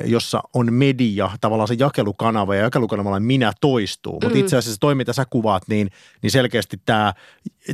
jossa 0.05 0.43
on 0.55 0.73
media, 0.73 1.31
tavallaan 1.41 1.69
se 1.69 1.77
jakelukanava 1.79 2.55
ja 2.55 2.63
jakelukanavalla 2.63 3.21
minä 3.21 3.53
toistuu. 3.61 4.19
Mutta 4.23 4.39
itse 4.39 4.57
asiassa 4.57 4.81
toi, 4.81 4.95
mitä 4.95 5.13
sä 5.13 5.25
kuvaat, 5.31 5.63
niin, 5.69 5.91
niin 6.23 6.31
selkeästi 6.31 6.81
tämä 6.87 7.15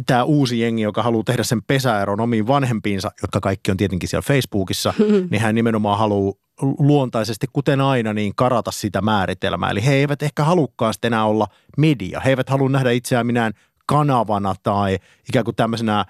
tämä 0.07 0.25
uusi 0.25 0.61
jengi, 0.61 0.83
joka 0.83 1.03
haluaa 1.03 1.25
tehdä 1.25 1.43
sen 1.43 1.63
pesäeron 1.63 2.21
omiin 2.21 2.47
vanhempiinsa, 2.47 3.11
jotka 3.23 3.41
kaikki 3.41 3.71
on 3.71 3.77
tietenkin 3.77 4.09
siellä 4.09 4.27
Facebookissa, 4.27 4.95
niin 5.31 5.43
hän 5.43 5.55
nimenomaan 5.55 5.99
haluaa 5.99 6.33
luontaisesti, 6.79 7.47
kuten 7.53 7.81
aina, 7.81 8.15
niin 8.15 8.35
karata 8.35 8.71
sitä 8.71 9.01
määritelmää. 9.01 9.71
Eli 9.71 9.87
he 9.87 9.95
eivät 9.95 10.23
ehkä 10.23 10.45
halukkaan 10.45 10.95
sitten 10.95 11.13
enää 11.13 11.25
olla 11.25 11.47
media. 11.77 12.21
He 12.21 12.31
eivät 12.31 12.49
halua 12.49 12.69
nähdä 12.69 12.91
itseään 12.91 13.27
minään 13.27 13.53
kanavana 13.87 14.55
tai 14.63 14.99
ikään 15.29 15.45
kuin 15.45 15.57
tämmöisenä 15.57 16.05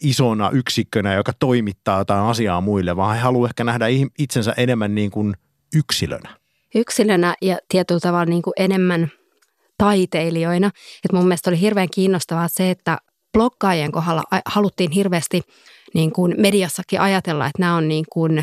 isona 0.00 0.50
yksikkönä, 0.50 1.14
joka 1.14 1.32
toimittaa 1.38 1.98
jotain 1.98 2.24
asiaa 2.24 2.60
muille, 2.60 2.96
vaan 2.96 3.16
he 3.16 3.22
haluavat 3.22 3.50
ehkä 3.50 3.64
nähdä 3.64 3.86
itsensä 4.18 4.54
enemmän 4.56 4.94
niin 4.94 5.10
kuin 5.10 5.34
yksilönä. 5.76 6.36
yksilönä 6.74 7.34
ja 7.42 7.58
tietyllä 7.68 8.00
tavalla 8.00 8.24
niin 8.24 8.42
kuin 8.42 8.54
enemmän 8.56 9.10
taiteilijoina. 9.78 10.66
Et 11.04 11.12
mun 11.12 11.24
mielestä 11.24 11.50
oli 11.50 11.60
hirveän 11.60 11.88
kiinnostavaa 11.94 12.48
se, 12.48 12.70
että 12.70 12.98
bloggaajien 13.32 13.92
kohdalla 13.92 14.22
haluttiin 14.46 14.90
hirveästi 14.90 15.40
niin 15.94 16.12
kuin 16.12 16.34
mediassakin 16.38 17.00
ajatella, 17.00 17.46
että 17.46 17.60
nämä 17.62 17.76
on 17.76 17.88
niin 17.88 18.04
kuin, 18.12 18.42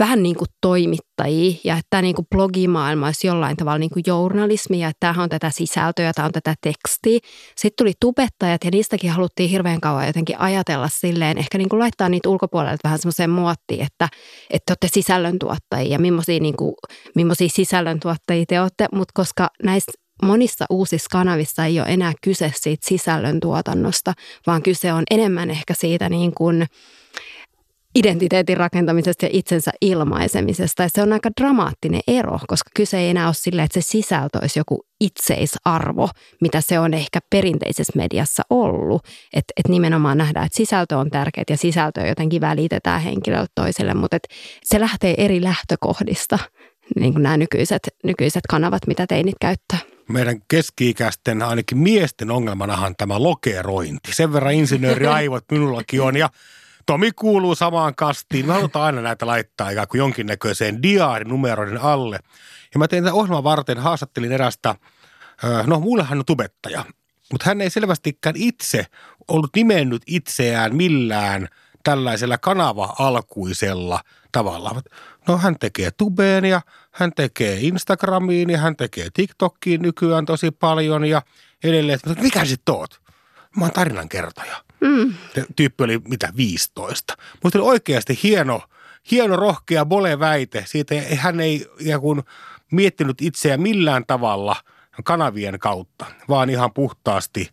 vähän 0.00 0.22
niin 0.22 0.36
kuin 0.36 0.48
toimittajia 0.60 1.54
ja 1.64 1.74
että 1.74 1.86
tämä 1.90 2.02
niin 2.02 2.14
kuin 2.14 2.26
blogimaailma 2.30 3.06
olisi 3.06 3.26
jollain 3.26 3.56
tavalla 3.56 3.78
niin 3.78 3.90
kuin 3.90 4.02
journalismia, 4.06 4.88
että 4.88 5.00
tämähän 5.00 5.22
on 5.22 5.28
tätä 5.28 5.50
sisältöä, 5.50 6.12
tämä 6.12 6.26
on 6.26 6.32
tätä 6.32 6.54
tekstiä. 6.60 7.18
Sitten 7.56 7.76
tuli 7.78 7.92
tubettajat 8.00 8.64
ja 8.64 8.70
niistäkin 8.70 9.10
haluttiin 9.10 9.50
hirveän 9.50 9.80
kauan 9.80 10.06
jotenkin 10.06 10.40
ajatella 10.40 10.88
silleen, 10.88 11.38
ehkä 11.38 11.58
niin 11.58 11.68
kuin 11.68 11.80
laittaa 11.80 12.08
niitä 12.08 12.28
ulkopuolelta 12.28 12.80
vähän 12.84 12.98
semmoiseen 12.98 13.30
muottiin, 13.30 13.80
että, 13.80 14.08
että 14.50 14.64
te 14.66 14.72
olette 14.72 14.88
sisällöntuottajia 14.92 15.92
ja 15.92 15.98
millaisia, 15.98 16.40
niin 16.40 16.56
kuin, 16.56 16.74
millaisia 17.14 17.48
sisällöntuottajia 17.48 18.44
te 18.48 18.60
olette, 18.60 18.86
mutta 18.92 19.12
koska 19.14 19.48
näissä 19.62 19.92
monissa 20.22 20.64
uusissa 20.70 21.08
kanavissa 21.10 21.64
ei 21.64 21.80
ole 21.80 21.88
enää 21.88 22.12
kyse 22.22 22.52
siitä 22.54 22.86
sisällöntuotannosta, 22.88 24.12
vaan 24.46 24.62
kyse 24.62 24.92
on 24.92 25.04
enemmän 25.10 25.50
ehkä 25.50 25.74
siitä 25.74 26.08
niin 26.08 26.34
kuin 26.34 26.66
identiteetin 27.94 28.56
rakentamisesta 28.56 29.24
ja 29.24 29.30
itsensä 29.32 29.70
ilmaisemisesta. 29.80 30.82
Ja 30.82 30.88
se 30.92 31.02
on 31.02 31.12
aika 31.12 31.30
dramaattinen 31.40 32.00
ero, 32.08 32.38
koska 32.46 32.70
kyse 32.76 32.98
ei 32.98 33.08
enää 33.08 33.26
ole 33.26 33.34
silleen, 33.34 33.64
että 33.64 33.80
se 33.80 33.86
sisältö 33.90 34.38
olisi 34.42 34.58
joku 34.58 34.84
itseisarvo, 35.00 36.08
mitä 36.40 36.60
se 36.60 36.78
on 36.78 36.94
ehkä 36.94 37.18
perinteisessä 37.30 37.92
mediassa 37.96 38.42
ollut. 38.50 39.02
Että 39.32 39.52
et 39.56 39.68
nimenomaan 39.68 40.18
nähdään, 40.18 40.46
että 40.46 40.56
sisältö 40.56 40.98
on 40.98 41.10
tärkeää 41.10 41.44
ja 41.50 41.56
sisältöä 41.56 42.06
jotenkin 42.06 42.40
välitetään 42.40 43.00
henkilöltä 43.00 43.52
toiselle, 43.54 43.94
mutta 43.94 44.16
et 44.16 44.28
se 44.62 44.80
lähtee 44.80 45.14
eri 45.18 45.42
lähtökohdista, 45.42 46.38
niin 47.00 47.12
kuin 47.12 47.22
nämä 47.22 47.36
nykyiset, 47.36 47.82
nykyiset 48.04 48.42
kanavat, 48.48 48.86
mitä 48.86 49.06
teinit 49.06 49.36
käyttää. 49.40 49.78
meidän 50.08 50.42
keski-ikäisten, 50.48 51.42
ainakin 51.42 51.78
miesten 51.78 52.30
ongelmanahan 52.30 52.94
tämä 52.96 53.22
lokerointi. 53.22 54.12
Sen 54.12 54.32
verran 54.32 54.54
insinööriaivot 54.54 55.44
minullakin 55.50 56.02
on 56.02 56.16
ja 56.16 56.28
Tomi 56.90 57.12
kuuluu 57.12 57.54
samaan 57.54 57.94
kastiin. 57.94 58.46
Me 58.46 58.52
halutaan 58.52 58.84
aina 58.84 59.00
näitä 59.00 59.26
laittaa 59.26 59.70
ikään 59.70 59.88
kuin 59.88 59.98
jonkinnäköiseen 59.98 60.82
diaarinumeroiden 60.82 61.80
alle. 61.80 62.18
Ja 62.74 62.78
mä 62.78 62.88
tein 62.88 63.04
tämän 63.04 63.18
ohjelman 63.18 63.44
varten, 63.44 63.78
haastattelin 63.78 64.32
erästä, 64.32 64.74
no 65.66 65.80
mulle 65.80 66.02
hän 66.02 66.18
on 66.18 66.24
tubettaja, 66.24 66.84
mutta 67.32 67.44
hän 67.46 67.60
ei 67.60 67.70
selvästikään 67.70 68.34
itse 68.38 68.86
ollut 69.28 69.50
nimennyt 69.56 70.02
itseään 70.06 70.76
millään 70.76 71.48
tällaisella 71.84 72.38
kanava-alkuisella 72.38 74.00
tavalla. 74.32 74.82
No 75.28 75.38
hän 75.38 75.56
tekee 75.60 75.90
tubeen 75.90 76.44
ja 76.44 76.60
hän 76.90 77.12
tekee 77.16 77.58
Instagramiin 77.60 78.50
ja 78.50 78.58
hän 78.58 78.76
tekee 78.76 79.08
TikTokiin 79.14 79.82
nykyään 79.82 80.26
tosi 80.26 80.50
paljon 80.50 81.04
ja 81.04 81.22
edelleen. 81.64 81.98
Mikä 82.20 82.44
sit 82.44 82.68
oot? 82.68 83.00
Mä 83.56 83.64
oon 83.64 83.72
tarinankertoja. 83.72 84.69
Mm. 84.80 85.14
Se 85.34 85.46
tyyppi 85.56 85.84
oli 85.84 86.00
mitä 86.08 86.32
15. 86.36 87.16
Musta 87.44 87.58
oli 87.58 87.68
oikeasti 87.68 88.18
hieno, 88.22 88.62
hieno 89.10 89.36
rohkea 89.36 89.84
bole-väite. 89.84 90.64
Siitä 90.66 90.94
hän 91.16 91.40
ei 91.40 91.66
kuin 92.00 92.22
miettinyt 92.72 93.20
itseään 93.20 93.62
millään 93.62 94.06
tavalla 94.06 94.56
kanavien 95.04 95.58
kautta, 95.58 96.06
vaan 96.28 96.50
ihan 96.50 96.72
puhtaasti 96.72 97.50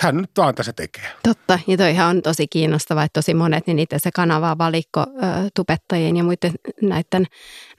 hän 0.00 0.16
nyt 0.16 0.30
vaan 0.36 0.54
tässä 0.54 0.72
tekee. 0.72 1.04
Totta, 1.22 1.58
ja 1.66 1.76
toihan 1.76 2.16
on 2.16 2.22
tosi 2.22 2.46
kiinnostavaa, 2.46 3.04
että 3.04 3.18
tosi 3.18 3.34
monet, 3.34 3.66
niin 3.66 3.78
itse 3.78 3.98
se 3.98 4.10
kanava 4.10 4.58
valikko 4.58 5.00
ö, 5.00 5.04
tubettajien 5.54 6.16
ja 6.16 6.24
muiden 6.24 6.52
näiden, 6.82 7.26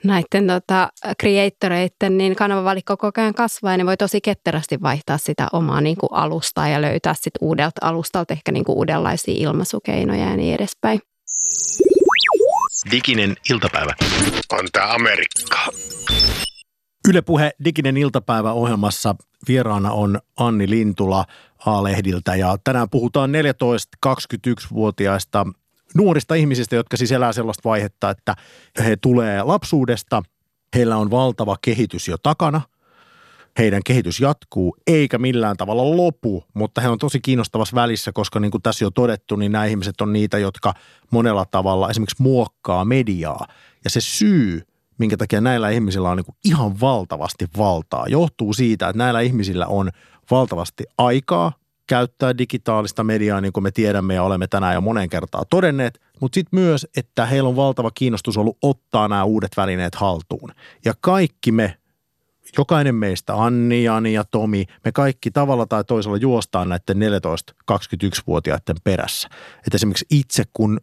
näiden 0.04 0.48
tota, 0.48 0.90
creatoreiden, 1.22 2.18
niin 2.18 2.36
kanavavalikko 2.36 2.98
koko 2.98 3.22
ajan 3.22 3.34
kasvaa 3.34 3.72
ja 3.72 3.78
ne 3.78 3.86
voi 3.86 3.98
tosi 3.98 4.22
ketterästi 4.22 4.82
vaihtaa 4.82 5.18
sitä 5.18 5.48
omaa 5.54 5.82
niin 5.82 5.98
kuin 5.98 6.14
alustaa 6.14 6.68
ja 6.68 6.82
löytää 6.82 7.14
sitten 7.14 7.32
uudelta 7.42 7.88
alustalta 7.88 8.34
ehkä 8.34 8.52
niin 8.52 8.66
kuin 8.66 8.78
uudenlaisia 8.78 9.36
ilmaisukeinoja 9.38 10.30
ja 10.30 10.38
niin 10.38 10.56
edespäin. 10.56 11.00
Diginen 12.92 13.36
iltapäivä. 13.50 13.94
On 14.52 14.68
tää 14.72 14.94
Amerikka. 14.94 15.58
Yle 17.10 17.22
Puhe 17.22 17.52
Diginen 17.66 17.98
iltapäivä 17.98 18.52
ohjelmassa 18.52 19.16
vieraana 19.48 19.92
on 19.92 20.20
Anni 20.38 20.70
Lintula 20.70 21.26
A-lehdiltä. 21.65 22.36
Ja 22.36 22.58
tänään 22.63 22.89
puhutaan 22.89 23.30
14-21-vuotiaista 24.06 25.46
nuorista 25.96 26.36
ihmisistä, 26.36 26.76
jotka 26.76 26.98
siis 26.98 27.12
elää 27.12 27.34
sellaista 27.34 27.70
vaihetta, 27.70 28.10
että 28.10 28.36
he 28.84 28.96
tulee 28.96 29.43
lapsuudesta, 29.43 30.24
heillä 30.76 30.98
on 30.98 31.12
valtava 31.12 31.56
kehitys 31.62 32.08
jo 32.08 32.17
takana, 32.17 32.62
heidän 33.58 33.82
kehitys 33.86 34.20
jatkuu 34.20 34.78
eikä 34.88 35.17
millään 35.17 35.58
tavalla 35.58 35.98
lopu, 35.98 36.43
mutta 36.54 36.82
he 36.82 36.89
on 36.89 36.98
tosi 36.98 37.20
kiinnostavassa 37.20 37.76
välissä, 37.76 38.12
koska 38.12 38.39
niin 38.39 38.52
kuin 38.52 38.62
tässä 38.62 38.86
jo 38.86 38.91
todettu, 38.91 39.36
niin 39.36 39.52
nämä 39.52 39.65
ihmiset 39.65 40.02
on 40.02 40.13
niitä, 40.13 40.38
jotka 40.38 40.74
monella 41.12 41.46
tavalla 41.46 41.89
esimerkiksi 41.89 42.22
muokkaa 42.24 42.86
mediaa. 42.86 43.48
Ja 43.84 43.89
se 43.89 44.02
syy, 44.02 44.62
minkä 44.98 45.17
takia 45.17 45.41
näillä 45.41 45.70
ihmisillä 45.70 46.10
on 46.10 46.17
niin 46.17 46.36
ihan 46.46 46.80
valtavasti 46.80 47.46
valtaa, 47.58 48.06
johtuu 48.08 48.54
siitä, 48.54 48.89
että 48.89 48.98
näillä 48.98 49.22
ihmisillä 49.22 49.67
on 49.67 49.89
valtavasti 50.32 50.84
aikaa 50.98 51.52
käyttää 51.88 52.38
digitaalista 52.38 53.04
mediaa, 53.04 53.42
niin 53.42 53.54
kuin 53.54 53.63
me 53.63 53.72
tiedämme 53.72 54.13
ja 54.13 54.24
olemme 54.24 54.48
tänään 54.48 54.74
jo 54.74 54.82
monen 54.82 55.10
kertaa 55.10 55.46
todenneet, 55.50 56.02
mutta 56.22 56.36
sitten 56.36 56.60
myös, 56.60 56.88
että 56.98 57.26
heillä 57.26 57.50
on 57.50 57.56
valtava 57.56 57.92
kiinnostus 57.92 58.38
ollut 58.38 58.58
ottaa 58.62 59.08
nämä 59.08 59.24
uudet 59.24 59.52
välineet 59.58 59.96
haltuun. 59.96 60.52
Ja 60.86 60.94
kaikki 61.02 61.52
me, 61.52 61.78
jokainen 62.58 62.96
meistä, 62.96 63.44
Anni, 63.44 63.84
Jani 63.84 64.13
ja 64.13 64.24
Tomi, 64.24 64.66
me 64.86 64.92
kaikki 64.92 65.32
tavalla 65.32 65.66
tai 65.66 65.84
toisella 65.84 66.18
juostaan 66.18 66.70
näiden 66.70 66.98
14-21-vuotiaiden 67.72 68.76
perässä. 68.84 69.30
Et 69.68 69.74
esimerkiksi 69.74 70.06
itse, 70.12 70.44
kun 70.54 70.80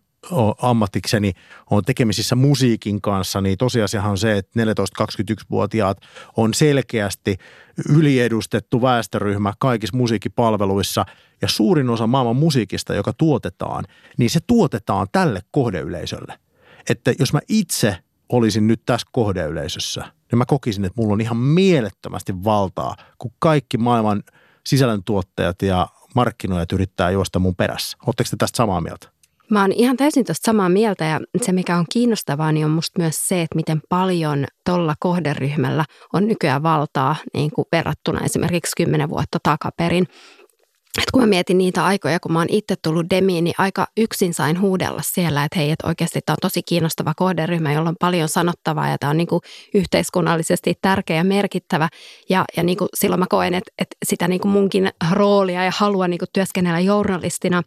ammatikseni 0.63 1.33
on 1.71 1.85
tekemisissä 1.85 2.37
musiikin 2.37 3.01
kanssa, 3.01 3.41
niin 3.41 3.59
tosiasiahan 3.59 4.11
on 4.11 4.19
se, 4.19 4.39
että 4.39 4.61
14-21-vuotiaat 5.03 5.99
on 6.37 6.55
selkeästi 6.55 7.37
yliedustettu 7.89 8.83
väestöryhmä 8.83 9.53
kaikissa 9.59 9.97
musiikkipalveluissa 9.97 11.07
ja 11.43 11.49
suurin 11.49 11.91
osa 11.91 12.07
maailman 12.07 12.37
musiikista, 12.37 12.95
joka 12.95 13.13
tuotetaan, 13.13 13.85
niin 14.19 14.31
se 14.31 14.41
tuotetaan 14.47 15.07
tälle 15.13 15.41
kohdeyleisölle. 15.51 16.39
Että 16.91 17.15
jos 17.19 17.33
mä 17.33 17.41
itse 17.49 17.97
olisin 18.29 18.67
nyt 18.67 18.83
tässä 18.87 19.07
kohdeyleisössä, 19.13 20.01
niin 20.31 20.39
mä 20.39 20.47
kokisin, 20.47 20.85
että 20.85 21.01
mulla 21.01 21.13
on 21.13 21.21
ihan 21.21 21.37
mielettömästi 21.37 22.45
valtaa, 22.45 22.97
kun 23.19 23.33
kaikki 23.39 23.79
maailman 23.79 24.23
sisällöntuottajat 24.67 25.63
ja 25.63 25.89
markkinoijat 26.15 26.73
yrittää 26.73 27.11
juosta 27.11 27.39
mun 27.39 27.57
perässä. 27.57 27.97
Oletteko 28.07 28.29
te 28.31 28.37
tästä 28.37 28.57
samaa 28.57 28.81
mieltä? 28.81 29.14
Mä 29.55 29.61
oon 29.61 29.73
ihan 29.73 29.97
täysin 29.97 30.25
tuosta 30.25 30.47
samaa 30.47 30.69
mieltä 30.69 31.05
ja 31.05 31.21
se 31.43 31.53
mikä 31.53 31.77
on 31.77 31.85
kiinnostavaa 31.93 32.53
niin 32.53 32.67
on 32.67 32.71
musta 32.71 33.01
myös 33.01 33.29
se, 33.29 33.43
että 33.43 33.57
miten 33.57 33.81
paljon 33.89 34.45
tuolla 34.67 34.95
kohderyhmällä 35.01 35.85
on 36.13 36.29
nykyään 36.29 36.63
valtaa 36.63 37.17
niin 37.35 37.51
kuin 37.51 37.67
verrattuna 37.73 38.21
esimerkiksi 38.25 38.73
kymmenen 38.77 39.09
vuotta 39.09 39.39
takaperin. 39.43 40.07
Et 40.99 41.11
kun 41.13 41.23
mä 41.23 41.27
mietin 41.27 41.59
niitä 41.59 41.85
aikoja, 41.85 42.21
kun 42.21 42.33
mä 42.33 42.39
oon 42.39 42.49
itse 42.51 42.75
tullut 42.83 43.11
Demiin, 43.11 43.45
niin 43.45 43.55
aika 43.59 43.87
yksin 43.97 44.35
sain 44.35 44.61
huudella 44.61 45.01
siellä, 45.03 45.45
että 45.45 45.59
hei, 45.59 45.71
että 45.71 45.89
oikeasti 45.89 46.21
tämä 46.27 46.35
on 46.35 46.39
tosi 46.41 46.63
kiinnostava 46.63 47.13
kohderyhmä, 47.17 47.73
jolla 47.73 47.89
on 47.89 47.97
paljon 48.01 48.29
sanottavaa 48.29 48.89
ja 48.89 48.99
tämä 48.99 49.11
on 49.11 49.17
niin 49.17 49.27
kuin 49.27 49.41
yhteiskunnallisesti 49.75 50.75
tärkeä 50.83 51.17
ja 51.17 51.25
merkittävä. 51.25 51.89
Ja, 52.29 52.45
ja 52.57 52.63
niin 52.63 52.79
kuin 52.79 52.89
silloin 52.95 53.21
mä 53.21 53.27
koen, 53.29 53.55
että, 53.55 53.73
että 53.79 53.97
sitä 54.05 54.29
niin 54.29 54.41
kuin 54.41 54.53
munkin 54.53 54.91
roolia 55.11 55.65
ja 55.65 55.73
halua 55.77 56.09
niin 56.09 56.19
kuin 56.19 56.29
työskennellä 56.33 56.81
journalistina 56.81 57.63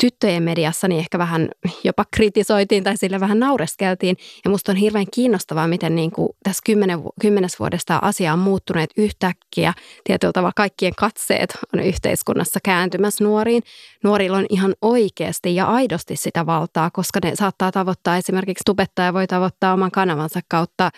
tyttöjen 0.00 0.42
mediassa, 0.42 0.88
niin 0.88 0.98
ehkä 0.98 1.18
vähän 1.18 1.48
jopa 1.84 2.04
kritisoitiin 2.10 2.84
tai 2.84 2.96
sille 2.96 3.20
vähän 3.20 3.40
naureskeltiin. 3.40 4.16
Ja 4.44 4.50
musta 4.50 4.72
on 4.72 4.76
hirveän 4.76 5.06
kiinnostavaa, 5.14 5.66
miten 5.66 5.94
niin 5.94 6.10
kuin 6.10 6.28
tässä 6.42 6.62
kymmenen, 6.66 6.98
kymmenes 7.20 7.58
vuodesta 7.58 7.98
asia 8.02 8.32
on 8.32 8.38
muuttunut 8.38 8.90
yhtäkkiä. 8.96 9.72
Tietyllä 10.04 10.32
tavalla 10.32 10.52
kaikkien 10.56 10.94
katseet 10.96 11.58
on 11.74 11.80
yhteiskunnassa 11.80 12.60
kääntymässä 12.72 13.24
nuoriin. 13.24 13.62
Nuorilla 14.04 14.36
on 14.36 14.46
ihan 14.50 14.74
oikeasti 14.82 15.54
ja 15.54 15.66
aidosti 15.66 16.16
sitä 16.16 16.46
valtaa, 16.46 16.90
koska 16.90 17.20
ne 17.24 17.36
saattaa 17.36 17.72
tavoittaa 17.72 18.16
esimerkiksi 18.16 18.62
tubettaja 18.66 19.12
voi 19.12 19.26
tavoittaa 19.26 19.72
oman 19.72 19.90
kanavansa 19.90 20.40
kautta 20.48 20.90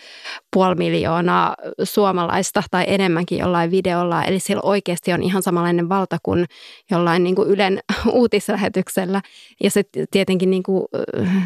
puoli 0.53 0.75
miljoonaa 0.75 1.55
suomalaista 1.83 2.63
tai 2.71 2.83
enemmänkin 2.87 3.39
jollain 3.39 3.71
videolla. 3.71 4.23
Eli 4.23 4.39
sillä 4.39 4.61
oikeasti 4.61 5.13
on 5.13 5.23
ihan 5.23 5.43
samanlainen 5.43 5.89
valta 5.89 6.17
kuin 6.23 6.45
jollain 6.91 7.23
niin 7.23 7.35
kuin 7.35 7.49
Ylen 7.49 7.79
uutislähetyksellä. 8.11 9.21
Ja 9.63 9.71
sitten 9.71 10.05
tietenkin 10.11 10.49
niin 10.49 10.63
kuin 10.63 10.85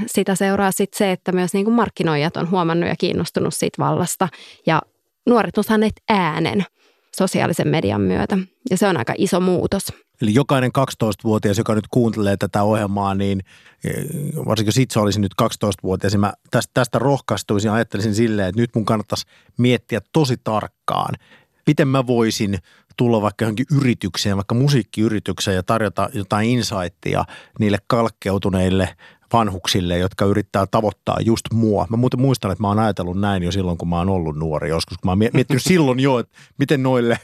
sitä 0.05 0.35
seuraa 0.35 0.71
sit 0.71 0.93
se, 0.93 1.11
että 1.11 1.31
myös 1.31 1.53
niin 1.53 1.65
kuin 1.65 1.75
markkinoijat 1.75 2.37
on 2.37 2.51
huomannut 2.51 2.89
ja 2.89 2.95
kiinnostunut 2.99 3.53
siitä 3.53 3.83
vallasta. 3.83 4.27
Ja 4.65 4.81
nuoret 5.25 5.57
on 5.57 5.63
saaneet 5.63 5.93
äänen 6.09 6.65
sosiaalisen 7.17 7.67
median 7.67 8.01
myötä. 8.01 8.37
Ja 8.69 8.77
se 8.77 8.87
on 8.87 8.97
aika 8.97 9.13
iso 9.17 9.39
muutos. 9.39 9.83
Eli 10.21 10.33
jokainen 10.33 10.71
12-vuotias, 10.79 11.57
joka 11.57 11.75
nyt 11.75 11.87
kuuntelee 11.87 12.37
tätä 12.37 12.63
ohjelmaa, 12.63 13.15
niin 13.15 13.39
eh, 13.83 14.05
varsinkin 14.45 14.67
jos 14.67 14.77
itse 14.77 14.99
olisin 14.99 15.21
nyt 15.21 15.33
12-vuotias, 15.41 16.13
niin 16.13 16.19
mä 16.19 16.33
tästä, 16.51 16.71
tästä 16.73 16.99
rohkaistuisin 16.99 17.69
ja 17.69 17.73
ajattelisin 17.73 18.15
silleen, 18.15 18.49
että 18.49 18.61
nyt 18.61 18.75
mun 18.75 18.85
kannattaisi 18.85 19.25
miettiä 19.57 19.99
tosi 20.13 20.35
tarkkaan, 20.43 21.15
miten 21.67 21.87
mä 21.87 22.07
voisin 22.07 22.57
tulla 22.97 23.21
vaikka 23.21 23.45
johonkin 23.45 23.65
yritykseen, 23.71 24.35
vaikka 24.35 24.55
musiikkiyritykseen 24.55 25.55
ja 25.55 25.63
tarjota 25.63 26.09
jotain 26.13 26.49
insightia 26.49 27.25
niille 27.59 27.77
kalkkeutuneille 27.87 28.95
vanhuksille, 29.33 29.97
jotka 29.97 30.25
yrittää 30.25 30.65
tavoittaa 30.71 31.17
just 31.25 31.45
mua. 31.53 31.87
Mä 31.89 31.97
muuten 31.97 32.21
muistan, 32.21 32.51
että 32.51 32.61
mä 32.61 32.67
oon 32.67 32.79
ajatellut 32.79 33.19
näin 33.19 33.43
jo 33.43 33.51
silloin, 33.51 33.77
kun 33.77 33.89
mä 33.89 33.97
oon 33.97 34.09
ollut 34.09 34.35
nuori 34.35 34.69
joskus. 34.69 34.97
Kun 34.97 35.07
mä 35.07 35.11
oon 35.11 35.17
miettinyt 35.33 35.63
silloin 35.73 35.99
jo, 35.99 36.19
että 36.19 36.37
miten 36.57 36.83
noille 36.83 37.19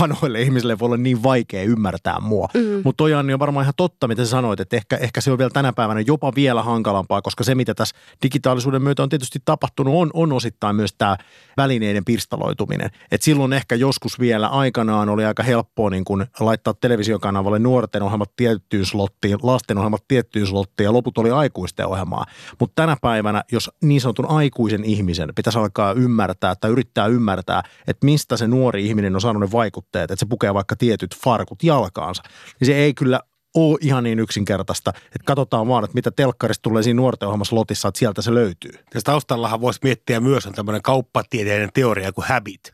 vanhoille 0.00 0.42
ihmisille 0.42 0.78
voi 0.78 0.86
olla 0.86 0.96
niin 0.96 1.22
vaikea 1.22 1.62
ymmärtää 1.62 2.20
mua. 2.20 2.48
Mm. 2.54 2.80
Mutta 2.84 2.96
toi 2.96 3.14
Anni 3.14 3.32
on 3.32 3.38
varmaan 3.38 3.64
ihan 3.64 3.74
totta, 3.76 4.08
mitä 4.08 4.24
sä 4.24 4.30
sanoit, 4.30 4.60
että 4.60 4.76
ehkä, 4.76 4.96
ehkä 4.96 5.20
se 5.20 5.32
on 5.32 5.38
vielä 5.38 5.50
tänä 5.50 5.72
päivänä 5.72 6.00
jopa 6.00 6.32
vielä 6.34 6.62
hankalampaa, 6.62 7.22
koska 7.22 7.44
se, 7.44 7.54
mitä 7.54 7.74
tässä 7.74 7.96
digitaalisuuden 8.22 8.82
myötä 8.82 9.02
on 9.02 9.08
tietysti 9.08 9.38
tapahtunut, 9.44 9.94
on, 9.94 10.10
on 10.14 10.32
osittain 10.32 10.76
myös 10.76 10.94
tämä 10.98 11.16
välineiden 11.56 12.04
pirstaloituminen. 12.04 12.90
Et 13.10 13.22
silloin 13.22 13.52
ehkä 13.52 13.74
joskus 13.74 14.20
vielä 14.20 14.46
aikanaan 14.46 15.08
oli 15.08 15.24
aika 15.24 15.42
helppoa 15.42 15.90
niin 15.90 16.04
kun 16.04 16.26
laittaa 16.40 16.74
televisiokanavalle 16.74 17.58
nuorten 17.58 18.02
ohjelmat 18.02 18.36
tiettyyn 18.36 18.86
slottiin, 18.86 19.38
lasten 19.42 19.78
ohjelmat 19.78 20.04
tiettyyn 20.08 20.46
slottiin 20.46 20.84
ja 20.84 20.92
loput 20.92 21.18
oli 21.18 21.30
aikuisten 21.30 21.86
ohjelmaa. 21.86 22.24
Mutta 22.60 22.82
tänä 22.82 22.96
päivänä, 23.00 23.44
jos 23.52 23.70
niin 23.82 24.00
sanotun 24.00 24.30
aikuisen 24.30 24.84
ihmisen 24.84 25.32
pitäisi 25.34 25.58
alkaa 25.58 25.92
ymmärtää 25.92 26.54
tai 26.54 26.70
yrittää 26.70 27.06
ymmärtää, 27.06 27.62
että 27.86 28.04
mistä 28.04 28.36
se 28.36 28.46
nuori 28.46 28.86
ihminen 28.86 29.14
on 29.14 29.20
saanut 29.20 29.40
ne 29.40 29.50
vaikutteet, 29.76 30.10
että 30.10 30.20
se 30.20 30.26
pukee 30.26 30.54
vaikka 30.54 30.76
tietyt 30.76 31.16
farkut 31.16 31.62
jalkaansa, 31.62 32.22
niin 32.60 32.66
se 32.66 32.76
ei 32.76 32.94
kyllä 32.94 33.20
ole 33.54 33.78
ihan 33.80 34.04
niin 34.04 34.18
yksinkertaista, 34.18 34.92
että 34.96 35.24
katsotaan 35.24 35.68
vaan, 35.68 35.84
että 35.84 35.94
mitä 35.94 36.10
telkkarista 36.10 36.62
tulee 36.62 36.82
siinä 36.82 36.96
nuorten 36.96 37.28
ohjelmassa 37.28 37.56
lotissa, 37.56 37.88
että 37.88 37.98
sieltä 37.98 38.22
se 38.22 38.34
löytyy. 38.34 38.70
Tässä 38.72 39.04
taustallahan 39.04 39.60
voisi 39.60 39.80
miettiä 39.82 40.20
myös 40.20 40.46
on 40.46 40.52
tämmöinen 40.52 40.82
kauppatieteiden 40.82 41.70
teoria 41.74 42.12
kuin 42.12 42.26
habit. 42.28 42.72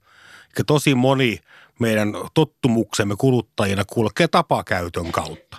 Eli 0.57 0.65
tosi 0.67 0.95
moni 0.95 1.39
meidän 1.81 2.13
tottumuksemme 2.35 3.15
kuluttajina 3.19 3.85
kulkee 3.85 4.29
tapakäytön 4.29 5.13
kautta. 5.13 5.57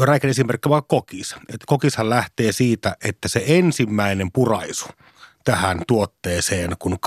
Räikän 0.00 0.30
esimerkki 0.30 0.68
vaan 0.68 0.82
kokis. 0.88 1.34
Et 1.48 1.60
kokishan 1.66 2.10
lähtee 2.10 2.52
siitä, 2.52 2.96
että 3.04 3.28
se 3.28 3.44
ensimmäinen 3.46 4.32
puraisu 4.32 4.86
tähän 5.46 5.82
tuotteeseen 5.88 6.76
kuin 6.78 6.98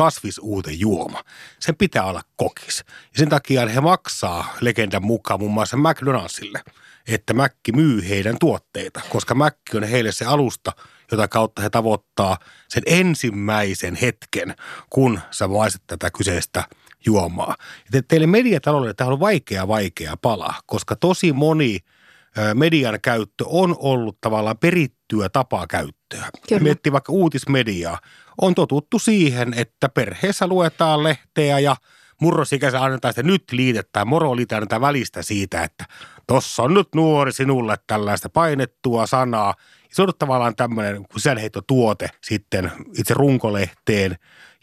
juoma. 0.80 1.24
Sen 1.60 1.76
pitää 1.76 2.04
olla 2.04 2.22
kokis. 2.36 2.84
Ja 2.88 3.20
sen 3.20 3.30
takia 3.30 3.68
he 3.68 3.82
maksaa 3.82 4.56
legendan 4.62 5.06
mukaan 5.06 5.40
muun 5.40 5.52
muassa 5.52 5.78
McDonaldsille, 5.78 6.62
että 7.08 7.34
Mäkki 7.34 7.72
myy 7.72 8.10
heidän 8.10 8.36
tuotteita, 8.40 9.02
koska 9.10 9.36
Mäkki 9.36 9.78
on 9.78 9.84
heille 9.84 10.12
se 10.12 10.26
alusta, 10.26 10.72
jota 11.12 11.28
kautta 11.28 11.62
he 11.62 11.70
tavoittaa 11.70 12.38
sen 12.70 12.84
ensimmäisen 12.86 13.96
hetken, 13.96 14.56
kun 14.90 15.20
sä 15.32 15.48
maiset 15.48 15.82
tätä 15.88 16.12
kyseistä 16.12 16.64
juomaa. 17.06 17.56
Ja 17.94 18.02
teille 18.08 18.28
mediataloudelle 18.28 18.94
tämä 18.94 19.12
on 19.12 19.20
vaikea, 19.20 19.68
vaikea 19.68 20.18
pala, 20.22 20.54
koska 20.66 20.96
tosi 20.96 21.34
moni– 21.34 21.78
median 22.54 23.00
käyttö 23.02 23.44
on 23.48 23.76
ollut 23.80 24.18
tavallaan 24.22 24.58
perittyä 24.58 25.30
tapaa 25.30 25.68
käyttöä. 26.18 26.42
Kyllä. 26.50 26.64
Miettii 26.64 26.92
vaikka 26.92 27.12
uutismediaa. 27.12 28.00
On 28.42 28.56
totuttu 28.56 29.00
siihen, 29.00 29.54
että 29.54 29.90
perheessä 29.90 30.48
luetaan 30.48 31.04
lehteä 31.04 31.60
ja 31.60 31.76
murrosikäisen 32.22 32.82
annetaan 32.82 33.14
sitä 33.14 33.24
nyt 33.24 33.44
liitetään, 33.52 34.08
moro 34.08 34.32
annetaan 34.32 34.82
välistä 34.82 35.22
siitä, 35.22 35.64
että 35.64 35.86
tossa 36.28 36.64
on 36.64 36.74
nyt 36.74 36.88
nuori 36.96 37.32
sinulle 37.32 37.76
tällaista 37.88 38.30
painettua 38.30 39.08
sanaa. 39.08 39.54
Se 39.92 40.02
on 40.02 40.12
tavallaan 40.20 40.56
tämmöinen 40.56 41.06
sisäänheittotuote 41.14 42.10
sitten 42.22 42.72
itse 42.98 43.14
runkolehteen 43.14 44.16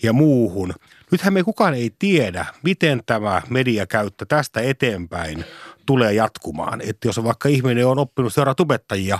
ja 0.02 0.12
muuhun. 0.12 0.74
Nythän 1.10 1.32
me 1.32 1.42
kukaan 1.42 1.74
ei 1.74 1.90
tiedä, 1.98 2.46
miten 2.62 3.02
tämä 3.06 3.42
mediakäyttö 3.50 4.26
tästä 4.28 4.60
eteenpäin 4.60 5.44
tulee 5.86 6.12
jatkumaan. 6.12 6.80
Että 6.80 7.08
jos 7.08 7.24
vaikka 7.24 7.48
ihminen 7.48 7.86
on 7.86 7.98
oppinut 7.98 8.34
seuraa 8.34 8.54
tubettajia 8.54 9.18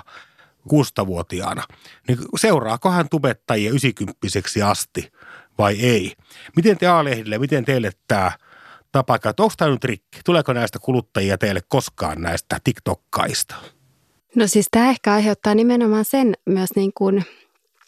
6-vuotiaana, 0.73 1.63
niin 2.09 2.19
seuraako 2.39 2.91
hän 2.91 3.09
tubettajia 3.09 3.71
90 3.71 4.19
asti 4.67 5.13
vai 5.59 5.81
ei? 5.81 6.13
Miten 6.57 6.79
te 6.79 6.87
A-lehdille, 6.87 7.39
miten 7.39 7.65
teille 7.65 7.91
tämä 8.09 8.33
tapa, 8.93 9.15
että 9.15 9.43
onko 9.43 9.55
tämä 9.57 9.71
nyt 9.71 9.85
rikki? 9.85 10.21
Tuleeko 10.25 10.53
näistä 10.53 10.79
kuluttajia 10.79 11.39
teille 11.39 11.61
koskaan 11.69 12.23
näistä 12.23 12.59
TikTokkaista? 12.65 13.55
No 14.35 14.47
siis 14.47 14.67
tämä 14.71 14.91
ehkä 14.91 15.13
aiheuttaa 15.13 15.55
nimenomaan 15.55 16.05
sen 16.05 16.35
myös 16.47 16.71
niin 16.77 16.93
kuin 16.95 17.25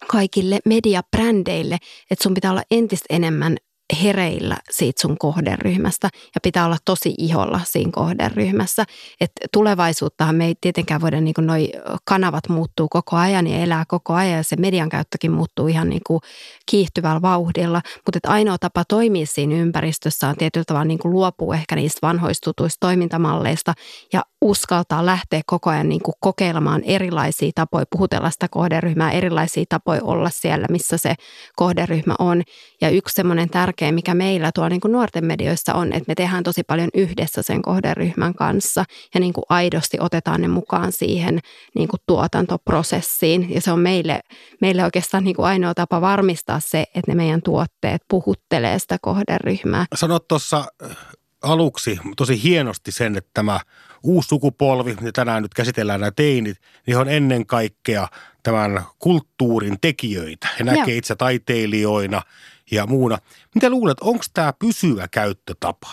kaikille 0.07 0.59
mediabrändeille, 0.65 1.79
että 2.11 2.23
sun 2.23 2.35
pitää 2.35 2.51
olla 2.51 2.63
entistä 2.71 3.07
enemmän 3.11 3.57
hereillä 4.03 4.57
siitä 4.71 5.01
sun 5.01 5.19
kohderyhmästä 5.19 6.09
ja 6.35 6.41
pitää 6.43 6.65
olla 6.65 6.77
tosi 6.85 7.15
iholla 7.19 7.61
siinä 7.65 7.91
kohderyhmässä. 7.93 8.85
Et 9.21 9.33
tulevaisuuttahan 9.53 10.37
me 10.37 10.47
ei 10.47 10.55
tietenkään 10.61 11.01
voida, 11.01 11.21
niin 11.21 11.35
noi 11.39 11.71
kanavat 12.05 12.49
muuttuu 12.49 12.89
koko 12.89 13.17
ajan 13.17 13.47
ja 13.47 13.59
elää 13.59 13.85
koko 13.89 14.15
ajan 14.15 14.37
ja 14.37 14.43
se 14.43 14.57
median 14.57 14.89
käyttökin 14.89 15.33
muuttuu 15.33 15.69
ihan 15.69 15.89
niin 15.89 16.03
kuin 16.07 16.21
kiihtyvällä 16.67 17.23
vauhdilla. 17.23 17.83
Mutta 18.07 18.31
ainoa 18.33 18.59
tapa 18.59 18.85
toimia 18.85 19.27
siinä 19.27 19.55
ympäristössä 19.55 20.29
on 20.29 20.37
tietyllä 20.37 20.65
tavalla 20.65 20.85
niin 20.85 20.99
kuin 20.99 21.13
luopua 21.13 21.55
ehkä 21.55 21.77
niistä 21.77 21.99
vanhoistutuista 22.03 22.81
toimintamalleista 22.81 23.75
ja 24.13 24.23
uskaltaa 24.43 25.07
lähteä 25.07 25.41
koko 25.47 25.71
ajan 25.71 25.89
niin 25.89 26.03
kuin 26.03 26.15
kokeilemaan 26.21 26.83
erilaisia 26.85 27.51
tapoja 27.55 27.85
puhutella 27.91 28.31
sitä 28.31 28.49
kohderyhmää, 28.51 29.11
erilaisia 29.11 29.65
tapoja 29.69 30.01
olla 30.05 30.31
siellä, 30.31 30.67
missä 30.71 30.97
se 30.97 31.15
kohderyhmä 31.57 32.15
on. 32.19 32.43
Ja 32.81 32.91
yksi 32.91 33.15
semmoinen 33.15 33.51
tärkeä, 33.51 33.93
mikä 33.93 34.15
meillä 34.15 34.51
tuolla 34.55 34.69
niin 34.69 34.81
kuin 34.81 34.93
nuorten 34.93 35.25
medioissa 35.25 35.75
on, 35.75 35.93
että 35.93 36.05
me 36.09 36.15
tehdään 36.15 36.43
tosi 36.43 36.63
paljon 36.63 36.89
yhdessä 36.95 37.43
sen 37.43 37.63
kohderyhmän 37.63 38.35
kanssa 38.35 38.85
ja 39.15 39.21
niin 39.21 39.33
kuin 39.33 39.45
aidosti 39.49 39.97
otetaan 40.01 40.41
ne 40.41 40.49
mukaan 40.49 40.93
siihen 40.93 41.41
niin 41.75 41.89
kuin 41.89 42.01
tuotantoprosessiin. 42.07 43.55
Ja 43.55 43.61
se 43.61 43.73
on 43.73 43.81
meille, 43.81 44.21
meille 44.61 44.85
oikeastaan 44.85 45.25
niin 45.25 45.37
kuin 45.37 45.47
ainoa 45.47 45.75
tapa 45.75 46.01
varmistaa 46.01 46.61
se, 46.61 46.81
että 46.81 47.11
ne 47.11 47.15
meidän 47.15 47.43
tuotteet 47.43 48.03
puhuttelee 48.09 48.79
sitä 48.79 48.99
kohderyhmää. 49.03 49.87
Sanot 49.95 50.29
tuossa 50.29 50.65
äh, 50.85 50.97
aluksi 51.43 51.99
tosi 52.17 52.43
hienosti 52.43 52.93
sen, 52.93 53.17
että 53.17 53.31
tämä– 53.35 53.61
uusi 54.03 54.29
sukupolvi, 54.29 54.95
mitä 54.95 55.13
tänään 55.13 55.43
nyt 55.43 55.55
käsitellään 55.55 56.01
nämä 56.01 56.11
teinit, 56.11 56.57
niin 56.87 56.97
on 56.97 57.09
ennen 57.09 57.47
kaikkea 57.47 58.09
tämän 58.43 58.83
kulttuurin 58.99 59.77
tekijöitä. 59.81 60.49
He 60.59 60.65
näkee 60.65 60.97
itse 60.97 61.17
taiteilijoina 61.17 62.23
ja 62.71 62.87
muuna. 62.87 63.19
Mitä 63.55 63.71
luulet, 63.71 64.01
onko 64.01 64.25
tämä 64.35 64.53
pysyvä 64.53 65.09
käyttötapa? 65.09 65.89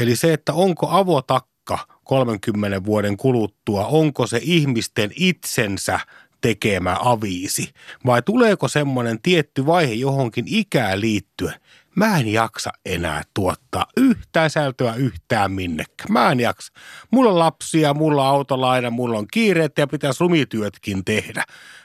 Eli 0.00 0.16
se, 0.16 0.32
että 0.32 0.52
onko 0.52 0.88
avotakka 0.90 1.78
30 2.04 2.84
vuoden 2.84 3.16
kuluttua, 3.16 3.86
onko 3.86 4.26
se 4.26 4.40
ihmisten 4.42 5.10
itsensä 5.16 6.00
tekemä 6.40 6.96
aviisi? 7.00 7.72
Vai 8.06 8.22
tuleeko 8.22 8.68
semmoinen 8.68 9.22
tietty 9.22 9.66
vaihe 9.66 9.92
johonkin 9.92 10.44
ikään 10.48 11.00
liittyen, 11.00 11.54
mä 11.96 12.18
en 12.18 12.28
jaksa 12.28 12.70
enää 12.84 13.22
tuottaa 13.34 13.86
yhtään 13.96 14.50
sältöä 14.50 14.94
yhtään 14.94 15.52
minnekään. 15.52 16.12
Mä 16.12 16.30
en 16.30 16.40
jaksa. 16.40 16.72
Mulla 17.10 17.30
on 17.30 17.38
lapsia, 17.38 17.94
mulla 17.94 18.22
on 18.22 18.34
autolaina, 18.34 18.90
mulla 18.90 19.18
on 19.18 19.26
kiireet 19.32 19.78
ja 19.78 19.86
pitäisi 19.86 20.20
rumityötkin 20.20 21.04
tehdä. 21.04 21.44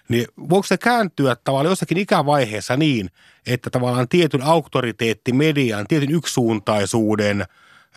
Niin 0.10 0.28
voiko 0.50 0.64
se 0.64 0.78
kääntyä 0.78 1.36
tavallaan 1.36 1.72
jossakin 1.72 1.98
ikävaiheessa 1.98 2.78
niin, 2.78 3.10
että 3.48 3.70
tavallaan 3.70 4.08
tietyn 4.08 4.44
auktoriteetti 4.44 5.34
median, 5.34 5.86
tietyn 5.88 6.12
yksisuuntaisuuden 6.12 7.46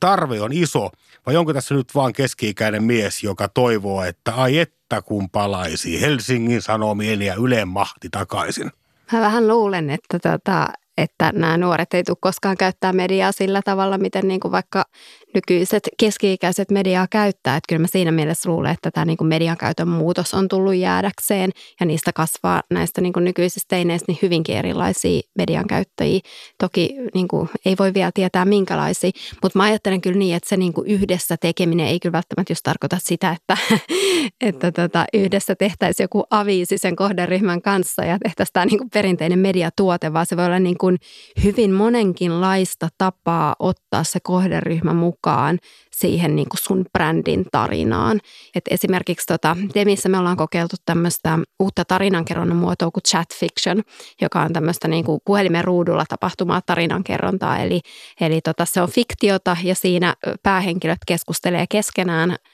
tarve 0.00 0.40
on 0.40 0.53
iso, 0.53 0.90
vai 1.27 1.37
onko 1.37 1.55
tässä 1.55 1.74
nyt 1.74 1.94
vaan 1.94 2.12
keski-ikäinen 2.12 2.83
mies, 2.83 3.22
joka 3.22 3.48
toivoo, 3.48 4.05
että 4.05 4.35
ai 4.35 4.59
että 4.59 5.03
kun 5.03 5.31
palaisi 5.31 6.00
Helsingin 6.00 6.62
Sanomien 6.62 7.22
ja 7.22 7.35
Ylen 7.35 7.68
mahti 7.68 8.09
takaisin? 8.11 8.70
Mä 9.12 9.20
vähän 9.20 9.48
luulen, 9.48 9.90
että 9.90 10.18
tota, 10.18 10.68
että 10.98 11.33
nämä 11.35 11.57
nuoret 11.59 11.94
ei 11.94 12.04
tule 12.04 12.16
koskaan 12.20 12.57
käyttää 12.57 12.92
mediaa 12.92 13.33
sillä 13.33 13.61
tavalla, 13.64 13.98
miten 13.98 14.28
niin 14.28 14.40
kuin 14.40 14.52
vaikka 14.52 14.85
nykyiset 15.35 15.88
keski-ikäiset 15.99 16.70
mediaa 16.70 17.07
käyttää. 17.11 17.57
Että 17.57 17.68
kyllä 17.68 17.81
mä 17.81 17.87
siinä 17.87 18.12
mielessä 18.12 18.51
luulen, 18.51 18.73
että 18.73 18.90
tämä 18.90 19.05
niin 19.05 19.16
kuin 19.16 19.29
median 19.29 19.57
käytön 19.57 19.88
muutos 19.88 20.35
on 20.35 20.49
tullut 20.49 20.75
jäädäkseen 20.75 21.51
ja 21.81 21.87
niistä 21.87 22.12
kasvaa 22.12 22.62
näistä 22.70 23.01
niin 23.01 23.12
kuin 23.12 23.25
nykyisistä 23.25 23.66
teineistä 23.68 24.12
niin 24.12 24.18
hyvinkin 24.23 24.57
erilaisia 24.57 25.20
median 25.38 25.66
käyttäjiä. 25.66 26.20
Toki 26.59 26.97
niin 27.14 27.29
kuin 27.29 27.49
ei 27.64 27.77
voi 27.79 27.94
vielä 27.94 28.11
tietää 28.14 28.44
minkälaisia, 28.44 29.11
mutta 29.42 29.59
mä 29.59 29.64
ajattelen 29.64 30.01
kyllä 30.01 30.18
niin, 30.18 30.37
että 30.37 30.49
se 30.49 30.57
niin 30.57 30.73
kuin 30.73 30.87
yhdessä 30.90 31.37
tekeminen 31.37 31.87
ei 31.87 32.01
kyllä 32.01 32.12
välttämättä 32.12 32.51
just 32.51 32.62
tarkoita 32.62 32.97
sitä, 33.01 33.37
että, 33.40 33.57
että 34.49 34.73
tota, 34.73 35.05
yhdessä 35.14 35.55
tehtäisiin 35.55 36.05
joku 36.05 36.25
aviisi 36.31 36.79
sen 36.79 36.97
kohderyhmän 36.97 37.62
kanssa 37.62 38.05
ja 38.05 38.18
tehtäisiin 38.18 38.53
tämä 38.53 38.66
niin 38.66 38.79
kuin 38.79 38.90
perinteinen 38.90 39.38
mediatuote, 39.38 40.12
vaan 40.12 40.27
se 40.27 40.37
voi 40.37 40.47
olla 40.47 40.59
niin 40.59 40.79
kuin 40.79 40.99
hyvin 41.44 41.73
monenkinlaista 41.73 42.88
tapaa 42.99 43.57
ottaa 43.59 44.05
se 44.05 44.18
kohderyhmä 44.23 44.92
mukaan 44.92 45.23
mukaan 45.24 45.58
siihen 45.90 46.37
niin 46.37 46.48
kuin 46.48 46.60
sun 46.62 46.87
brändin 46.92 47.44
tarinaan. 47.52 48.20
Et 48.54 48.64
esimerkiksi 48.70 49.26
tota, 49.26 49.56
Demissä 49.74 50.08
me 50.08 50.18
ollaan 50.18 50.37
kokeiltu 50.37 50.76
tämmöistä 50.87 51.38
uutta 51.60 51.84
tarinankerronnan 51.84 52.56
muotoa 52.56 52.90
kuin 52.90 53.02
chat 53.02 53.28
fiction, 53.34 53.82
joka 54.20 54.42
on 54.42 54.52
tämmöistä 54.52 54.88
niin 54.88 55.04
kuin 55.04 55.20
puhelimen 55.24 55.64
ruudulla 55.64 56.04
tapahtumaa 56.08 56.60
tarinankerrontaa. 56.66 57.58
Eli, 57.58 57.80
eli 58.20 58.40
tota, 58.40 58.64
se 58.64 58.82
on 58.82 58.90
fiktiota 58.90 59.56
ja 59.62 59.74
siinä 59.74 60.14
päähenkilöt 60.42 60.98
keskustelee 61.06 61.66
keskenään– 61.70 62.37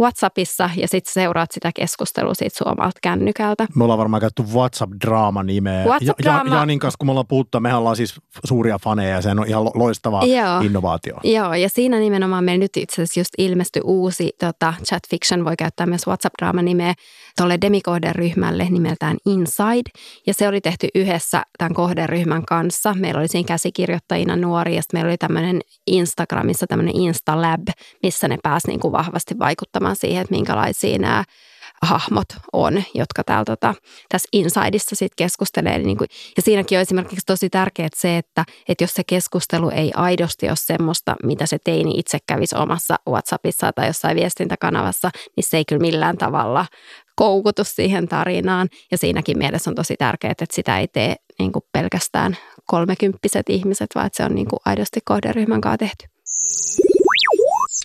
WhatsAppissa 0.00 0.70
ja 0.76 0.88
sitten 0.88 1.12
seuraat 1.12 1.50
sitä 1.52 1.70
keskustelua 1.74 2.34
siitä 2.34 2.58
suomalta 2.58 2.98
kännykältä. 3.02 3.66
Me 3.74 3.84
ollaan 3.84 3.98
varmaan 3.98 4.20
käytetty 4.20 4.42
WhatsApp-draama-nimeä. 4.42 5.84
WhatsApp-draama. 5.84 6.54
Ja, 6.54 6.60
Janin 6.60 6.78
kanssa, 6.78 6.98
kun 6.98 7.06
me 7.06 7.10
ollaan 7.10 7.26
puhuttu, 7.26 7.60
mehän 7.60 7.78
ollaan 7.78 7.96
siis 7.96 8.20
suuria 8.44 8.78
faneja 8.78 9.14
ja 9.14 9.22
se 9.22 9.30
on 9.30 9.44
ihan 9.46 9.64
loistava 9.64 10.24
Joo. 10.24 10.60
innovaatio. 10.60 11.16
Joo, 11.24 11.54
ja 11.54 11.68
siinä 11.68 11.98
nimenomaan 11.98 12.44
meillä 12.44 12.62
nyt 12.62 12.76
itse 12.76 12.94
asiassa 12.94 13.20
just 13.20 13.30
ilmestyi 13.38 13.82
uusi 13.84 14.30
tota, 14.40 14.74
chat 14.84 15.02
fiction, 15.10 15.44
voi 15.44 15.56
käyttää 15.56 15.86
myös 15.86 16.06
WhatsApp-draama-nimeä 16.06 16.94
tuolle 17.36 17.58
demikohderyhmälle 17.60 18.66
nimeltään 18.70 19.16
Inside. 19.26 19.90
Ja 20.26 20.34
se 20.34 20.48
oli 20.48 20.60
tehty 20.60 20.88
yhdessä 20.94 21.42
tämän 21.58 21.74
kohderyhmän 21.74 22.44
kanssa. 22.44 22.94
Meillä 22.94 23.20
oli 23.20 23.28
siinä 23.28 23.46
käsikirjoittajina 23.46 24.36
nuori 24.36 24.76
ja 24.76 24.82
sitten 24.82 24.98
meillä 24.98 25.10
oli 25.10 25.18
tämmöinen 25.18 25.60
Instagramissa 25.86 26.66
tämmöinen 26.66 26.96
Instalab, 26.96 27.68
missä 28.02 28.28
ne 28.28 28.38
pääsi 28.42 28.68
niin 28.68 28.80
kuin 28.80 28.92
vahvasti 28.92 29.38
vaikuttamaan 29.38 29.69
siihen, 29.94 30.22
että 30.22 30.34
minkälaisia 30.34 30.98
nämä 30.98 31.24
hahmot 31.82 32.26
on, 32.52 32.82
jotka 32.94 33.24
täällä 33.24 33.44
tota, 33.44 33.74
tässä 34.08 34.28
Insideissa 34.32 34.96
sitten 34.96 35.16
keskustelee. 35.16 35.78
Niin 35.78 35.96
kuin, 35.96 36.08
ja 36.36 36.42
siinäkin 36.42 36.78
on 36.78 36.82
esimerkiksi 36.82 37.26
tosi 37.26 37.50
tärkeää 37.50 37.88
se, 37.96 38.16
että, 38.16 38.44
että 38.68 38.84
jos 38.84 38.94
se 38.94 39.02
keskustelu 39.04 39.70
ei 39.70 39.90
aidosti 39.94 40.48
ole 40.48 40.56
semmoista, 40.56 41.16
mitä 41.22 41.46
se 41.46 41.58
teini 41.64 41.98
itse 41.98 42.18
kävisi 42.26 42.56
omassa 42.56 42.96
WhatsAppissa 43.08 43.72
tai 43.72 43.86
jossain 43.86 44.16
viestintäkanavassa, 44.16 45.10
niin 45.36 45.44
se 45.44 45.56
ei 45.56 45.64
kyllä 45.64 45.80
millään 45.80 46.18
tavalla 46.18 46.66
koukutu 47.16 47.64
siihen 47.64 48.08
tarinaan. 48.08 48.68
Ja 48.90 48.98
siinäkin 48.98 49.38
mielessä 49.38 49.70
on 49.70 49.74
tosi 49.74 49.94
tärkeää, 49.98 50.32
että 50.32 50.44
sitä 50.50 50.78
ei 50.78 50.88
tee 50.88 51.16
niin 51.38 51.52
kuin 51.52 51.64
pelkästään 51.72 52.36
kolmekymppiset 52.66 53.48
ihmiset, 53.48 53.90
vaan 53.94 54.06
että 54.06 54.16
se 54.16 54.24
on 54.24 54.34
niin 54.34 54.48
kuin 54.48 54.60
aidosti 54.64 55.00
kohderyhmän 55.04 55.60
kanssa 55.60 55.78
tehty. 55.78 56.06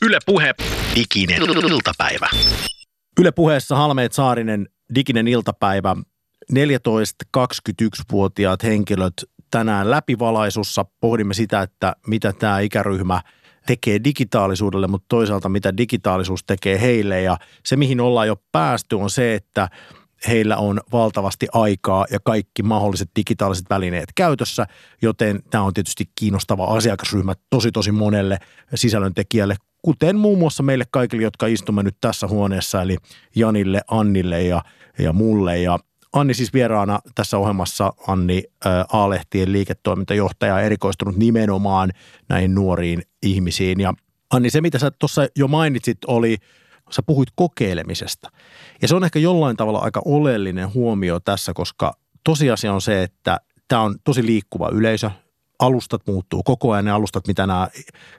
Yle 0.01 0.17
Puhe. 0.25 0.53
Diginen 0.95 1.41
iltapäivä. 1.41 2.29
Yle 3.19 3.31
puheessa 3.31 3.75
Halmeet 3.75 4.13
Saarinen, 4.13 4.69
diginen 4.95 5.27
iltapäivä. 5.27 5.95
14-21-vuotiaat 6.53 8.63
henkilöt 8.63 9.13
tänään 9.51 9.91
läpivalaisussa 9.91 10.85
pohdimme 10.99 11.33
sitä, 11.33 11.61
että 11.61 11.95
mitä 12.07 12.33
tämä 12.33 12.59
ikäryhmä 12.59 13.21
tekee 13.67 14.03
digitaalisuudelle, 14.03 14.87
mutta 14.87 15.05
toisaalta 15.09 15.49
mitä 15.49 15.77
digitaalisuus 15.77 16.43
tekee 16.43 16.81
heille. 16.81 17.21
Ja 17.21 17.37
se, 17.65 17.75
mihin 17.75 18.01
ollaan 18.01 18.27
jo 18.27 18.35
päästy, 18.51 18.95
on 18.95 19.09
se, 19.09 19.35
että 19.35 19.69
heillä 20.27 20.57
on 20.57 20.81
valtavasti 20.91 21.47
aikaa 21.53 22.05
ja 22.11 22.19
kaikki 22.19 22.63
mahdolliset 22.63 23.09
digitaaliset 23.15 23.65
välineet 23.69 24.09
käytössä, 24.15 24.65
joten 25.01 25.39
tämä 25.49 25.63
on 25.63 25.73
tietysti 25.73 26.09
kiinnostava 26.19 26.65
asiakasryhmä 26.65 27.33
tosi 27.49 27.71
tosi 27.71 27.91
monelle 27.91 28.37
sisällöntekijälle, 28.75 29.55
kuten 29.85 30.15
muun 30.15 30.39
muassa 30.39 30.63
meille 30.63 30.85
kaikille, 30.91 31.23
jotka 31.23 31.47
istumme 31.47 31.83
nyt 31.83 31.97
tässä 32.01 32.27
huoneessa, 32.27 32.81
eli 32.81 32.97
Janille, 33.35 33.81
Annille 33.87 34.43
ja, 34.43 34.61
ja 34.99 35.13
mulle. 35.13 35.59
Ja 35.59 35.79
Anni 36.13 36.33
siis 36.33 36.53
vieraana 36.53 36.99
tässä 37.15 37.37
ohjelmassa, 37.37 37.93
Anni 38.07 38.43
A-lehtien 38.93 39.51
liiketoimintajohtaja, 39.51 40.61
erikoistunut 40.61 41.15
nimenomaan 41.17 41.91
näihin 42.29 42.55
nuoriin 42.55 43.01
ihmisiin. 43.23 43.79
Ja 43.79 43.93
Anni, 44.33 44.49
se 44.49 44.61
mitä 44.61 44.79
sä 44.79 44.91
tuossa 44.91 45.27
jo 45.35 45.47
mainitsit 45.47 45.97
oli, 46.07 46.37
sä 46.91 47.03
puhuit 47.03 47.29
kokeilemisesta. 47.35 48.31
Ja 48.81 48.87
se 48.87 48.95
on 48.95 49.03
ehkä 49.03 49.19
jollain 49.19 49.57
tavalla 49.57 49.79
aika 49.79 50.01
oleellinen 50.05 50.73
huomio 50.73 51.19
tässä, 51.19 51.53
koska 51.53 51.93
tosiasia 52.23 52.73
on 52.73 52.81
se, 52.81 53.03
että 53.03 53.39
tämä 53.67 53.81
on 53.81 53.95
tosi 54.03 54.25
liikkuva 54.25 54.69
yleisö. 54.69 55.11
Alustat 55.59 56.01
muuttuu 56.07 56.43
koko 56.43 56.71
ajan, 56.71 56.85
ne 56.85 56.91
alustat, 56.91 57.27
mitä 57.27 57.47
nämä 57.47 57.67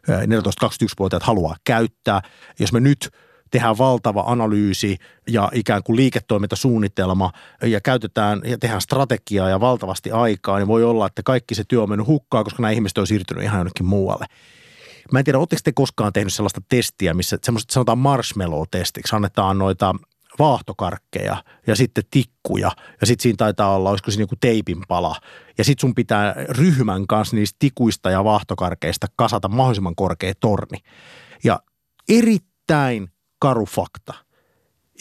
14-21-vuotiaat 0.08 1.22
haluaa 1.22 1.56
käyttää. 1.64 2.22
Jos 2.58 2.72
me 2.72 2.80
nyt 2.80 3.10
tehdään 3.50 3.78
valtava 3.78 4.24
analyysi 4.26 4.96
ja 5.28 5.50
ikään 5.54 5.82
kuin 5.82 5.96
liiketoimintasuunnitelma 5.96 7.32
ja 7.62 7.80
käytetään 7.80 8.40
ja 8.44 8.58
tehdään 8.58 8.80
strategiaa 8.80 9.48
ja 9.48 9.60
valtavasti 9.60 10.10
aikaa, 10.10 10.58
niin 10.58 10.68
voi 10.68 10.84
olla, 10.84 11.06
että 11.06 11.22
kaikki 11.22 11.54
se 11.54 11.64
työ 11.68 11.82
on 11.82 11.88
mennyt 11.88 12.06
hukkaan, 12.06 12.44
koska 12.44 12.62
nämä 12.62 12.70
ihmiset 12.70 12.98
on 12.98 13.06
siirtynyt 13.06 13.44
ihan 13.44 13.58
jonnekin 13.58 13.86
muualle. 13.86 14.26
Mä 15.12 15.18
en 15.18 15.24
tiedä, 15.24 15.38
oletteko 15.38 15.60
te 15.64 15.72
koskaan 15.72 16.12
tehnyt 16.12 16.32
sellaista 16.32 16.60
testiä, 16.68 17.14
missä 17.14 17.38
semmoista 17.42 17.72
sanotaan 17.72 17.98
marshmallow-testiksi, 17.98 19.16
annetaan 19.16 19.58
noita 19.58 19.94
vaahtokarkkeja 20.38 21.44
ja 21.66 21.76
sitten 21.76 22.04
tikkuja 22.10 22.70
ja 23.00 23.06
sitten 23.06 23.22
siinä 23.22 23.36
taitaa 23.36 23.74
olla, 23.74 23.90
olisiko 23.90 24.10
siinä 24.10 24.22
joku 24.22 24.36
teipin 24.40 24.82
pala. 24.88 25.16
Ja 25.58 25.64
sitten 25.64 25.80
sun 25.80 25.94
pitää 25.94 26.34
ryhmän 26.48 27.06
kanssa 27.06 27.36
niistä 27.36 27.56
tikuista 27.58 28.10
ja 28.10 28.24
vaahtokarkeista 28.24 29.06
kasata 29.16 29.48
mahdollisimman 29.48 29.96
korkea 29.96 30.32
torni. 30.40 30.78
Ja 31.44 31.60
erittäin 32.08 33.08
karu 33.38 33.66
fakta. 33.66 34.14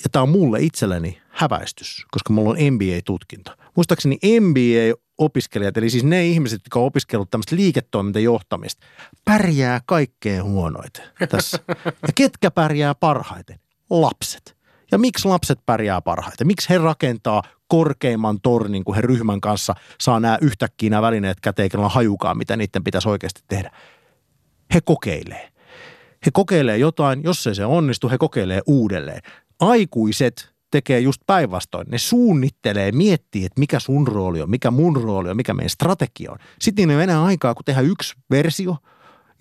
Ja 0.03 0.09
tämä 0.11 0.23
on 0.23 0.29
mulle 0.29 0.61
itselleni 0.61 1.21
häväistys, 1.29 2.05
koska 2.11 2.33
mulla 2.33 2.49
on 2.49 2.57
MBA-tutkinto. 2.71 3.51
Muistaakseni 3.75 4.19
MBA-opiskelijat, 4.39 5.77
eli 5.77 5.89
siis 5.89 6.03
ne 6.03 6.27
ihmiset, 6.27 6.61
jotka 6.65 6.79
on 6.79 6.86
opiskellut 6.86 7.29
tämmöistä 7.29 7.55
liiketoimintajohtamista, 7.55 8.86
pärjää 9.25 9.81
kaikkein 9.86 10.43
huonoiten 10.43 11.05
tässä. 11.29 11.59
Ja 11.86 12.13
ketkä 12.15 12.51
pärjää 12.51 12.95
parhaiten? 12.95 13.59
Lapset. 13.89 14.55
Ja 14.91 14.97
miksi 14.97 15.27
lapset 15.27 15.59
pärjää 15.65 16.01
parhaiten? 16.01 16.47
Miksi 16.47 16.69
he 16.69 16.77
rakentaa 16.77 17.43
korkeimman 17.67 18.41
tornin, 18.41 18.83
kun 18.83 18.95
he 18.95 19.01
ryhmän 19.01 19.41
kanssa 19.41 19.75
saa 20.01 20.19
nämä 20.19 20.38
yhtäkkiä 20.41 20.89
nämä 20.89 21.01
välineet 21.01 21.39
käteen, 21.39 21.69
kenellä 21.69 21.89
hajukaan, 21.89 22.38
mitä 22.38 22.57
niiden 22.57 22.83
pitäisi 22.83 23.09
oikeasti 23.09 23.41
tehdä? 23.47 23.71
He 24.73 24.81
kokeilee. 24.81 25.51
He 26.25 26.31
kokeilee 26.33 26.77
jotain, 26.77 27.23
jos 27.23 27.47
ei 27.47 27.55
se 27.55 27.65
onnistu, 27.65 28.09
he 28.09 28.17
kokeilee 28.17 28.61
uudelleen. 28.67 29.21
Aikuiset 29.59 30.55
tekee 30.71 30.99
just 30.99 31.21
päinvastoin. 31.27 31.88
Ne 31.89 31.97
suunnittelee, 31.97 32.91
miettii, 32.91 33.45
että 33.45 33.59
mikä 33.59 33.79
sun 33.79 34.07
rooli 34.07 34.41
on, 34.41 34.49
mikä 34.49 34.71
mun 34.71 34.95
rooli 34.95 35.29
on, 35.29 35.38
mikä 35.38 35.53
meidän 35.53 35.69
strategia 35.69 36.31
on. 36.31 36.38
Sitten 36.61 36.88
niin 36.88 37.01
enää 37.01 37.23
aikaa, 37.23 37.53
kun 37.53 37.65
tehdään 37.65 37.86
yksi 37.86 38.15
versio 38.29 38.77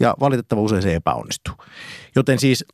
ja 0.00 0.14
valitettava 0.20 0.60
usein 0.60 0.82
se 0.82 0.94
epäonnistuu. 0.94 1.54
Joten 2.16 2.38
siis 2.38 2.64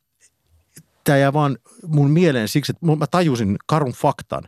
tämä 1.10 1.18
jää 1.18 1.32
vaan 1.32 1.58
mun 1.86 2.10
mieleen 2.10 2.48
siksi, 2.48 2.72
että 2.72 2.86
mä 2.86 3.06
tajusin 3.06 3.56
karun 3.66 3.92
faktan. 3.92 4.42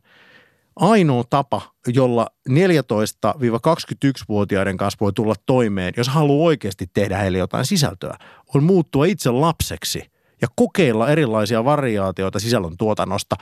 Ainoa 0.77 1.25
tapa, 1.31 1.63
jolla 1.87 2.27
14-21-vuotiaiden 2.49 4.77
kanssa 4.77 4.97
voi 5.01 5.13
tulla 5.13 5.35
toimeen, 5.47 5.95
jos 5.97 6.09
haluaa 6.09 6.47
oikeasti 6.47 6.91
tehdä 6.95 7.19
heille 7.19 7.39
jotain 7.39 7.65
sisältöä, 7.65 8.17
on 8.55 8.63
muuttua 8.63 9.05
itse 9.05 9.31
lapseksi 9.31 10.11
ja 10.43 10.49
kokeilla 10.57 11.09
erilaisia 11.09 11.65
variaatioita 11.65 12.39
sisällön 12.39 12.77
tuotannosta. 12.77 13.37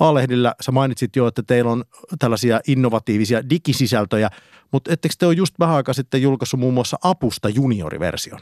A-lehdillä 0.00 0.54
sä 0.60 0.72
mainitsit 0.72 1.16
jo, 1.16 1.26
että 1.26 1.42
teillä 1.42 1.70
on 1.70 1.84
tällaisia 2.18 2.60
innovatiivisia 2.66 3.50
digisisältöjä, 3.50 4.30
mutta 4.72 4.92
ettekö 4.92 5.14
te 5.18 5.26
ole 5.26 5.34
just 5.34 5.54
vähän 5.58 5.76
aikaa 5.76 5.94
sitten 5.94 6.22
julkaissut 6.22 6.60
muun 6.60 6.74
muassa 6.74 6.96
Apusta 7.02 7.48
junioriversion? 7.48 8.40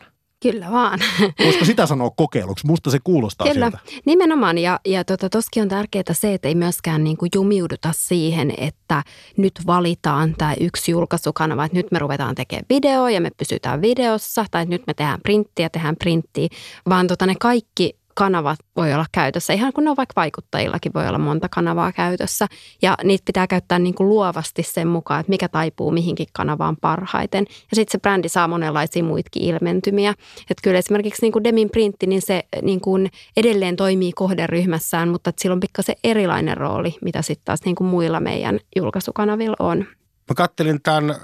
Kyllä 0.52 0.70
vaan. 0.70 0.98
Voisiko 1.44 1.64
sitä 1.64 1.86
sanoa 1.86 2.10
kokeiluksi? 2.10 2.66
Musta 2.66 2.90
se 2.90 2.98
kuulostaa 3.04 3.46
Kyllä, 3.52 3.70
siltä. 3.70 4.02
nimenomaan. 4.04 4.58
Ja, 4.58 4.80
ja 4.84 5.04
tota, 5.04 5.30
toskin 5.30 5.62
on 5.62 5.68
tärkeää 5.68 6.04
se, 6.12 6.34
että 6.34 6.48
ei 6.48 6.54
myöskään 6.54 7.04
niin 7.04 7.16
kuin 7.16 7.30
jumiuduta 7.34 7.90
siihen, 7.96 8.54
että 8.58 9.02
nyt 9.36 9.52
valitaan 9.66 10.34
tämä 10.38 10.54
yksi 10.60 10.90
julkaisukanava, 10.90 11.64
että 11.64 11.76
nyt 11.76 11.90
me 11.90 11.98
ruvetaan 11.98 12.34
tekemään 12.34 12.66
video 12.70 13.08
ja 13.08 13.20
me 13.20 13.30
pysytään 13.36 13.82
videossa, 13.82 14.44
tai 14.50 14.66
nyt 14.66 14.82
me 14.86 14.94
tehdään 14.94 15.20
printtiä, 15.22 15.68
tehdään 15.68 15.96
printtiä, 15.96 16.48
vaan 16.88 17.06
tota, 17.06 17.26
ne 17.26 17.34
kaikki 17.40 17.96
kanavat 18.14 18.58
voi 18.76 18.94
olla 18.94 19.06
käytössä. 19.12 19.52
Ihan 19.52 19.72
kun 19.72 19.84
ne 19.84 19.90
on 19.90 19.96
vaikka 19.96 20.12
vaikuttajillakin 20.16 20.92
voi 20.94 21.08
olla 21.08 21.18
monta 21.18 21.48
kanavaa 21.48 21.92
käytössä. 21.92 22.46
Ja 22.82 22.96
niitä 23.04 23.22
pitää 23.24 23.46
käyttää 23.46 23.78
niin 23.78 23.94
kuin 23.94 24.08
luovasti 24.08 24.62
sen 24.62 24.88
mukaan, 24.88 25.20
että 25.20 25.30
mikä 25.30 25.48
taipuu 25.48 25.90
mihinkin 25.90 26.26
kanavaan 26.32 26.76
parhaiten. 26.76 27.46
Ja 27.48 27.74
sitten 27.74 27.92
se 27.92 27.98
brändi 27.98 28.28
saa 28.28 28.48
monenlaisia 28.48 29.04
muitakin 29.04 29.42
ilmentymiä. 29.42 30.10
Että 30.50 30.62
kyllä 30.62 30.78
esimerkiksi 30.78 31.22
niin 31.22 31.32
kuin 31.32 31.44
Demin 31.44 31.70
printti, 31.70 32.06
niin 32.06 32.22
se 32.22 32.44
niin 32.62 32.80
kuin 32.80 33.10
edelleen 33.36 33.76
toimii 33.76 34.12
kohderyhmässään, 34.12 35.08
mutta 35.08 35.32
sillä 35.38 35.54
on 35.54 35.60
pikkasen 35.60 35.96
erilainen 36.04 36.56
rooli, 36.56 36.96
mitä 37.02 37.22
sitten 37.22 37.44
taas 37.44 37.60
niin 37.64 37.76
kuin 37.76 37.88
muilla 37.88 38.20
meidän 38.20 38.60
julkaisukanavilla 38.76 39.56
on. 39.58 39.86
Mä 40.30 40.34
kattelin 40.36 40.82
tämän 40.82 41.14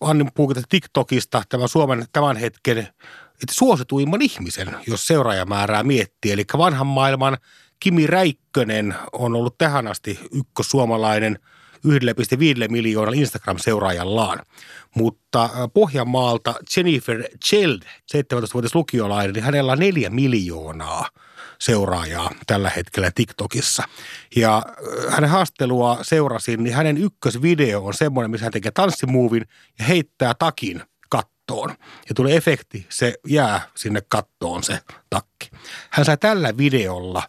Annin 0.00 0.28
puhukin 0.34 0.62
TikTokista, 0.68 1.42
tämän 1.48 1.68
Suomen 1.68 2.04
tämän 2.12 2.36
hetken 2.36 2.88
että 3.42 3.54
suosituimman 3.54 4.22
ihmisen, 4.22 4.76
jos 4.86 5.06
seuraajamäärää 5.06 5.82
miettii. 5.82 6.32
Eli 6.32 6.44
vanhan 6.58 6.86
maailman 6.86 7.38
Kimi 7.80 8.06
Räikkönen 8.06 8.94
on 9.12 9.34
ollut 9.34 9.58
tähän 9.58 9.86
asti 9.86 10.18
ykkösuomalainen 10.32 11.38
1,5 11.86 12.68
miljoonalla 12.68 13.20
Instagram-seuraajallaan. 13.20 14.38
Mutta 14.94 15.44
äh, 15.44 15.50
Pohjanmaalta 15.74 16.54
Jennifer 16.76 17.24
Cheld, 17.44 17.80
17-vuotias 18.16 18.74
lukiolainen, 18.74 19.34
niin 19.34 19.44
hänellä 19.44 19.72
on 19.72 19.78
neljä 19.78 20.10
miljoonaa 20.10 21.08
seuraajaa 21.58 22.30
tällä 22.46 22.70
hetkellä 22.76 23.10
TikTokissa. 23.14 23.82
Ja 24.36 24.56
äh, 24.56 25.14
hänen 25.14 25.30
haastelua 25.30 25.98
seurasin, 26.02 26.64
niin 26.64 26.74
hänen 26.74 26.98
ykkösvideo 26.98 27.84
on 27.84 27.94
semmoinen, 27.94 28.30
missä 28.30 28.44
hän 28.44 28.52
tekee 28.52 28.72
tanssimuuvin 28.72 29.44
ja 29.78 29.84
heittää 29.84 30.34
takin 30.38 30.82
kattoon. 31.52 31.76
Ja 32.08 32.14
tulee 32.14 32.36
efekti, 32.36 32.86
se 32.88 33.14
jää 33.26 33.60
sinne 33.74 34.02
kattoon 34.08 34.62
se 34.62 34.78
takki. 35.10 35.50
Hän 35.90 36.06
sai 36.06 36.16
tällä 36.16 36.56
videolla 36.56 37.22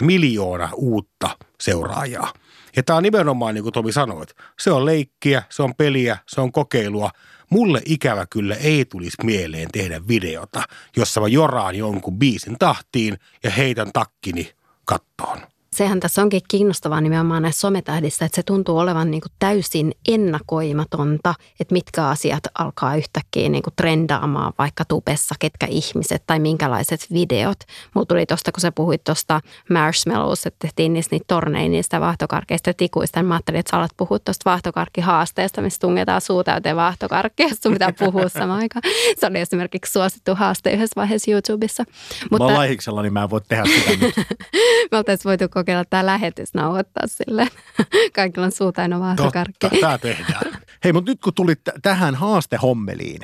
miljoona 0.00 0.70
uutta 0.74 1.38
seuraajaa. 1.60 2.32
Ja 2.76 2.82
tämä 2.82 2.96
on 2.96 3.02
nimenomaan, 3.02 3.54
niin 3.54 3.62
kuin 3.62 3.72
Tomi 3.72 3.92
sanoi, 3.92 4.22
että 4.22 4.34
se 4.58 4.70
on 4.70 4.86
leikkiä, 4.86 5.42
se 5.48 5.62
on 5.62 5.74
peliä, 5.74 6.18
se 6.28 6.40
on 6.40 6.52
kokeilua. 6.52 7.10
Mulle 7.50 7.82
ikävä 7.84 8.26
kyllä 8.30 8.54
ei 8.54 8.84
tulisi 8.84 9.16
mieleen 9.24 9.68
tehdä 9.72 10.00
videota, 10.08 10.62
jossa 10.96 11.20
mä 11.20 11.28
joraan 11.28 11.74
jonkun 11.74 12.18
biisin 12.18 12.58
tahtiin 12.58 13.18
ja 13.42 13.50
heitän 13.50 13.92
takkini 13.92 14.52
kattoon 14.84 15.38
sehän 15.76 16.00
tässä 16.00 16.22
onkin 16.22 16.40
kiinnostavaa 16.48 17.00
nimenomaan 17.00 17.42
näissä 17.42 17.60
sometähdissä, 17.60 18.24
että 18.24 18.36
se 18.36 18.42
tuntuu 18.42 18.78
olevan 18.78 19.10
niin 19.10 19.20
kuin 19.20 19.32
täysin 19.38 19.92
ennakoimatonta, 20.08 21.34
että 21.60 21.72
mitkä 21.72 22.06
asiat 22.06 22.42
alkaa 22.58 22.96
yhtäkkiä 22.96 23.48
niin 23.48 23.62
kuin 23.62 23.74
trendaamaan 23.76 24.52
vaikka 24.58 24.84
tubessa, 24.84 25.34
ketkä 25.38 25.66
ihmiset 25.66 26.22
tai 26.26 26.38
minkälaiset 26.38 27.06
videot. 27.12 27.58
Mulla 27.94 28.06
tuli 28.06 28.26
tuosta, 28.26 28.52
kun 28.52 28.60
sä 28.60 28.72
puhuit 28.72 29.04
tuosta 29.04 29.40
marshmallows, 29.70 30.46
että 30.46 30.58
tehtiin 30.58 30.92
niistä 30.92 31.14
niitä 31.14 31.24
torneja, 31.28 31.68
niistä 31.68 32.00
vaahtokarkeista 32.00 32.74
tikuista. 32.74 33.20
Niin 33.20 33.26
mä 33.26 33.34
ajattelin, 33.34 33.60
että 33.60 33.70
sä 33.70 33.76
alat 33.76 33.90
puhua 33.96 34.18
tuosta 34.18 34.50
vaahtokarkkihaasteesta, 34.50 35.62
missä 35.62 35.80
tungetaan 35.80 36.20
suu 36.20 36.44
täyteen 36.44 36.76
vaahtokarkkia, 36.76 37.48
sun 37.62 37.72
pitää 37.72 37.92
puhua 37.98 38.28
samaan 38.38 38.60
aikaan. 38.60 38.82
Se 39.18 39.26
oli 39.26 39.38
esimerkiksi 39.38 39.92
suosittu 39.92 40.34
haaste 40.34 40.72
yhdessä 40.72 40.92
vaiheessa 40.96 41.30
YouTubessa. 41.30 41.84
Mutta, 42.30 42.46
mä 42.46 42.54
lahiksella, 42.54 43.02
niin 43.02 43.12
mä 43.12 43.22
en 43.22 43.30
voi 43.30 43.40
tehdä 43.40 43.64
sitä 43.64 44.06
nyt. 44.06 44.14
me 44.92 44.98
oltaisiin 44.98 45.30
voitu 45.30 45.48
kokeilla 45.60 45.84
tämä 45.84 46.06
lähetys 46.06 46.54
nauhoittaa 46.54 47.06
sille. 47.06 47.48
Kaikilla 48.16 48.46
on 48.46 48.52
suu 48.52 48.72
täynnä 48.72 49.00
vaahtokarkkia. 49.00 49.70
Tämä 49.80 49.98
tehdään. 49.98 50.60
Hei, 50.84 50.92
mutta 50.92 51.10
nyt 51.10 51.20
kun 51.20 51.34
tulit 51.34 51.64
t- 51.64 51.82
tähän 51.82 52.14
haastehommeliin, 52.14 53.20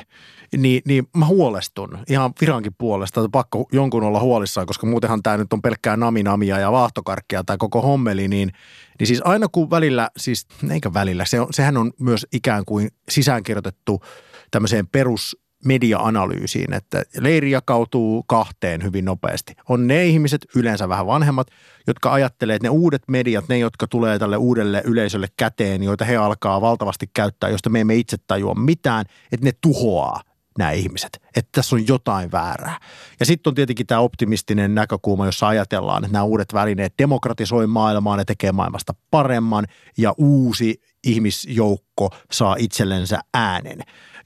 niin, 0.57 0.83
niin 0.85 1.09
mä 1.17 1.27
huolestun 1.27 1.99
ihan 2.09 2.33
virankin 2.41 2.75
puolesta, 2.79 3.21
että 3.21 3.31
pakko 3.33 3.69
jonkun 3.73 4.03
olla 4.03 4.21
huolissaan, 4.21 4.67
koska 4.67 4.87
muutenhan 4.87 5.23
tämä 5.23 5.37
nyt 5.37 5.53
on 5.53 5.63
pelkkää 5.63 5.97
naminamia 5.97 6.59
ja 6.59 6.73
vaahtokarkkia 6.73 7.45
tai 7.45 7.57
koko 7.59 7.83
hommeli, 7.83 8.29
niin, 8.29 8.53
niin 8.99 9.07
siis 9.07 9.23
aina 9.25 9.49
kun 9.49 9.71
välillä, 9.71 10.11
siis 10.17 10.47
eikä 10.71 10.95
välillä, 10.95 11.25
se 11.25 11.41
on, 11.41 11.47
sehän 11.51 11.77
on 11.77 11.93
myös 12.01 12.27
ikään 12.33 12.65
kuin 12.65 12.89
sisäänkirjoitettu 13.09 14.03
tämmöiseen 14.51 14.87
perus 14.87 15.37
media-analyysiin, 15.67 16.73
että 16.73 17.03
leiri 17.21 17.51
jakautuu 17.51 18.23
kahteen 18.23 18.83
hyvin 18.83 19.05
nopeasti. 19.05 19.57
On 19.69 19.87
ne 19.87 20.07
ihmiset, 20.07 20.47
yleensä 20.57 20.89
vähän 20.89 21.07
vanhemmat, 21.07 21.47
jotka 21.87 22.13
ajattelee, 22.13 22.57
että 22.57 22.67
ne 22.67 22.71
uudet 22.71 23.03
mediat, 23.09 23.49
ne 23.49 23.59
jotka 23.59 23.87
tulee 23.87 24.19
tälle 24.19 24.37
uudelle 24.37 24.83
yleisölle 24.85 25.27
käteen, 25.37 25.83
joita 25.83 26.05
he 26.05 26.17
alkaa 26.17 26.61
valtavasti 26.61 27.11
käyttää, 27.15 27.51
josta 27.51 27.71
me 27.71 27.81
emme 27.81 27.97
itse 27.97 28.17
tajua 28.27 28.55
mitään, 28.55 29.05
että 29.33 29.47
ne 29.47 29.53
tuhoaa 29.61 30.21
nämä 30.59 30.71
ihmiset, 30.71 31.21
että 31.37 31.49
tässä 31.53 31.77
on 31.77 31.89
jotain 31.89 32.33
väärää. 32.33 32.81
Ja 33.21 33.27
sitten 33.27 33.51
on 33.51 33.55
tietenkin 33.55 33.87
tämä 33.87 34.01
optimistinen 34.01 34.75
näkökulma, 34.75 35.27
jossa 35.27 35.49
ajatellaan, 35.49 36.05
että 36.05 36.13
nämä 36.13 36.25
uudet 36.25 36.55
välineet 36.55 36.95
demokratisoi 36.99 37.67
maailmaa, 37.67 38.17
ne 38.17 38.25
tekee 38.25 38.53
maailmasta 38.53 38.95
paremman 39.11 39.67
ja 39.99 40.15
uusi 40.19 40.81
ihmisjoukko 41.05 42.11
saa 42.33 42.57
itsellensä 42.59 43.21
äänen. 43.35 43.79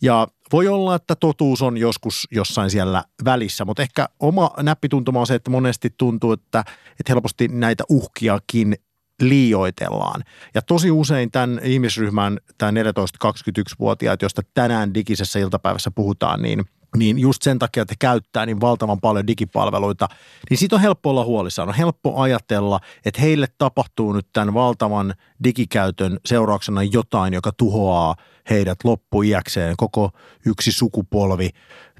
Ja 0.02 0.28
voi 0.52 0.68
olla, 0.68 0.94
että 0.94 1.16
totuus 1.16 1.62
on 1.62 1.76
joskus 1.76 2.28
jossain 2.30 2.70
siellä 2.70 3.04
välissä, 3.24 3.64
mutta 3.64 3.82
ehkä 3.82 4.08
oma 4.20 4.50
näppituntuma 4.62 5.20
on 5.20 5.26
se, 5.26 5.34
että 5.34 5.50
monesti 5.50 5.94
tuntuu, 5.98 6.32
että, 6.32 6.64
että 7.00 7.12
helposti 7.12 7.48
näitä 7.48 7.84
uhkiakin 7.88 8.76
liioitellaan. 9.22 10.22
Ja 10.54 10.62
tosi 10.62 10.90
usein 10.90 11.30
tämän 11.30 11.60
ihmisryhmän, 11.62 12.38
tämä 12.58 12.70
14-21-vuotiaat, 12.70 14.22
josta 14.22 14.42
tänään 14.54 14.94
digisessä 14.94 15.38
iltapäivässä 15.38 15.90
puhutaan, 15.90 16.42
niin– 16.42 16.64
niin 16.96 17.18
just 17.18 17.42
sen 17.42 17.58
takia, 17.58 17.82
että 17.82 17.94
käyttää 17.98 18.46
niin 18.46 18.60
valtavan 18.60 19.00
paljon 19.00 19.26
digipalveluita, 19.26 20.08
niin 20.50 20.58
siitä 20.58 20.76
on 20.76 20.82
helppo 20.82 21.10
olla 21.10 21.24
huolissaan. 21.24 21.68
On 21.68 21.74
helppo 21.74 22.20
ajatella, 22.20 22.80
että 23.04 23.20
heille 23.20 23.46
tapahtuu 23.58 24.12
nyt 24.12 24.26
tämän 24.32 24.54
valtavan 24.54 25.14
digikäytön 25.44 26.18
seurauksena 26.26 26.82
jotain, 26.82 27.34
joka 27.34 27.52
tuhoaa 27.52 28.16
heidät 28.50 28.78
loppuiäkseen. 28.84 29.76
Koko 29.76 30.10
yksi 30.46 30.72
sukupolvi 30.72 31.50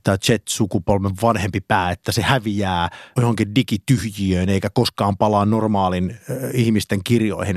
tämä 0.05 0.17
jet-sukupolven 0.29 1.13
vanhempi 1.23 1.61
pää, 1.61 1.91
että 1.91 2.13
se 2.13 2.23
häviää 2.23 2.89
johonkin 3.17 3.55
digityhjiöön 3.55 4.49
eikä 4.49 4.71
koskaan 4.71 5.17
palaa 5.17 5.45
normaalin 5.45 6.11
äh, 6.11 6.37
ihmisten 6.55 7.01
kirjoihin. 7.05 7.57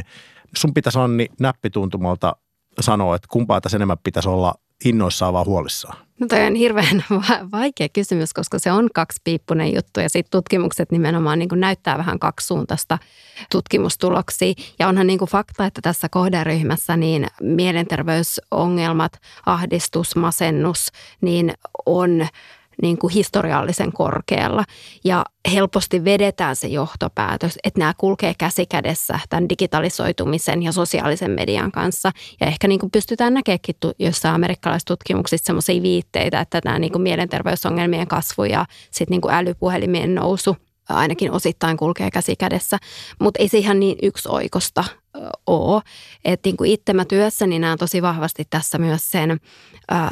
Sun 0.55 0.73
pitäisi 0.73 0.99
Anni 0.99 1.27
näppituntumalta 1.39 2.35
sanoa, 2.79 3.15
että 3.15 3.27
kumpaa 3.31 3.61
tässä 3.61 3.77
enemmän 3.77 3.97
pitäisi 4.03 4.29
olla 4.29 4.53
innoissaan 4.85 5.33
vaan 5.33 5.45
huolissaan? 5.45 5.97
No 6.23 6.27
toi 6.27 6.45
on 6.45 6.55
hirveän 6.55 7.03
vaikea 7.51 7.89
kysymys, 7.89 8.33
koska 8.33 8.59
se 8.59 8.71
on 8.71 8.89
kaksipiippunen 8.93 9.75
juttu 9.75 9.99
ja 9.99 10.09
sitten 10.09 10.31
tutkimukset 10.31 10.91
nimenomaan 10.91 11.39
niin 11.39 11.49
näyttää 11.55 11.97
vähän 11.97 12.19
kaksisuuntaista 12.19 12.97
tutkimustuloksia. 13.51 14.53
Ja 14.79 14.87
onhan 14.87 15.07
niin 15.07 15.19
fakta, 15.29 15.65
että 15.65 15.81
tässä 15.81 16.09
kohderyhmässä 16.09 16.97
niin 16.97 17.27
mielenterveysongelmat, 17.41 19.19
ahdistus, 19.45 20.15
masennus, 20.15 20.91
niin 21.21 21.53
on 21.85 22.27
niin 22.81 22.97
kuin 22.97 23.13
historiallisen 23.13 23.91
korkealla. 23.91 24.63
Ja 25.03 25.25
helposti 25.53 26.05
vedetään 26.05 26.55
se 26.55 26.67
johtopäätös, 26.67 27.59
että 27.63 27.79
nämä 27.79 27.93
kulkee 27.97 28.33
käsi 28.37 28.65
kädessä 28.65 29.19
tämän 29.29 29.49
digitalisoitumisen 29.49 30.63
ja 30.63 30.71
sosiaalisen 30.71 31.31
median 31.31 31.71
kanssa. 31.71 32.11
Ja 32.41 32.47
ehkä 32.47 32.67
niin 32.67 32.79
kuin 32.79 32.91
pystytään 32.91 33.33
näkemään 33.33 33.59
jossain 33.99 34.35
amerikkalaisissa 34.35 34.87
tutkimuksissa 34.87 35.45
sellaisia 35.45 35.81
viitteitä, 35.81 36.39
että 36.39 36.61
tämä 36.61 36.79
niin 36.79 36.91
kuin 36.91 37.01
mielenterveysongelmien 37.01 38.07
kasvu 38.07 38.43
ja 38.43 38.65
sitten 38.91 39.11
niin 39.13 39.21
kuin 39.21 39.33
älypuhelimien 39.33 40.15
nousu 40.15 40.57
ainakin 40.89 41.31
osittain 41.31 41.77
kulkee 41.77 42.11
käsi 42.11 42.35
kädessä, 42.35 42.77
mutta 43.19 43.41
ei 43.41 43.47
se 43.47 43.57
ihan 43.57 43.79
niin 43.79 43.97
yksioikosta 44.01 44.83
ole. 45.47 45.81
Että 46.25 46.47
niin 46.47 46.57
kuin 46.57 46.71
itse 46.71 46.93
mä 46.93 47.05
työssäni 47.05 47.59
näen 47.59 47.77
tosi 47.77 48.01
vahvasti 48.01 48.43
tässä 48.49 48.77
myös 48.77 49.11
sen 49.11 49.39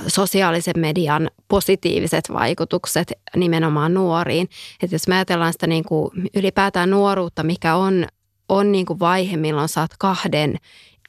sosiaalisen 0.08 0.80
median 0.80 1.30
positiiviset 1.48 2.24
vaikutukset 2.34 3.12
nimenomaan 3.36 3.94
nuoriin. 3.94 4.50
Että 4.84 4.96
jos 4.96 5.08
me 5.08 5.16
ajatellaan 5.16 5.54
sitä 5.54 5.68
niin 5.68 5.84
kuin 5.84 6.12
ylipäätään 6.36 6.90
nuoruutta, 6.90 7.44
mikä 7.44 7.76
on, 7.76 8.06
on 8.50 8.72
niin 8.72 8.86
kuin 8.86 9.00
vaihe, 9.00 9.38
milloin 9.38 9.70
saat 9.70 9.92
kahden 10.00 10.58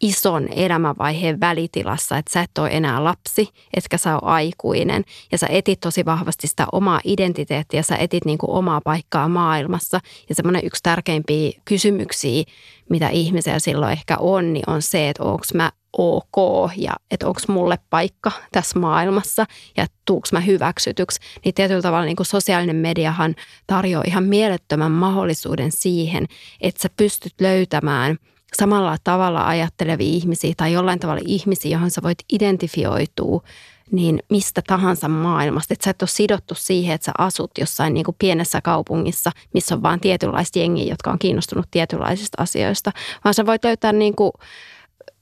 ison 0.02 0.48
elämänvaiheen 0.48 1.40
välitilassa, 1.40 2.18
että 2.18 2.32
sä 2.32 2.40
et 2.40 2.58
ole 2.58 2.68
enää 2.72 3.04
lapsi, 3.04 3.48
etkä 3.74 3.98
sä 3.98 4.14
ole 4.14 4.32
aikuinen. 4.32 5.04
Ja 5.32 5.38
sä 5.38 5.46
etit 5.50 5.80
tosi 5.80 6.04
vahvasti 6.04 6.46
sitä 6.46 6.66
omaa 6.72 7.00
identiteettiä, 7.04 7.82
sä 7.82 7.96
etit 7.96 8.24
niin 8.24 8.38
kuin 8.38 8.50
omaa 8.50 8.80
paikkaa 8.80 9.28
maailmassa. 9.28 10.00
Ja 10.28 10.34
semmoinen 10.34 10.64
yksi 10.64 10.82
tärkeimpiä 10.82 11.60
kysymyksiä, 11.64 12.44
mitä 12.90 13.08
ihmisellä 13.08 13.58
silloin 13.58 13.92
ehkä 13.92 14.16
on, 14.18 14.52
niin 14.52 14.64
on 14.66 14.82
se, 14.82 15.08
että 15.08 15.22
onko 15.22 15.44
mä 15.54 15.72
ok 15.92 16.36
ja 16.76 16.92
että 17.10 17.26
onko 17.26 17.40
mulle 17.48 17.78
paikka 17.90 18.32
tässä 18.52 18.78
maailmassa 18.78 19.46
ja 19.76 19.86
tuuks 20.04 20.32
mä 20.32 20.40
hyväksytyksi, 20.40 21.20
niin 21.44 21.54
tietyllä 21.54 21.82
tavalla 21.82 22.04
niin 22.04 22.16
sosiaalinen 22.22 22.76
mediahan 22.76 23.34
tarjoaa 23.66 24.04
ihan 24.06 24.24
mielettömän 24.24 24.92
mahdollisuuden 24.92 25.72
siihen, 25.72 26.26
että 26.60 26.82
sä 26.82 26.88
pystyt 26.96 27.34
löytämään– 27.40 28.16
samalla 28.56 28.96
tavalla 29.04 29.46
ajattelevia 29.46 30.06
ihmisiä 30.06 30.54
tai 30.56 30.72
jollain 30.72 30.98
tavalla 30.98 31.22
ihmisiä, 31.26 31.70
johon 31.70 31.90
sä 31.90 32.02
voit 32.02 32.18
identifioitua 32.32 33.42
niin 33.90 34.22
mistä 34.30 34.62
tahansa 34.66 35.08
maailmasta. 35.08 35.74
Että 35.74 35.84
sä 35.84 35.90
et 35.90 36.02
ole 36.02 36.08
sidottu 36.08 36.54
siihen, 36.54 36.94
että 36.94 37.04
sä 37.04 37.12
asut 37.18 37.50
jossain 37.58 37.94
niin 37.94 38.04
kuin 38.04 38.16
pienessä 38.18 38.60
kaupungissa, 38.60 39.30
missä 39.54 39.74
on 39.74 39.82
vain 39.82 40.00
tietynlaista 40.00 40.58
jengiä, 40.58 40.92
jotka 40.92 41.10
on 41.10 41.18
kiinnostunut 41.18 41.66
tietynlaisista 41.70 42.42
asioista, 42.42 42.92
vaan 43.24 43.34
sä 43.34 43.46
voit 43.46 43.64
löytää 43.64 43.92
niin 43.92 44.16
kuin 44.16 44.32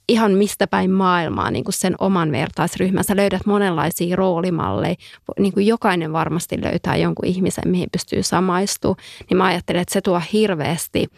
ihan 0.08 0.32
mistä 0.32 0.66
päin 0.66 0.90
maailmaa 0.90 1.50
niin 1.50 1.64
kuin 1.64 1.72
sen 1.72 1.94
oman 1.98 2.32
vertaisryhmän. 2.32 3.04
Sä 3.04 3.16
löydät 3.16 3.46
monenlaisia 3.46 4.16
roolimalleja. 4.16 4.94
Niin 5.38 5.52
kuin 5.52 5.66
jokainen 5.66 6.12
varmasti 6.12 6.62
löytää 6.62 6.96
jonkun 6.96 7.26
ihmisen, 7.26 7.68
mihin 7.68 7.88
pystyy 7.92 8.22
samaistumaan. 8.22 8.96
Niin 9.30 9.38
mä 9.38 9.44
ajattelen, 9.44 9.82
että 9.82 9.92
se 9.92 10.00
tuo 10.00 10.22
hirveästi– 10.32 11.06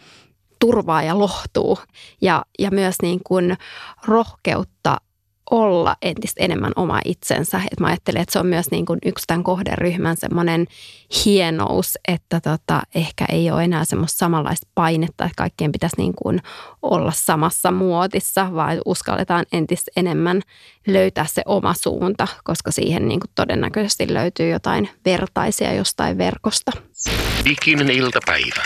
turvaa 0.63 1.03
ja 1.03 1.19
lohtuu 1.19 1.79
ja, 2.21 2.45
ja 2.59 2.71
myös 2.71 2.95
niin 3.01 3.19
kuin 3.23 3.57
rohkeutta 4.05 4.97
olla 5.51 5.95
entistä 6.01 6.43
enemmän 6.43 6.71
oma 6.75 6.99
itsensä. 7.05 7.57
Et 7.57 7.79
mä 7.79 7.87
ajattelen, 7.87 8.21
että 8.21 8.33
se 8.33 8.39
on 8.39 8.47
myös 8.47 8.71
niin 8.71 8.85
kuin 8.85 8.99
yksi 9.05 9.23
tämän 9.27 9.43
kohderyhmän 9.43 10.17
semmoinen 10.17 10.67
hienous, 11.25 11.97
että 12.07 12.41
tota, 12.41 12.81
ehkä 12.95 13.25
ei 13.31 13.51
ole 13.51 13.63
enää 13.63 13.85
semmoista 13.85 14.17
samanlaista 14.17 14.67
painetta, 14.75 15.25
että 15.25 15.35
kaikkien 15.37 15.71
pitäisi 15.71 15.95
niin 15.97 16.13
kuin 16.15 16.41
olla 16.81 17.11
samassa 17.15 17.71
muotissa, 17.71 18.53
vaan 18.53 18.81
uskalletaan 18.85 19.45
entistä 19.51 19.91
enemmän 19.95 20.41
löytää 20.87 21.25
se 21.25 21.41
oma 21.45 21.73
suunta, 21.73 22.27
koska 22.43 22.71
siihen 22.71 23.07
niin 23.07 23.19
kuin 23.19 23.31
todennäköisesti 23.35 24.13
löytyy 24.13 24.49
jotain 24.49 24.89
vertaisia 25.05 25.73
jostain 25.73 26.17
verkosta. 26.17 26.71
Diginen 27.45 27.89
iltapäivä. 27.89 28.63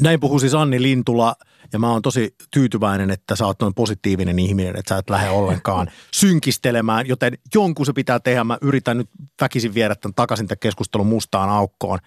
Näin 0.00 0.20
puhuu 0.20 0.38
siis 0.38 0.54
Anni 0.54 0.82
Lintula 0.82 1.34
ja 1.72 1.78
mä 1.78 1.90
oon 1.90 2.02
tosi 2.02 2.34
tyytyväinen, 2.50 3.10
että 3.10 3.36
sä 3.36 3.46
oot 3.46 3.60
noin 3.60 3.74
positiivinen 3.74 4.38
ihminen, 4.38 4.76
että 4.76 4.94
sä 4.94 4.98
et 4.98 5.10
lähde 5.10 5.30
ollenkaan 5.30 5.90
synkistelemään, 6.14 7.08
joten 7.08 7.38
jonkun 7.54 7.86
se 7.86 7.92
pitää 7.92 8.20
tehdä. 8.20 8.44
Mä 8.44 8.58
yritän 8.62 8.98
nyt 8.98 9.08
väkisin 9.40 9.74
viedä 9.74 9.94
tämän 9.94 10.14
takaisin 10.14 10.48
tämän 10.48 10.58
keskustelun 10.60 11.06
mustaan 11.06 11.50
aukkoon. 11.50 11.98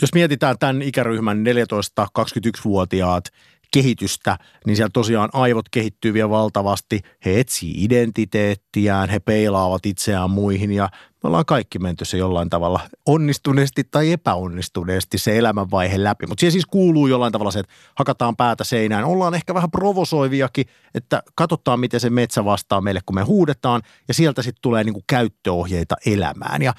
Jos 0.00 0.14
mietitään 0.14 0.58
tämän 0.58 0.82
ikäryhmän 0.82 1.44
14-21-vuotiaat 1.46 3.24
kehitystä, 3.72 4.38
niin 4.66 4.76
siellä 4.76 4.90
tosiaan 4.92 5.28
aivot 5.32 5.68
kehittyy 5.68 6.12
vielä 6.14 6.30
valtavasti. 6.30 7.00
He 7.24 7.40
etsii 7.40 7.84
identiteettiään, 7.84 9.08
he 9.08 9.20
peilaavat 9.20 9.86
itseään 9.86 10.30
muihin 10.30 10.72
ja 10.72 10.88
me 11.22 11.26
ollaan 11.26 11.46
kaikki 11.46 11.78
menty 11.78 12.04
se 12.04 12.16
jollain 12.18 12.50
tavalla 12.50 12.80
onnistuneesti 13.06 13.84
tai 13.84 14.12
epäonnistuneesti 14.12 15.18
se 15.18 15.38
elämänvaihe 15.38 16.02
läpi. 16.02 16.26
Mutta 16.26 16.40
siihen 16.40 16.52
siis 16.52 16.66
kuuluu 16.66 17.06
jollain 17.06 17.32
tavalla 17.32 17.50
se, 17.50 17.58
että 17.58 17.72
hakataan 17.94 18.36
päätä 18.36 18.64
seinään. 18.64 19.04
Ollaan 19.04 19.34
ehkä 19.34 19.54
vähän 19.54 19.70
provosoiviakin, 19.70 20.66
että 20.94 21.22
katsotaan 21.34 21.80
miten 21.80 22.00
se 22.00 22.10
metsä 22.10 22.44
vastaa 22.44 22.80
meille, 22.80 23.00
kun 23.06 23.14
me 23.14 23.22
huudetaan. 23.22 23.82
Ja 24.08 24.14
sieltä 24.14 24.42
sitten 24.42 24.62
tulee 24.62 24.84
niinku 24.84 25.04
käyttöohjeita 25.06 25.96
elämään. 26.06 26.62
Ja 26.62 26.74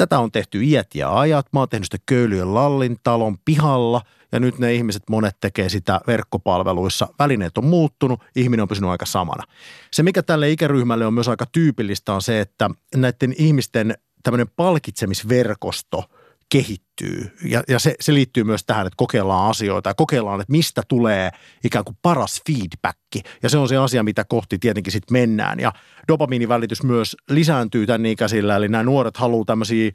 tätä 0.00 0.18
on 0.18 0.32
tehty 0.32 0.64
iät 0.64 0.94
ja 0.94 1.18
ajat. 1.18 1.46
Mä 1.52 1.60
oon 1.60 1.68
tehnyt 1.68 1.84
sitä 1.84 2.04
Köylyön 2.06 2.54
Lallin 2.54 2.96
talon 3.02 3.38
pihalla– 3.44 4.02
ja 4.32 4.40
nyt 4.40 4.58
ne 4.58 4.74
ihmiset 4.74 5.02
monet 5.10 5.36
tekee 5.40 5.68
sitä 5.68 6.00
verkkopalveluissa. 6.06 7.08
Välineet 7.18 7.58
on 7.58 7.64
muuttunut, 7.64 8.20
ihminen 8.36 8.62
on 8.62 8.68
pysynyt 8.68 8.90
aika 8.90 9.06
samana. 9.06 9.44
Se, 9.90 10.02
mikä 10.02 10.22
tälle 10.22 10.50
ikäryhmälle 10.50 11.06
on 11.06 11.14
myös 11.14 11.28
aika 11.28 11.46
tyypillistä, 11.46 12.12
on 12.12 12.22
se, 12.22 12.40
että 12.40 12.70
näiden 12.96 13.34
ihmisten 13.38 13.94
tämmöinen 14.22 14.48
palkitsemisverkosto 14.56 16.04
kehittyy. 16.50 17.36
Ja, 17.44 17.62
ja 17.68 17.78
se, 17.78 17.94
se 18.00 18.14
liittyy 18.14 18.44
myös 18.44 18.64
tähän, 18.64 18.86
että 18.86 18.96
kokeillaan 18.96 19.50
asioita 19.50 19.90
ja 19.90 19.94
kokeillaan, 19.94 20.40
että 20.40 20.52
mistä 20.52 20.82
tulee 20.88 21.30
ikään 21.64 21.84
kuin 21.84 21.96
paras 22.02 22.42
feedback. 22.46 22.98
Ja 23.42 23.48
se 23.48 23.58
on 23.58 23.68
se 23.68 23.76
asia, 23.76 24.02
mitä 24.02 24.24
kohti 24.24 24.58
tietenkin 24.58 24.92
sitten 24.92 25.12
mennään. 25.12 25.60
Ja 25.60 25.72
dopamiinivälitys 26.08 26.82
myös 26.82 27.16
lisääntyy 27.30 27.86
tämän 27.86 28.06
ikäisillä, 28.06 28.56
eli 28.56 28.68
nämä 28.68 28.84
nuoret 28.84 29.16
haluaa 29.16 29.44
tämmöisiä 29.44 29.90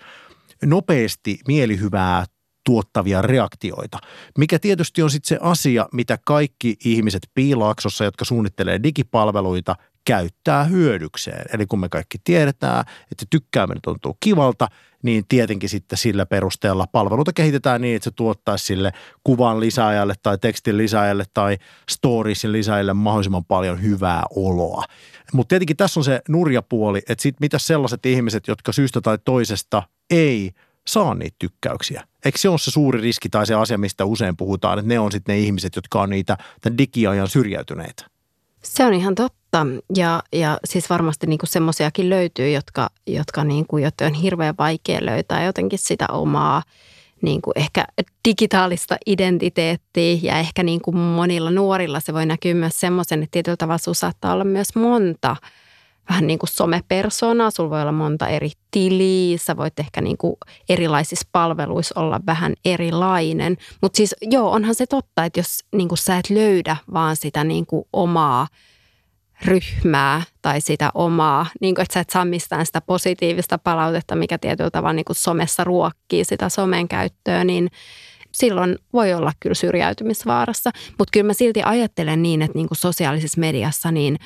nopeasti 0.65 1.39
mielihyvää 1.47 2.25
tuottavia 2.65 3.21
reaktioita, 3.21 3.99
mikä 4.37 4.59
tietysti 4.59 5.01
on 5.01 5.09
sitten 5.09 5.27
se 5.27 5.37
asia, 5.41 5.89
mitä 5.93 6.17
kaikki 6.25 6.75
ihmiset 6.85 7.21
piilaaksossa, 7.33 8.05
jotka 8.05 8.25
suunnittelee 8.25 8.83
digipalveluita, 8.83 9.75
käyttää 10.05 10.63
hyödykseen. 10.63 11.45
Eli 11.53 11.65
kun 11.65 11.79
me 11.79 11.89
kaikki 11.89 12.17
tiedetään, 12.23 12.79
että 13.11 13.25
tykkääminen 13.29 13.81
tuntuu 13.81 14.17
kivalta, 14.19 14.67
niin 15.03 15.23
tietenkin 15.27 15.69
sitten 15.69 15.97
sillä 15.97 16.25
perusteella 16.25 16.87
palveluita 16.91 17.33
kehitetään 17.33 17.81
niin, 17.81 17.95
että 17.95 18.03
se 18.03 18.11
tuottaisi 18.11 18.65
sille 18.65 18.91
kuvan 19.23 19.59
lisääjälle 19.59 20.13
tai 20.23 20.37
tekstin 20.37 20.77
lisääjälle 20.77 21.23
tai 21.33 21.57
storiesin 21.89 22.51
lisääjälle 22.51 22.93
mahdollisimman 22.93 23.45
paljon 23.45 23.81
hyvää 23.81 24.23
oloa. 24.35 24.83
Mutta 25.33 25.49
tietenkin 25.49 25.77
tässä 25.77 25.99
on 25.99 26.03
se 26.03 26.21
nurja 26.29 26.61
puoli, 26.61 26.97
että 26.97 27.21
sit 27.21 27.39
mitä 27.39 27.59
sellaiset 27.59 28.05
ihmiset, 28.05 28.47
jotka 28.47 28.71
syystä 28.71 29.01
tai 29.01 29.17
toisesta 29.25 29.83
ei 30.09 30.51
saa 30.87 31.15
niitä 31.15 31.35
tykkäyksiä. 31.39 32.03
Eikö 32.25 32.37
se 32.37 32.49
ole 32.49 32.57
se 32.57 32.71
suuri 32.71 33.01
riski 33.01 33.29
tai 33.29 33.45
se 33.45 33.53
asia, 33.53 33.77
mistä 33.77 34.05
usein 34.05 34.37
puhutaan, 34.37 34.79
että 34.79 34.89
ne 34.89 34.99
on 34.99 35.11
sitten 35.11 35.33
ne 35.33 35.39
ihmiset, 35.39 35.75
jotka 35.75 36.01
on 36.01 36.09
niitä 36.09 36.37
tämän 36.61 36.77
digiajan 36.77 37.27
syrjäytyneitä? 37.27 38.05
Se 38.63 38.85
on 38.85 38.93
ihan 38.93 39.15
totta. 39.15 39.44
Ja, 39.95 40.23
ja 40.33 40.57
siis 40.65 40.89
varmasti 40.89 41.27
niin 41.27 41.39
semmoisiakin 41.43 42.09
löytyy, 42.09 42.51
jotka, 42.51 42.89
jotka 43.07 43.43
niin 43.43 43.67
kuin, 43.67 43.83
joten 43.83 44.07
on 44.07 44.13
hirveän 44.13 44.55
vaikea 44.57 45.05
löytää 45.05 45.43
jotenkin 45.43 45.79
sitä 45.79 46.05
omaa 46.11 46.63
niin 47.21 47.41
kuin 47.41 47.53
ehkä 47.55 47.85
digitaalista 48.27 48.97
identiteettiä. 49.05 50.17
Ja 50.21 50.39
ehkä 50.39 50.63
niin 50.63 50.81
kuin 50.81 50.97
monilla 50.97 51.51
nuorilla 51.51 51.99
se 51.99 52.13
voi 52.13 52.25
näkyä 52.25 52.53
myös 52.53 52.79
semmoisen, 52.79 53.23
että 53.23 53.31
tietyllä 53.31 53.57
tavalla 53.57 53.93
saattaa 53.93 54.33
olla 54.33 54.43
myös 54.43 54.75
monta– 54.75 55.35
vähän 56.09 56.27
niin 56.27 56.39
kuin 56.39 56.49
somepersonaa, 56.49 57.51
sulla 57.51 57.69
voi 57.69 57.81
olla 57.81 57.91
monta 57.91 58.27
eri 58.27 58.51
tiliä, 58.71 59.37
sä 59.37 59.57
voit 59.57 59.79
ehkä 59.79 60.01
niin 60.01 60.17
kuin 60.17 60.35
erilaisissa 60.69 61.27
palveluissa 61.31 61.99
olla 61.99 62.19
vähän 62.25 62.53
erilainen. 62.65 63.57
Mutta 63.81 63.97
siis 63.97 64.15
joo, 64.21 64.51
onhan 64.51 64.75
se 64.75 64.85
totta, 64.85 65.25
että 65.25 65.39
jos 65.39 65.59
niin 65.75 65.87
kuin 65.87 65.97
sä 65.97 66.17
et 66.17 66.29
löydä 66.29 66.77
vaan 66.93 67.15
sitä 67.15 67.43
niin 67.43 67.65
kuin 67.65 67.85
omaa 67.93 68.47
ryhmää 69.45 70.21
tai 70.41 70.61
sitä 70.61 70.91
omaa, 70.93 71.45
niin 71.61 71.75
kuin, 71.75 71.83
että 71.83 71.93
sä 71.93 71.99
et 71.99 72.09
saa 72.09 72.25
mistään 72.25 72.65
sitä 72.65 72.81
positiivista 72.81 73.57
palautetta, 73.57 74.15
mikä 74.15 74.37
tietyllä 74.37 74.69
tavalla 74.69 74.93
niin 74.93 75.05
kuin 75.05 75.15
somessa 75.15 75.63
ruokkii 75.63 76.25
sitä 76.25 76.49
somen 76.49 76.87
käyttöä, 76.87 77.43
niin 77.43 77.69
silloin 78.31 78.79
voi 78.93 79.13
olla 79.13 79.31
kyllä 79.39 79.53
syrjäytymisvaarassa. 79.53 80.71
Mutta 80.97 81.11
kyllä 81.11 81.27
mä 81.27 81.33
silti 81.33 81.63
ajattelen 81.63 82.23
niin, 82.23 82.41
että 82.41 82.57
niin 82.57 82.67
kuin 82.67 82.77
sosiaalisessa 82.77 83.39
mediassa 83.39 83.91
niin 83.91 84.19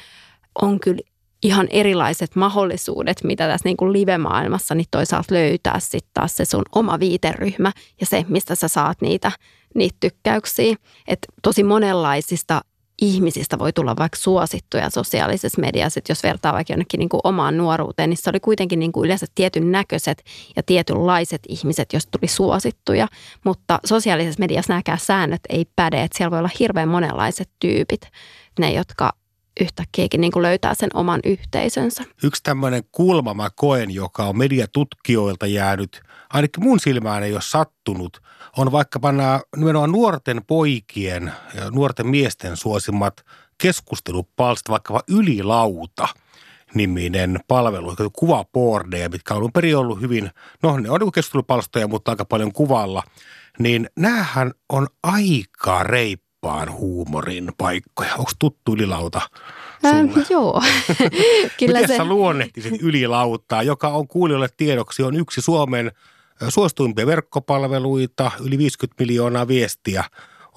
on 0.61 0.79
kyllä 0.79 1.01
ihan 1.43 1.67
erilaiset 1.69 2.35
mahdollisuudet, 2.35 3.23
mitä 3.23 3.47
tässä 3.47 3.69
niin 3.69 3.77
kuin 3.77 3.93
live-maailmassa 3.93 4.75
niin 4.75 4.87
toisaalta 4.91 5.33
löytää 5.35 5.79
sitten 5.79 6.11
taas 6.13 6.37
se 6.37 6.45
sun 6.45 6.63
oma 6.75 6.99
viiteryhmä 6.99 7.71
ja 7.99 8.05
se, 8.05 8.25
mistä 8.27 8.55
sä 8.55 8.67
saat 8.67 9.01
niitä, 9.01 9.31
niitä 9.75 9.97
tykkäyksiä. 9.99 10.75
Et 11.07 11.19
tosi 11.43 11.63
monenlaisista 11.63 12.61
ihmisistä 13.01 13.59
voi 13.59 13.73
tulla 13.73 13.95
vaikka 13.95 14.17
suosittuja 14.17 14.89
sosiaalisessa 14.89 15.61
mediassa, 15.61 15.99
että 15.99 16.11
jos 16.11 16.23
vertaa 16.23 16.53
vaikka 16.53 16.73
jonnekin 16.73 16.99
niin 16.99 17.09
kuin 17.09 17.21
omaan 17.23 17.57
nuoruuteen, 17.57 18.09
niin 18.09 18.17
se 18.17 18.29
oli 18.29 18.39
kuitenkin 18.39 18.79
niin 18.79 18.91
kuin 18.91 19.05
yleensä 19.05 19.25
tietyn 19.35 19.71
näköiset 19.71 20.23
ja 20.55 20.63
tietynlaiset 20.63 21.41
ihmiset, 21.47 21.93
jos 21.93 22.07
tuli 22.07 22.27
suosittuja. 22.27 23.07
Mutta 23.45 23.79
sosiaalisessa 23.85 24.39
mediassa 24.39 24.73
nämäkään 24.73 24.99
säännöt 24.99 25.41
ei 25.49 25.65
päde, 25.75 26.03
että 26.03 26.17
siellä 26.17 26.31
voi 26.31 26.39
olla 26.39 26.49
hirveän 26.59 26.89
monenlaiset 26.89 27.49
tyypit. 27.59 28.01
Ne, 28.59 28.73
jotka 28.73 29.13
yhtäkkiäkin 29.61 30.21
niin 30.21 30.31
kuin 30.31 30.43
löytää 30.43 30.73
sen 30.73 30.89
oman 30.93 31.19
yhteisönsä. 31.23 32.03
Yksi 32.23 32.43
tämmöinen 32.43 32.83
kulma 32.91 33.33
mä 33.33 33.49
koen, 33.55 33.91
joka 33.91 34.25
on 34.25 34.37
mediatutkijoilta 34.37 35.47
jäänyt, 35.47 36.01
ainakin 36.33 36.63
mun 36.63 36.79
silmään 36.79 37.23
ei 37.23 37.33
ole 37.33 37.41
sattunut, 37.41 38.21
on 38.57 38.71
vaikkapa 38.71 39.11
nämä 39.11 39.39
nimenomaan 39.55 39.91
nuorten 39.91 40.41
poikien 40.47 41.33
ja 41.53 41.71
nuorten 41.71 42.07
miesten 42.07 42.57
suosimmat 42.57 43.25
keskustelupalstat, 43.57 44.69
vaikkapa 44.69 45.01
Ylilauta 45.07 46.07
niminen 46.73 47.39
palvelu, 47.47 47.95
kuvapordeja, 48.13 49.09
mitkä 49.09 49.33
on 49.33 49.51
perin 49.51 49.77
ollut 49.77 50.01
hyvin, 50.01 50.31
no 50.63 50.77
ne 50.77 50.89
on 50.89 50.99
niin 50.99 51.11
keskustelupalstoja, 51.11 51.87
mutta 51.87 52.11
aika 52.11 52.25
paljon 52.25 52.53
kuvalla, 52.53 53.03
niin 53.59 53.89
näähän 53.95 54.51
on 54.69 54.87
aika 55.03 55.83
reippa 55.83 56.28
vapaan 56.43 56.71
huumorin 56.71 57.51
paikkoja. 57.57 58.15
Onko 58.15 58.31
tuttu 58.39 58.73
ylilauta 58.73 59.21
Ähm, 59.85 60.09
joo. 60.29 60.61
Kyllä 61.59 61.79
Miten 61.79 61.87
se... 61.87 61.97
sä 61.97 62.05
luonnehtisit 62.05 62.81
ylilautaa, 62.81 63.63
joka 63.63 63.87
on 63.87 64.07
kuulijoille 64.07 64.49
tiedoksi, 64.57 65.03
on 65.03 65.15
yksi 65.15 65.41
Suomen 65.41 65.91
suosituimpia 66.49 67.05
verkkopalveluita, 67.05 68.31
yli 68.45 68.57
50 68.57 69.03
miljoonaa 69.03 69.47
viestiä 69.47 70.03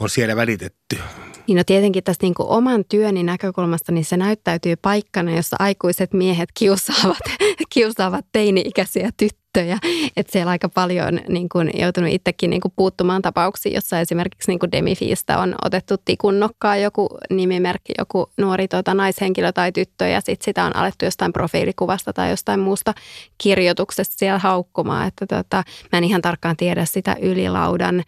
on 0.00 0.10
siellä 0.10 0.36
välitetty. 0.36 0.98
Niin 1.46 1.56
no 1.56 1.64
tietenkin 1.66 2.04
tästä 2.04 2.26
niin 2.26 2.34
oman 2.38 2.84
työni 2.88 3.22
näkökulmasta, 3.22 3.92
niin 3.92 4.04
se 4.04 4.16
näyttäytyy 4.16 4.76
paikkana, 4.76 5.36
jossa 5.36 5.56
aikuiset 5.58 6.12
miehet 6.12 6.48
kiusaavat, 6.54 7.18
kiusaavat 7.74 8.26
teini-ikäisiä 8.32 9.10
tyttöjä 9.16 9.41
tyttöjä. 9.52 9.78
Että 10.16 10.32
siellä 10.32 10.50
aika 10.50 10.68
paljon 10.68 11.20
niin 11.28 11.48
kuin, 11.48 11.70
joutunut 11.74 12.10
itsekin 12.12 12.50
niin 12.50 12.60
kuin, 12.60 12.72
puuttumaan 12.76 13.22
tapauksiin, 13.22 13.74
jossa 13.74 14.00
esimerkiksi 14.00 14.50
niin 14.50 14.58
kuin 14.58 14.72
Demifiista 14.72 15.38
on 15.38 15.54
otettu 15.64 15.94
tikunnokkaa 16.04 16.76
joku 16.76 17.18
nimimerkki, 17.30 17.92
joku 17.98 18.30
nuori 18.36 18.68
tuota, 18.68 18.94
naishenkilö 18.94 19.52
tai 19.52 19.72
tyttö 19.72 20.06
ja 20.06 20.20
sitten 20.20 20.44
sitä 20.44 20.64
on 20.64 20.76
alettu 20.76 21.04
jostain 21.04 21.32
profiilikuvasta 21.32 22.12
tai 22.12 22.30
jostain 22.30 22.60
muusta 22.60 22.94
kirjoituksesta 23.38 24.14
siellä 24.18 24.38
haukkumaan. 24.38 25.08
Että 25.08 25.26
tota, 25.26 25.62
mä 25.92 25.98
en 25.98 26.04
ihan 26.04 26.22
tarkkaan 26.22 26.56
tiedä 26.56 26.84
sitä 26.84 27.16
ylilaudan 27.22 28.02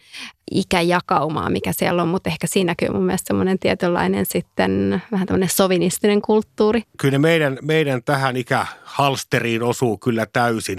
ikäjakaumaa, 0.51 1.51
mikä 1.51 1.73
siellä 1.73 2.03
on, 2.03 2.09
mutta 2.09 2.31
ehkä 2.31 2.47
siinä 2.47 2.71
näkyy 2.71 2.89
mun 2.89 3.03
mielestä 3.03 3.27
semmoinen 3.27 3.59
tietynlainen 3.59 4.27
sitten 4.27 5.03
vähän 5.13 5.27
tämmöinen 5.27 5.49
sovinistinen 5.49 6.23
kulttuuri. 6.23 6.83
Kyllä 6.99 7.19
meidän, 7.19 7.59
meidän 7.63 8.03
tähän 8.03 8.37
ikähalsteriin 8.37 9.63
osuu 9.63 9.99
kyllä 9.99 10.27
täysin. 10.33 10.79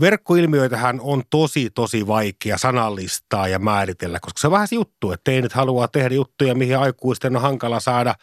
Verkkoilmiöitähän 0.00 1.00
on 1.02 1.22
tosi, 1.30 1.70
tosi 1.70 2.06
vaikea 2.06 2.58
sanallistaa 2.58 3.48
ja 3.48 3.58
määritellä, 3.58 4.20
koska 4.20 4.40
se 4.40 4.46
on 4.46 4.52
vähän 4.52 4.68
se 4.68 4.74
juttu, 4.74 5.12
että 5.12 5.30
ei 5.30 5.42
nyt 5.42 5.52
halua 5.52 5.88
tehdä 5.88 6.14
juttuja, 6.14 6.54
mihin 6.54 6.78
aikuisten 6.78 7.36
on 7.36 7.42
hankala 7.42 7.80
saada 7.80 8.14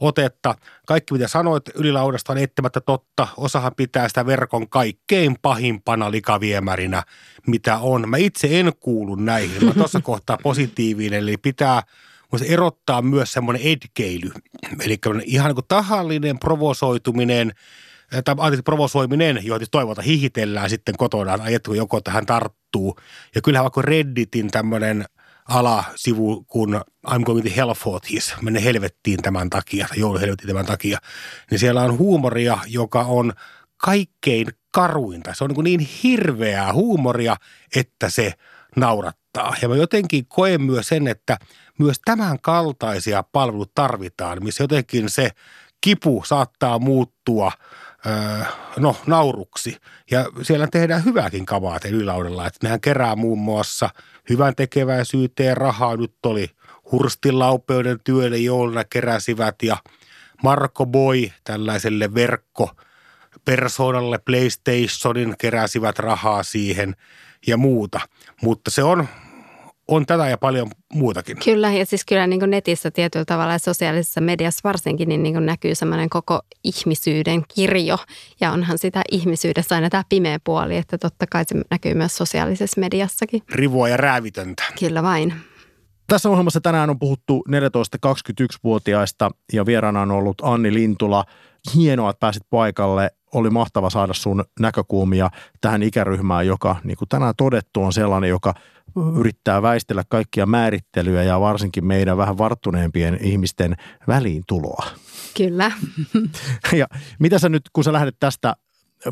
otetta. 0.00 0.54
Kaikki, 0.86 1.14
mitä 1.14 1.28
sanoit 1.28 1.68
ylilaudasta, 1.74 2.32
on 2.32 2.38
eittämättä 2.38 2.80
totta. 2.80 3.28
Osahan 3.36 3.72
pitää 3.76 4.08
sitä 4.08 4.26
verkon 4.26 4.68
kaikkein 4.68 5.36
pahimpana 5.42 6.10
likaviemärinä, 6.10 7.02
mitä 7.46 7.78
on. 7.78 8.08
Mä 8.08 8.16
itse 8.16 8.60
en 8.60 8.72
kuulu 8.80 9.14
näihin. 9.14 9.64
Mä 9.64 9.74
tuossa 9.74 10.00
kohtaa 10.10 10.38
positiivinen, 10.42 11.18
eli 11.18 11.36
pitää 11.36 11.82
erottaa 12.46 13.02
myös 13.02 13.32
semmoinen 13.32 13.62
edkeily. 13.62 14.30
Eli 14.84 14.98
ihan 15.24 15.48
niin 15.48 15.54
kuin 15.54 15.68
tahallinen 15.68 16.38
provosoituminen– 16.38 17.52
tai 18.10 18.34
anteeksi, 18.38 18.62
provosoiminen, 18.62 19.40
joita 19.42 19.66
toivota 19.70 20.02
hihitellään 20.02 20.70
sitten 20.70 20.94
kotona, 20.98 21.38
ajettu 21.40 21.74
joko 21.74 22.00
tähän 22.00 22.26
tarttuu. 22.26 22.98
Ja 23.34 23.40
kyllähän 23.42 23.64
vaikka 23.64 23.82
Redditin 23.82 24.50
tämmöinen 24.50 25.04
alasivu, 25.48 26.44
kun 26.44 26.80
I'm 27.06 27.22
going 27.24 27.46
to 27.46 27.52
hell 27.56 27.74
for 27.74 28.00
this, 28.00 28.34
menne 28.42 28.64
helvettiin 28.64 29.22
tämän 29.22 29.50
takia, 29.50 29.86
tai 29.88 29.98
jouluhelvettiin 29.98 30.48
tämän 30.48 30.66
takia, 30.66 30.98
niin 31.50 31.58
siellä 31.58 31.82
on 31.82 31.98
huumoria, 31.98 32.58
joka 32.66 33.00
on 33.00 33.32
kaikkein 33.76 34.46
karuinta. 34.72 35.34
Se 35.34 35.44
on 35.44 35.50
niin, 35.50 35.78
niin 35.78 35.90
hirveää 36.02 36.72
huumoria, 36.72 37.36
että 37.76 38.10
se 38.10 38.32
naurattaa. 38.76 39.56
Ja 39.62 39.68
mä 39.68 39.76
jotenkin 39.76 40.26
koen 40.26 40.62
myös 40.62 40.88
sen, 40.88 41.08
että 41.08 41.36
myös 41.78 42.00
tämän 42.04 42.40
kaltaisia 42.40 43.22
palveluita 43.22 43.72
tarvitaan, 43.74 44.44
missä 44.44 44.64
jotenkin 44.64 45.08
se 45.10 45.30
kipu 45.80 46.22
saattaa 46.26 46.78
muuttua– 46.78 47.52
no, 48.76 48.96
nauruksi. 49.06 49.76
Ja 50.10 50.26
siellä 50.42 50.68
tehdään 50.72 51.04
hyvääkin 51.04 51.46
kavaa 51.46 51.78
ylilaudella. 51.90 52.46
Että 52.46 52.58
nehän 52.62 52.80
kerää 52.80 53.16
muun 53.16 53.38
muassa 53.38 53.90
hyvän 54.28 54.54
tekeväisyyteen 54.54 55.56
rahaa. 55.56 55.96
Nyt 55.96 56.14
oli 56.26 56.50
Hurstin 56.92 57.38
laupeuden 57.38 57.98
työlle 58.04 58.38
jouluna 58.38 58.84
keräsivät 58.84 59.62
ja 59.62 59.76
Marko 60.42 60.86
Boy 60.86 61.30
tällaiselle 61.44 62.14
verkko 62.14 62.70
persoonalle 63.44 64.18
PlayStationin 64.18 65.34
keräsivät 65.38 65.98
rahaa 65.98 66.42
siihen 66.42 66.96
ja 67.46 67.56
muuta. 67.56 68.00
Mutta 68.42 68.70
se 68.70 68.82
on 68.82 69.08
on 69.88 70.06
tätä 70.06 70.28
ja 70.28 70.38
paljon 70.38 70.70
muutakin. 70.94 71.36
Kyllä, 71.44 71.72
ja 71.72 71.86
siis 71.86 72.04
kyllä 72.04 72.26
niin 72.26 72.40
kuin 72.40 72.50
netissä 72.50 72.90
tietyllä 72.90 73.24
tavalla 73.24 73.52
ja 73.52 73.58
sosiaalisessa 73.58 74.20
mediassa 74.20 74.60
varsinkin 74.64 75.08
niin, 75.08 75.22
niin 75.22 75.34
kuin 75.34 75.46
näkyy 75.46 75.74
semmoinen 75.74 76.10
koko 76.10 76.40
ihmisyyden 76.64 77.42
kirjo. 77.54 77.98
Ja 78.40 78.52
onhan 78.52 78.78
sitä 78.78 79.02
ihmisyydessä 79.12 79.74
aina 79.74 79.90
tämä 79.90 80.02
pimeä 80.08 80.38
puoli, 80.44 80.76
että 80.76 80.98
totta 80.98 81.26
kai 81.30 81.44
se 81.44 81.54
näkyy 81.70 81.94
myös 81.94 82.16
sosiaalisessa 82.16 82.80
mediassakin. 82.80 83.42
Rivua 83.52 83.88
ja 83.88 83.96
räävitöntä. 83.96 84.62
Kyllä 84.80 85.02
vain. 85.02 85.34
Tässä 86.06 86.28
ohjelmassa 86.28 86.60
tänään 86.60 86.90
on 86.90 86.98
puhuttu 86.98 87.44
14-21-vuotiaista 87.48 89.30
ja 89.52 89.66
vieraana 89.66 90.02
on 90.02 90.10
ollut 90.10 90.36
Anni 90.42 90.74
Lintula. 90.74 91.24
Hienoa, 91.74 92.10
että 92.10 92.20
pääsit 92.20 92.42
paikalle 92.50 93.10
oli 93.34 93.50
mahtava 93.50 93.90
saada 93.90 94.14
sun 94.14 94.44
näkökulmia 94.60 95.30
tähän 95.60 95.82
ikäryhmään, 95.82 96.46
joka 96.46 96.76
niin 96.84 96.96
kuin 96.96 97.08
tänään 97.08 97.34
todettu 97.36 97.82
on 97.82 97.92
sellainen, 97.92 98.30
joka 98.30 98.54
yrittää 99.18 99.62
väistellä 99.62 100.02
kaikkia 100.08 100.46
määrittelyjä 100.46 101.22
ja 101.22 101.40
varsinkin 101.40 101.86
meidän 101.86 102.16
vähän 102.16 102.38
varttuneempien 102.38 103.18
ihmisten 103.22 103.76
väliintuloa. 104.08 104.86
Kyllä. 105.36 105.72
Ja 106.72 106.86
mitä 107.18 107.38
sä 107.38 107.48
nyt, 107.48 107.62
kun 107.72 107.84
sä 107.84 107.92
lähdet 107.92 108.16
tästä 108.20 108.54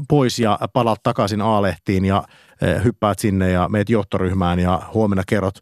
pois 0.08 0.38
ja 0.38 0.58
palaat 0.72 1.02
takaisin 1.02 1.40
A-lehtiin 1.40 2.04
ja 2.04 2.24
eh, 2.62 2.84
hyppäät 2.84 3.18
sinne 3.18 3.50
ja 3.50 3.68
meet 3.68 3.90
johtoryhmään 3.90 4.58
ja 4.58 4.82
huomenna 4.94 5.22
kerrot 5.26 5.58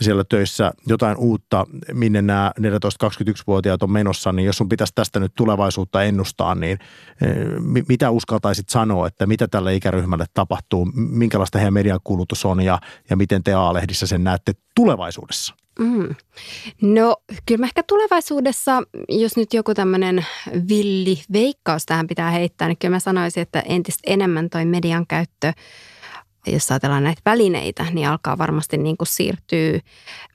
siellä 0.00 0.24
töissä 0.24 0.72
jotain 0.86 1.16
uutta, 1.16 1.66
minne 1.92 2.22
nämä 2.22 2.52
14-21-vuotiaat 2.60 3.82
on 3.82 3.90
menossa, 3.90 4.32
niin 4.32 4.46
jos 4.46 4.56
sun 4.56 4.68
pitäisi 4.68 4.92
tästä 4.94 5.20
nyt 5.20 5.34
tulevaisuutta 5.34 6.02
ennustaa, 6.02 6.54
niin 6.54 6.78
eh, 7.22 7.36
mi- 7.60 7.84
mitä 7.88 8.10
uskaltaisit 8.10 8.68
sanoa, 8.68 9.06
että 9.06 9.26
mitä 9.26 9.48
tälle 9.48 9.74
ikäryhmälle 9.74 10.24
tapahtuu, 10.34 10.84
minkälaista 10.94 11.58
heidän 11.58 11.74
mediakulutus 11.74 12.44
on 12.44 12.60
ja, 12.60 12.78
ja 13.10 13.16
miten 13.16 13.42
te 13.42 13.54
A-lehdissä 13.54 14.06
sen 14.06 14.24
näette 14.24 14.52
tulevaisuudessa? 14.74 15.54
Mm. 15.78 16.14
No 16.82 17.16
kyllä 17.46 17.60
mä 17.60 17.66
ehkä 17.66 17.82
tulevaisuudessa, 17.82 18.82
jos 19.08 19.36
nyt 19.36 19.54
joku 19.54 19.74
tämmöinen 19.74 20.26
villi 20.68 21.22
veikkaus 21.32 21.86
tähän 21.86 22.06
pitää 22.06 22.30
heittää, 22.30 22.68
niin 22.68 22.78
kyllä 22.78 22.94
mä 22.94 23.00
sanoisin, 23.00 23.42
että 23.42 23.60
entistä 23.60 24.02
enemmän 24.06 24.50
toi 24.50 24.64
median 24.64 25.06
käyttö– 25.06 25.52
jos 26.46 26.70
ajatellaan 26.70 27.04
näitä 27.04 27.22
välineitä, 27.26 27.86
niin 27.92 28.08
alkaa 28.08 28.38
varmasti 28.38 28.78
niin 28.78 28.96
kuin 28.96 29.08
siirtyä 29.08 29.80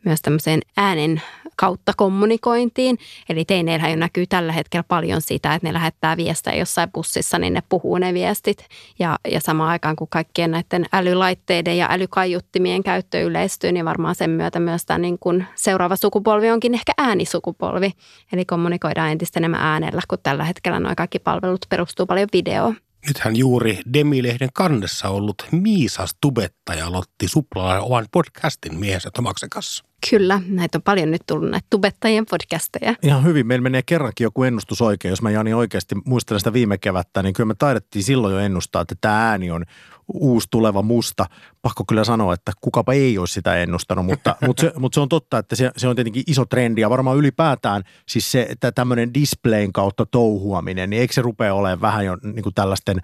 myös 0.06 0.22
tämmöiseen 0.22 0.62
äänen 0.78 1.22
kautta 1.60 1.94
kommunikointiin. 1.98 2.98
Eli 3.30 3.46
teineillähän 3.46 3.92
jo 3.92 3.98
näkyy 3.98 4.28
tällä 4.28 4.54
hetkellä 4.54 4.84
paljon 4.84 5.22
sitä, 5.22 5.54
että 5.54 5.68
ne 5.68 5.74
lähettää 5.74 6.18
viestejä 6.18 6.58
jossain 6.58 6.92
bussissa, 6.92 7.40
niin 7.40 7.54
ne 7.54 7.64
puhuu 7.70 7.98
ne 7.98 8.14
viestit. 8.14 8.66
Ja, 9.00 9.20
ja 9.32 9.40
samaan 9.40 9.70
aikaan, 9.70 9.96
kun 9.96 10.08
kaikkien 10.10 10.52
näiden 10.52 10.86
älylaitteiden 10.94 11.78
ja 11.78 11.88
älykaiuttimien 11.90 12.84
käyttö 12.84 13.22
yleistyy, 13.22 13.72
niin 13.72 13.86
varmaan 13.86 14.16
sen 14.16 14.30
myötä 14.30 14.60
myös 14.60 14.86
tämä 14.86 14.98
niin 14.98 15.20
kuin 15.20 15.46
seuraava 15.56 15.96
sukupolvi 15.96 16.52
onkin 16.52 16.74
ehkä 16.74 16.94
äänisukupolvi. 16.98 17.92
Eli 18.34 18.46
kommunikoidaan 18.46 19.12
entistä 19.12 19.40
enemmän 19.40 19.62
äänellä, 19.62 20.02
kun 20.08 20.18
tällä 20.24 20.44
hetkellä 20.44 20.80
nuo 20.80 20.94
kaikki 20.98 21.20
palvelut 21.20 21.66
perustuu 21.70 22.06
paljon 22.06 22.30
videoon. 22.34 22.76
Nythän 23.08 23.36
juuri 23.36 23.80
Demilehden 23.94 24.50
kannessa 24.54 25.10
ollut 25.10 25.48
Miisas 25.52 26.16
tubettaja 26.22 26.92
Lotti 26.92 27.28
Suplala 27.28 27.80
oman 27.80 28.06
podcastin 28.12 28.80
miehensä 28.80 29.10
Tomaksen 29.14 29.50
kanssa. 29.50 29.89
Kyllä, 30.10 30.42
näitä 30.48 30.78
on 30.78 30.82
paljon 30.82 31.12
nyt 31.12 31.22
tullut 31.28 31.50
näitä 31.50 31.68
tubettajien 31.70 32.26
podcasteja. 32.30 32.96
Ihan 33.04 33.24
hyvin. 33.24 33.48
Meillä 33.48 33.64
menee 33.64 33.82
kerrankin 33.86 34.24
joku 34.24 34.44
ennustus 34.44 34.82
oikein. 34.82 35.10
Jos 35.10 35.22
mä 35.22 35.32
Jani 35.32 35.54
oikeasti 35.54 35.96
muistelen 36.06 36.40
sitä 36.40 36.54
viime 36.54 36.78
kevättä, 36.78 37.24
niin 37.24 37.34
kyllä 37.34 37.48
me 37.48 37.56
taidettiin 37.56 38.04
silloin 38.04 38.34
jo 38.34 38.40
ennustaa, 38.40 38.82
että 38.82 38.96
tämä 39.02 39.30
ääni 39.30 39.52
on 39.52 39.66
uusi 40.14 40.48
tuleva 40.52 40.82
musta. 40.82 41.26
Pakko 41.62 41.84
kyllä 41.88 42.04
sanoa, 42.04 42.34
että 42.34 42.52
kukapa 42.62 42.94
ei 42.94 43.18
olisi 43.18 43.34
sitä 43.34 43.56
ennustanut, 43.56 44.06
mutta, 44.06 44.36
mutta, 44.48 44.62
se, 44.62 44.74
mutta 44.78 44.96
se 44.96 45.00
on 45.00 45.10
totta, 45.10 45.38
että 45.38 45.56
se, 45.56 45.72
se 45.78 45.88
on 45.88 45.96
tietenkin 45.96 46.24
iso 46.28 46.46
trendi 46.46 46.82
ja 46.82 46.90
varmaan 46.90 47.18
ylipäätään 47.18 47.84
siis 48.08 48.32
se, 48.32 48.48
että 48.50 48.72
tämmöinen 48.72 49.14
displayn 49.14 49.74
kautta 49.74 50.06
touhuaminen, 50.06 50.90
niin 50.90 51.02
eikö 51.02 51.14
se 51.14 51.22
rupea 51.22 51.54
olemaan 51.54 51.82
vähän 51.82 52.06
jo 52.06 52.18
niin 52.24 52.44
kuin 52.44 52.56
tällaisten 52.56 53.02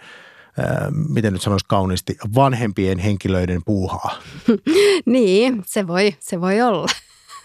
miten 1.10 1.34
nyt 1.34 1.41
sanoisi 1.41 1.66
kauniisti, 1.70 2.18
vanhempien 2.36 2.99
henkilöiden 2.99 3.62
puuhaa. 3.66 4.16
niin, 5.06 5.64
se 5.66 5.88
voi, 5.88 6.16
se 6.20 6.41
voi 6.41 6.62
olla. 6.62 6.88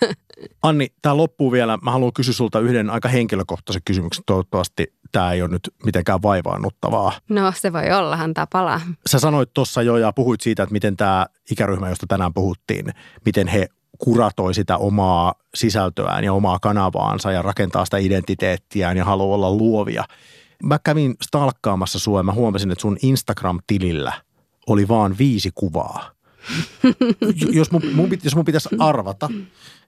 Anni, 0.63 0.89
tämä 1.03 1.17
loppuu 1.17 1.53
vielä. 1.53 1.79
Mä 1.83 1.91
haluan 1.91 2.13
kysyä 2.13 2.35
sulta 2.35 2.61
yhden 2.61 2.91
aika 2.91 3.09
henkilökohtaisen 3.09 3.83
kysymyksen. 3.85 4.25
Toivottavasti 4.27 4.95
tämä 5.13 5.33
ei 5.33 5.43
ole 5.43 5.51
nyt 5.51 5.75
mitenkään 5.85 6.23
vaivaannuttavaa. 6.23 7.13
No 7.29 7.53
se 7.57 7.73
voi 7.73 7.93
olla, 7.93 8.17
antaa 8.17 8.47
palaa. 8.47 8.81
Sä 9.07 9.19
sanoit 9.19 9.51
tuossa 9.55 9.83
jo 9.83 9.97
ja 9.97 10.13
puhuit 10.13 10.41
siitä, 10.41 10.63
että 10.63 10.73
miten 10.73 10.97
tämä 10.97 11.27
ikäryhmä, 11.51 11.89
josta 11.89 12.07
tänään 12.07 12.35
puhuttiin, 12.35 12.87
miten 13.25 13.49
he 13.49 13.69
kuratoi 13.99 14.55
sitä 14.55 14.77
omaa 14.77 15.35
sisältöään 15.55 16.25
ja 16.25 16.33
omaa 16.33 16.59
kanavaansa 16.59 17.33
ja 17.33 17.43
rakentaa 17.43 17.85
sitä 17.85 17.99
identiteettiään 17.99 18.97
ja 18.97 19.05
haluaa 19.05 19.35
olla 19.35 19.51
luovia. 19.51 20.05
Mä 20.63 20.79
kävin 20.79 21.15
stalkkaamassa 21.23 21.99
sua 21.99 22.19
ja 22.19 22.23
mä 22.23 22.33
huomasin, 22.33 22.71
että 22.71 22.83
sun 22.83 22.97
Instagram-tilillä 23.03 24.13
oli 24.67 24.89
vaan 24.89 25.19
viisi 25.19 25.51
kuvaa. 25.55 26.11
jos, 27.53 27.71
mun, 27.71 27.83
mun, 27.95 28.11
jos 28.25 28.37
mun 28.37 28.45
pitäisi 28.45 28.69
arvata, 28.79 29.29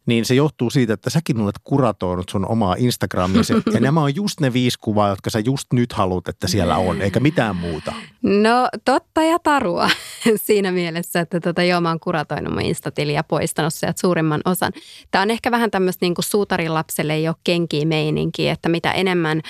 niin 0.07 0.24
se 0.24 0.34
johtuu 0.34 0.70
siitä, 0.70 0.92
että 0.94 1.11
säkin 1.11 1.40
olet 1.40 1.59
kuratoinut 1.64 2.28
sun 2.28 2.48
omaa 2.48 2.74
Instagramia. 2.78 3.42
Ja 3.74 3.80
nämä 3.80 4.03
on 4.03 4.14
just 4.14 4.40
ne 4.40 4.53
viisi 4.53 4.78
kuvaa, 4.80 5.09
jotka 5.09 5.30
sä 5.30 5.38
just 5.38 5.72
nyt 5.72 5.92
haluat, 5.92 6.28
että 6.28 6.48
siellä 6.48 6.76
on, 6.76 7.03
eikä 7.03 7.20
mitään 7.20 7.57
muuta. 7.57 7.92
No 8.22 8.68
totta 8.84 9.22
ja 9.22 9.38
tarua 9.38 9.90
siinä 10.46 10.72
mielessä, 10.72 11.20
että 11.20 11.40
tota, 11.40 11.62
joo, 11.62 11.80
mä 11.80 11.88
oon 11.88 12.00
kuratoinut 12.00 12.53
mun 12.53 12.62
Instatiliä 12.62 13.14
ja 13.14 13.24
poistanut 13.24 13.74
sieltä 13.74 14.00
suurimman 14.00 14.40
osan. 14.44 14.72
Tämä 15.11 15.22
on 15.22 15.30
ehkä 15.30 15.50
vähän 15.50 15.70
tämmöistä 15.70 16.05
niin 16.05 16.14
kuin 16.14 16.24
suutarin 16.24 16.74
lapselle 16.74 17.14
ei 17.14 17.28
ole 17.28 17.36
kenkiä 17.44 17.84
meininkiä, 17.84 18.53
että 18.53 18.68
mitä 18.68 18.92
enemmän 18.92 19.40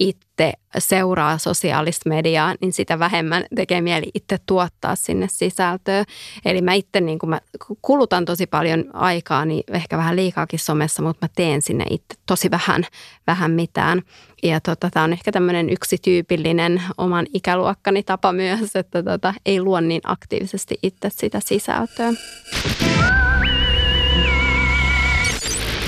itse 0.00 0.52
seuraa 0.78 1.38
sosiaalista 1.38 2.08
mediaa, 2.08 2.54
niin 2.60 2.72
sitä 2.72 2.98
vähemmän 2.98 3.44
tekee 3.56 3.80
mieli 3.80 4.10
itse 4.14 4.38
tuottaa 4.46 4.96
sinne 4.96 5.26
sisältöä. 5.30 6.04
Eli 6.44 6.62
mä 6.62 6.72
itse 6.72 7.00
niin 7.00 7.18
kuin 7.18 7.30
mä 7.30 7.40
kulutan 7.82 8.24
tosi 8.24 8.46
paljon 8.46 8.84
aikaa, 8.92 9.44
niin 9.44 9.62
ehkä 9.72 9.98
vähän 10.02 10.16
liikaakin 10.16 10.58
somessa, 10.58 11.02
mutta 11.02 11.26
mä 11.26 11.30
teen 11.36 11.62
sinne 11.62 11.84
itse 11.90 12.14
tosi 12.26 12.50
vähän, 12.50 12.84
vähän 13.26 13.50
mitään. 13.50 14.02
Ja 14.42 14.60
tota, 14.60 14.90
tämä 14.90 15.04
on 15.04 15.12
ehkä 15.12 15.32
tämmöinen 15.32 15.70
yksi 15.70 15.96
tyypillinen 15.98 16.82
oman 16.98 17.26
ikäluokkani 17.34 18.02
tapa 18.02 18.32
myös, 18.32 18.76
että 18.76 19.02
tota, 19.02 19.34
ei 19.46 19.60
luo 19.60 19.80
niin 19.80 20.00
aktiivisesti 20.04 20.78
itse 20.82 21.10
sitä 21.10 21.40
sisältöä. 21.44 22.12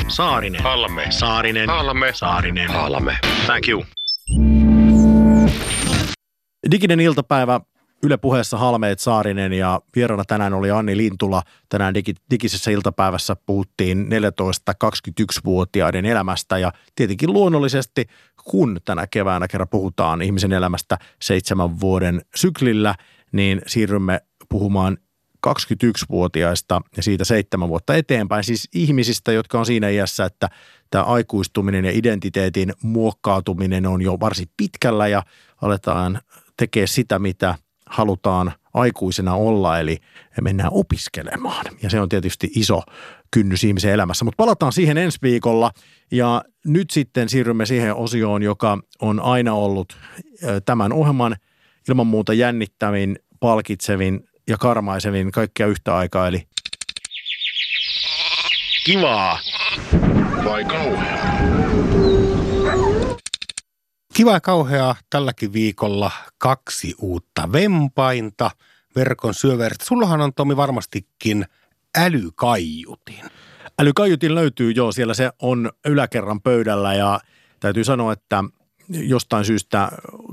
Saarinen. 0.08 0.62
Halme. 0.62 1.06
Saarinen. 1.10 1.68
Halme. 1.68 2.10
Saarinen. 2.14 2.70
Halme. 2.70 3.18
Thank 3.46 3.68
you. 3.68 3.84
Diginen 6.70 7.00
iltapäivä 7.00 7.60
Yle 8.04 8.16
puheessa 8.16 8.58
Halmeet 8.58 8.98
Saarinen 8.98 9.52
ja 9.52 9.80
vieraana 9.96 10.24
tänään 10.24 10.54
oli 10.54 10.70
Anni 10.70 10.96
Lintula. 10.96 11.42
Tänään 11.68 11.94
digi, 11.94 12.14
digisessä 12.30 12.70
iltapäivässä 12.70 13.36
puhuttiin 13.46 14.06
14-21-vuotiaiden 14.06 16.06
elämästä 16.06 16.58
ja 16.58 16.72
tietenkin 16.94 17.32
luonnollisesti, 17.32 18.06
kun 18.44 18.80
tänä 18.84 19.06
keväänä 19.06 19.48
kerran 19.48 19.68
puhutaan 19.68 20.22
ihmisen 20.22 20.52
elämästä 20.52 20.98
seitsemän 21.22 21.80
vuoden 21.80 22.22
syklillä, 22.34 22.94
niin 23.32 23.62
siirrymme 23.66 24.20
puhumaan 24.48 24.98
21-vuotiaista 25.46 26.80
ja 26.96 27.02
siitä 27.02 27.24
seitsemän 27.24 27.68
vuotta 27.68 27.94
eteenpäin, 27.94 28.44
siis 28.44 28.68
ihmisistä, 28.74 29.32
jotka 29.32 29.58
on 29.58 29.66
siinä 29.66 29.88
iässä, 29.88 30.24
että 30.24 30.48
tämä 30.90 31.04
aikuistuminen 31.04 31.84
ja 31.84 31.90
identiteetin 31.94 32.72
muokkautuminen 32.82 33.86
on 33.86 34.02
jo 34.02 34.20
varsin 34.20 34.48
pitkällä 34.56 35.08
ja 35.08 35.22
aletaan 35.62 36.20
tekee 36.56 36.86
sitä, 36.86 37.18
mitä 37.18 37.54
halutaan 37.90 38.52
aikuisena 38.74 39.34
olla, 39.34 39.80
eli 39.80 39.98
mennään 40.40 40.70
opiskelemaan. 40.72 41.66
Ja 41.82 41.90
se 41.90 42.00
on 42.00 42.08
tietysti 42.08 42.50
iso 42.56 42.82
kynnys 43.30 43.64
ihmisen 43.64 43.92
elämässä. 43.92 44.24
Mutta 44.24 44.36
palataan 44.36 44.72
siihen 44.72 44.98
ensi 44.98 45.18
viikolla. 45.22 45.70
Ja 46.10 46.42
nyt 46.64 46.90
sitten 46.90 47.28
siirrymme 47.28 47.66
siihen 47.66 47.94
osioon, 47.94 48.42
joka 48.42 48.78
on 49.00 49.20
aina 49.20 49.54
ollut 49.54 49.96
tämän 50.64 50.92
ohjelman 50.92 51.36
ilman 51.88 52.06
muuta 52.06 52.32
jännittävin, 52.32 53.18
palkitsevin 53.40 54.28
ja 54.48 54.56
karmaisevin 54.58 55.32
kaikkia 55.32 55.66
yhtä 55.66 55.96
aikaa. 55.96 56.28
Eli 56.28 56.42
Kivaa. 58.84 59.38
Vai 60.44 60.64
kauhea? 60.64 61.23
Kiva 64.14 64.32
ja 64.32 64.40
kauheaa 64.40 64.96
tälläkin 65.10 65.52
viikolla 65.52 66.10
kaksi 66.38 66.94
uutta 66.98 67.52
vempainta 67.52 68.50
verkon 68.96 69.34
syöveristä. 69.34 69.84
Sullahan 69.84 70.20
on 70.20 70.34
Tomi 70.34 70.56
varmastikin 70.56 71.46
älykaiutin. 71.98 73.24
älykaiutin 73.80 74.34
löytyy 74.34 74.70
jo, 74.70 74.92
siellä 74.92 75.14
se 75.14 75.30
on 75.42 75.72
yläkerran 75.86 76.40
pöydällä 76.40 76.94
ja 76.94 77.20
täytyy 77.60 77.84
sanoa, 77.84 78.12
että 78.12 78.44
jostain 78.88 79.44
syystä 79.44 79.88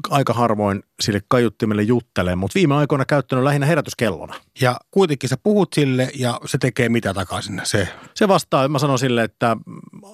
aika 0.09 0.34
harvoin 0.34 0.84
sille 0.99 1.21
kaiuttimelle 1.27 1.84
juttelen, 1.84 2.38
mutta 2.38 2.55
viime 2.55 2.75
aikoina 2.75 3.05
käyttänyt 3.05 3.43
lähinnä 3.43 3.67
herätyskellona. 3.67 4.34
Ja 4.61 4.79
kuitenkin 4.91 5.29
sä 5.29 5.38
puhut 5.43 5.73
sille 5.73 6.11
ja 6.15 6.39
se 6.45 6.57
tekee 6.57 6.89
mitä 6.89 7.13
takaisin 7.13 7.61
se. 7.63 7.88
Se 8.13 8.27
vastaa, 8.27 8.67
mä 8.67 8.79
sanon 8.79 8.99
sille, 8.99 9.23
että 9.23 9.57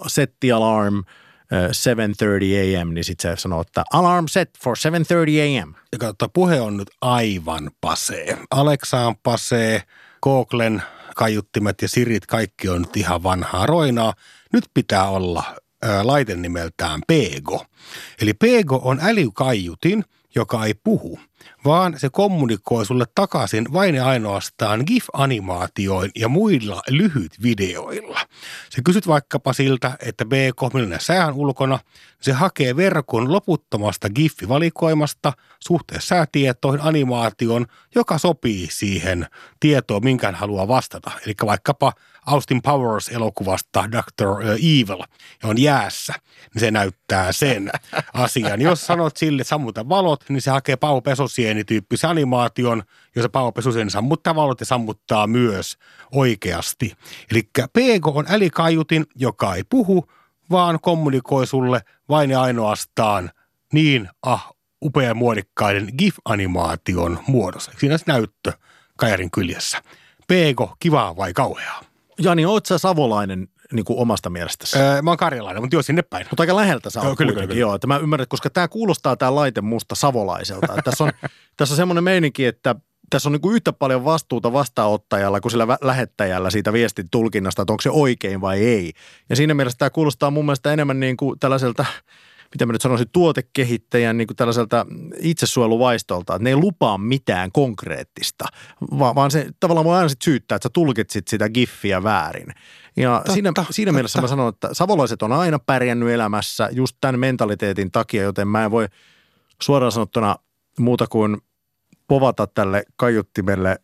set 0.08 0.36
the 0.40 0.52
alarm 0.52 1.04
7.30 1.52 2.82
am, 2.82 2.94
niin 2.94 3.04
sitten 3.04 3.38
se 3.38 3.42
sanoo, 3.42 3.62
että 3.62 3.84
alarm 3.94 4.28
set 4.28 4.50
for 4.64 4.78
7.30 4.78 5.64
am. 5.64 5.74
Ja 5.92 5.98
katsotaan, 5.98 6.32
puhe 6.34 6.62
on 6.62 6.78
nyt 6.78 6.90
aivan 7.02 7.72
pasee. 7.82 8.38
Alexa 8.52 9.08
on 9.08 9.16
pasee, 9.24 9.84
Googlen 10.24 10.84
kaiuttimet 11.16 11.82
ja 11.82 11.88
Sirit, 11.88 12.26
kaikki 12.26 12.70
on 12.70 12.82
nyt 12.82 12.98
ihan 12.98 13.24
vanhaa 13.24 13.66
roinaa. 13.66 14.14
Nyt 14.54 14.66
pitää 14.74 15.10
olla 15.10 15.44
ää, 15.82 16.08
laite 16.08 16.36
nimeltään 16.36 17.02
Pego. 17.08 17.66
Eli 18.22 18.34
Pego 18.34 18.82
on 18.84 19.00
älykaiutin, 19.02 20.04
joka 20.36 20.66
ei 20.66 20.74
puhu. 20.74 21.20
Vaan 21.66 22.00
se 22.00 22.10
kommunikoi 22.10 22.86
sulle 22.86 23.06
takaisin 23.16 23.74
vain 23.74 23.96
ja 23.96 24.06
ainoastaan 24.06 24.84
GIF-animaatioin 24.88 26.12
ja 26.16 26.30
muilla 26.30 26.82
lyhytvideoilla. 26.90 28.20
Se 28.70 28.82
kysyt 28.82 29.08
vaikkapa 29.08 29.54
siltä, 29.54 29.98
että 30.06 30.26
BK, 30.26 30.74
millainen 30.74 31.02
sää 31.02 31.28
on 31.28 31.34
ulkona, 31.34 31.80
se 32.22 32.32
hakee 32.32 32.76
verkon 32.76 33.32
loputtomasta 33.32 34.10
GIF-valikoimasta 34.10 35.34
suhteessa 35.60 36.08
säätietoihin 36.08 36.82
animaation, 36.82 37.66
joka 37.96 38.18
sopii 38.18 38.68
siihen 38.72 39.28
tietoon, 39.60 40.04
minkä 40.04 40.32
haluaa 40.32 40.68
vastata. 40.68 41.12
Eli 41.26 41.34
vaikkapa 41.46 41.94
Austin 42.26 42.62
Powers-elokuvasta 42.62 43.92
Dr. 43.92 44.42
Evil 44.52 45.04
ja 45.44 45.50
on 45.50 45.62
jäässä, 45.62 46.14
niin 46.54 46.60
se 46.60 46.72
näyttää 46.72 47.32
sen 47.32 47.72
asian. 48.14 48.62
Jos 48.62 48.86
sanot 48.86 49.18
sille, 49.18 49.42
että 49.42 49.50
sammuta 49.50 49.90
valot, 49.90 50.24
niin 50.30 50.42
se 50.42 50.52
hakee 50.52 50.76
Pau 50.76 51.02
Pesosieni-tyyppisen 51.38 52.10
animaation, 52.10 52.84
jossa 53.16 53.30
Pau 53.30 53.52
Pesosieni 53.52 53.92
sammuttaa 53.92 54.36
valot 54.36 54.60
ja 54.60 54.66
sammuttaa 54.66 55.28
myös 55.28 55.78
oikeasti. 56.12 56.94
Eli 57.32 57.44
PK 57.44 58.08
on 58.08 58.26
älikaiutin, 58.30 59.06
joka 59.16 59.56
ei 59.56 59.64
puhu, 59.70 60.06
vaan 60.52 60.80
kommunikoi 60.82 61.48
sulle 61.48 61.82
vain 62.10 62.30
ja 62.30 62.42
ainoastaan 62.42 63.32
niin 63.74 64.10
ah, 64.24 64.54
upean 64.82 65.18
muodikkaiden 65.18 65.90
GIF-animaation 65.98 67.20
muodossa. 67.28 67.72
Siinä 67.78 67.98
näyttö 68.06 68.52
Kajarin 68.98 69.32
kyljessä. 69.32 69.82
Peeko, 70.28 70.76
kivaa 70.80 71.16
vai 71.16 71.34
kauheaa? 71.34 71.82
Jani, 72.20 72.46
oot 72.46 72.66
sä 72.66 72.78
savolainen 72.78 73.48
niin 73.74 73.86
kuin 73.86 74.00
omasta 74.00 74.30
mielestäsi? 74.30 74.78
Öö, 74.78 75.02
mä 75.02 75.12
oon 75.12 75.18
karjalainen, 75.18 75.64
mutta 75.64 75.76
joo, 75.76 75.82
sinne 75.82 76.02
päin. 76.02 76.26
Mutta 76.30 76.44
aika 76.44 76.56
läheltä 76.56 76.90
sä 76.90 77.00
Joo, 77.00 77.16
kyllä, 77.16 77.32
kuitenkin, 77.32 77.48
kyllä, 77.48 77.60
joo. 77.60 77.76
Että 77.76 77.88
mä 77.88 77.98
ymmärrän, 77.98 78.28
koska 78.28 78.50
tämä 78.50 78.68
kuulostaa 78.68 79.16
tämä 79.16 79.36
laite 79.36 79.62
musta 79.62 79.96
savolaiselta. 79.96 80.68
Että 80.74 80.82
tässä 80.82 81.04
on, 81.04 81.12
tässä 81.58 81.74
on 81.74 81.78
semmoinen 81.78 82.04
meininki, 82.04 82.46
että 82.46 82.76
tässä 83.10 83.30
on 83.30 83.34
niin 83.34 83.42
kuin 83.42 83.56
yhtä 83.56 83.74
paljon 83.74 84.06
vastuuta 84.06 84.54
vastaanottajalla 84.54 85.42
kuin 85.42 85.52
sillä 85.52 85.78
lähettäjällä 85.82 86.50
siitä 86.50 86.74
viestin 86.74 87.10
tulkinnasta, 87.12 87.62
että 87.62 87.74
onko 87.74 87.82
se 87.82 87.90
oikein 87.90 88.42
vai 88.42 88.60
ei. 88.60 88.94
Ja 89.30 89.36
siinä 89.36 89.54
mielessä 89.54 89.78
tämä 89.78 89.90
kuulostaa 89.90 90.32
mun 90.32 90.46
mielestä 90.46 90.74
enemmän 90.74 91.00
niin 91.00 91.18
kuin 91.18 91.40
tällaiselta, 91.40 91.86
mitä 92.54 92.66
mä 92.66 92.74
nyt 92.74 92.82
sanoisin, 92.82 93.10
tuotekehittäjän 93.12 94.18
niin 94.18 94.28
kuin 94.28 94.38
tällaiselta 94.38 94.86
itsesuojeluvaistolta, 95.20 96.36
että 96.36 96.44
ne 96.44 96.50
ei 96.50 96.56
lupaa 96.56 96.98
mitään 96.98 97.52
konkreettista, 97.52 98.46
vaan, 99.00 99.16
vaan 99.16 99.32
se 99.32 99.48
tavallaan 99.60 99.86
voi 99.86 99.98
aina 99.98 100.10
sit 100.10 100.22
syyttää, 100.22 100.56
että 100.56 100.66
sä 100.66 100.74
tulkitsit 100.74 101.28
sitä 101.28 101.50
giffiä 101.50 102.04
väärin. 102.04 102.48
Ja 102.98 103.16
Totta, 103.18 103.34
siinä, 103.34 103.52
totta. 103.56 103.74
siinä 103.74 103.92
mielessä 103.92 104.22
mä 104.22 104.28
sanon, 104.28 104.50
että 104.50 104.70
savolaiset 104.74 105.22
on 105.22 105.32
aina 105.32 105.60
pärjännyt 105.60 106.10
elämässä 106.10 106.70
just 106.72 106.98
tämän 107.02 107.20
mentaliteetin 107.20 107.92
takia, 107.92 108.24
joten 108.24 108.48
mä 108.48 108.66
en 108.66 108.72
voi 108.72 108.88
suoraan 109.62 109.92
sanottuna 109.92 110.36
muuta 110.80 111.08
kuin 111.08 111.38
povata 112.08 112.48
tälle 112.48 112.84
kaiuttimelle 112.96 113.78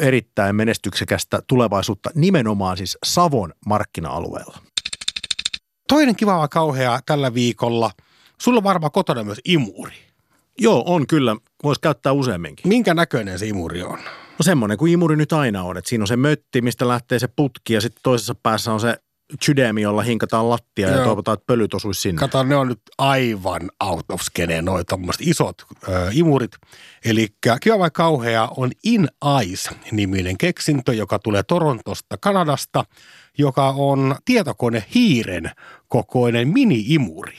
erittäin 0.00 0.56
menestyksekästä 0.56 1.42
tulevaisuutta 1.46 2.10
nimenomaan 2.14 2.76
siis 2.76 2.98
Savon 3.04 3.52
markkina-alueella. 3.66 4.58
Toinen 5.88 6.16
kiva 6.16 6.48
kauhea 6.48 7.00
tällä 7.06 7.34
viikolla. 7.34 7.90
Sulla 8.40 8.58
on 8.58 8.64
varmaan 8.64 8.92
kotona 8.92 9.24
myös 9.24 9.40
imuri. 9.44 9.94
Joo, 10.58 10.82
on 10.86 11.06
kyllä. 11.06 11.36
Voisi 11.62 11.80
käyttää 11.80 12.12
useamminkin. 12.12 12.68
Minkä 12.68 12.94
näköinen 12.94 13.38
se 13.38 13.46
imuri 13.46 13.82
on? 13.82 13.98
No 14.40 14.44
semmoinen 14.44 14.78
kuin 14.78 14.92
imuri 14.92 15.16
nyt 15.16 15.32
aina 15.32 15.62
on, 15.62 15.76
että 15.76 15.88
siinä 15.88 16.02
on 16.02 16.08
se 16.08 16.16
mötti, 16.16 16.62
mistä 16.62 16.88
lähtee 16.88 17.18
se 17.18 17.28
putki 17.36 17.72
ja 17.72 17.80
sitten 17.80 18.00
toisessa 18.02 18.34
päässä 18.34 18.72
on 18.72 18.80
se 18.80 18.96
sydämi, 19.42 19.82
jolla 19.82 20.02
hinkataan 20.02 20.50
lattia 20.50 20.88
ja 20.88 20.94
Joo. 20.94 21.04
toivotaan, 21.04 21.34
että 21.34 21.46
pölyt 21.46 21.74
osuisi 21.74 22.00
sinne. 22.00 22.18
Kato, 22.18 22.42
ne 22.42 22.56
on 22.56 22.68
nyt 22.68 22.80
aivan 22.98 23.70
out 23.84 24.10
of 24.10 24.20
skene, 24.20 24.62
tommoset 24.88 25.26
isot 25.26 25.62
ö, 25.88 26.10
imurit. 26.12 26.50
Eli 27.04 27.28
kiva 27.60 27.78
vai 27.78 27.90
kauhea 27.90 28.48
on 28.56 28.70
In 28.84 29.08
Eyes-niminen 29.38 30.38
keksintö, 30.38 30.94
joka 30.94 31.18
tulee 31.18 31.42
Torontosta, 31.42 32.16
Kanadasta, 32.20 32.84
joka 33.38 33.68
on 33.68 34.16
tietokone 34.24 34.84
hiiren 34.94 35.50
kokoinen 35.88 36.48
mini-imuri, 36.48 37.38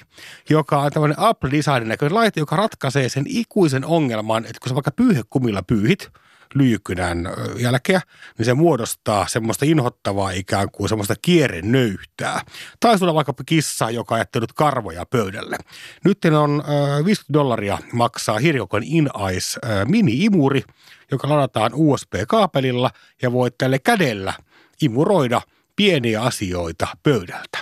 joka 0.50 0.80
on 0.80 0.92
tämmöinen 0.92 1.20
Apple 1.20 1.52
Designin 1.52 1.88
näköinen 1.88 2.16
laite, 2.16 2.40
joka 2.40 2.56
ratkaisee 2.56 3.10
sen 3.10 3.24
ikuisen 3.28 3.86
ongelman, 3.86 4.46
että 4.46 4.58
kun 4.62 4.70
sä 4.70 4.76
vaikka 4.76 4.92
pyyhekumilla 4.92 5.64
pyyhit, 5.64 6.12
lyijykynän 6.54 7.26
ö, 7.26 7.32
jälkeä, 7.60 8.02
niin 8.38 8.46
se 8.46 8.54
muodostaa 8.54 9.28
semmoista 9.28 9.66
inhottavaa 9.66 10.32
ikään 10.32 10.72
kuin 10.72 10.90
semmoista 10.90 11.16
kierrenöyhtää. 11.22 12.42
Tai 12.80 13.00
sulla 13.00 13.14
vaikka 13.14 13.34
kissa, 13.46 13.90
joka 13.90 14.16
on 14.16 14.20
jättänyt 14.22 14.54
karvoja 14.54 15.06
pöydälle. 15.06 15.58
Nyt 16.06 16.18
on 16.26 16.64
ö, 17.00 17.06
50 17.06 17.34
dollaria 17.34 17.78
maksaa 17.94 18.40
hirjokon 18.40 18.84
ö, 18.84 19.86
mini-imuri, 19.86 20.64
joka 21.12 21.30
ladataan 21.30 21.72
USB-kaapelilla 21.74 22.92
ja 23.22 23.32
voit 23.32 23.58
tälle 23.58 23.80
kädellä 23.80 24.34
imuroida 24.82 25.42
pieniä 25.76 26.22
asioita 26.22 26.88
pöydältä. 27.04 27.58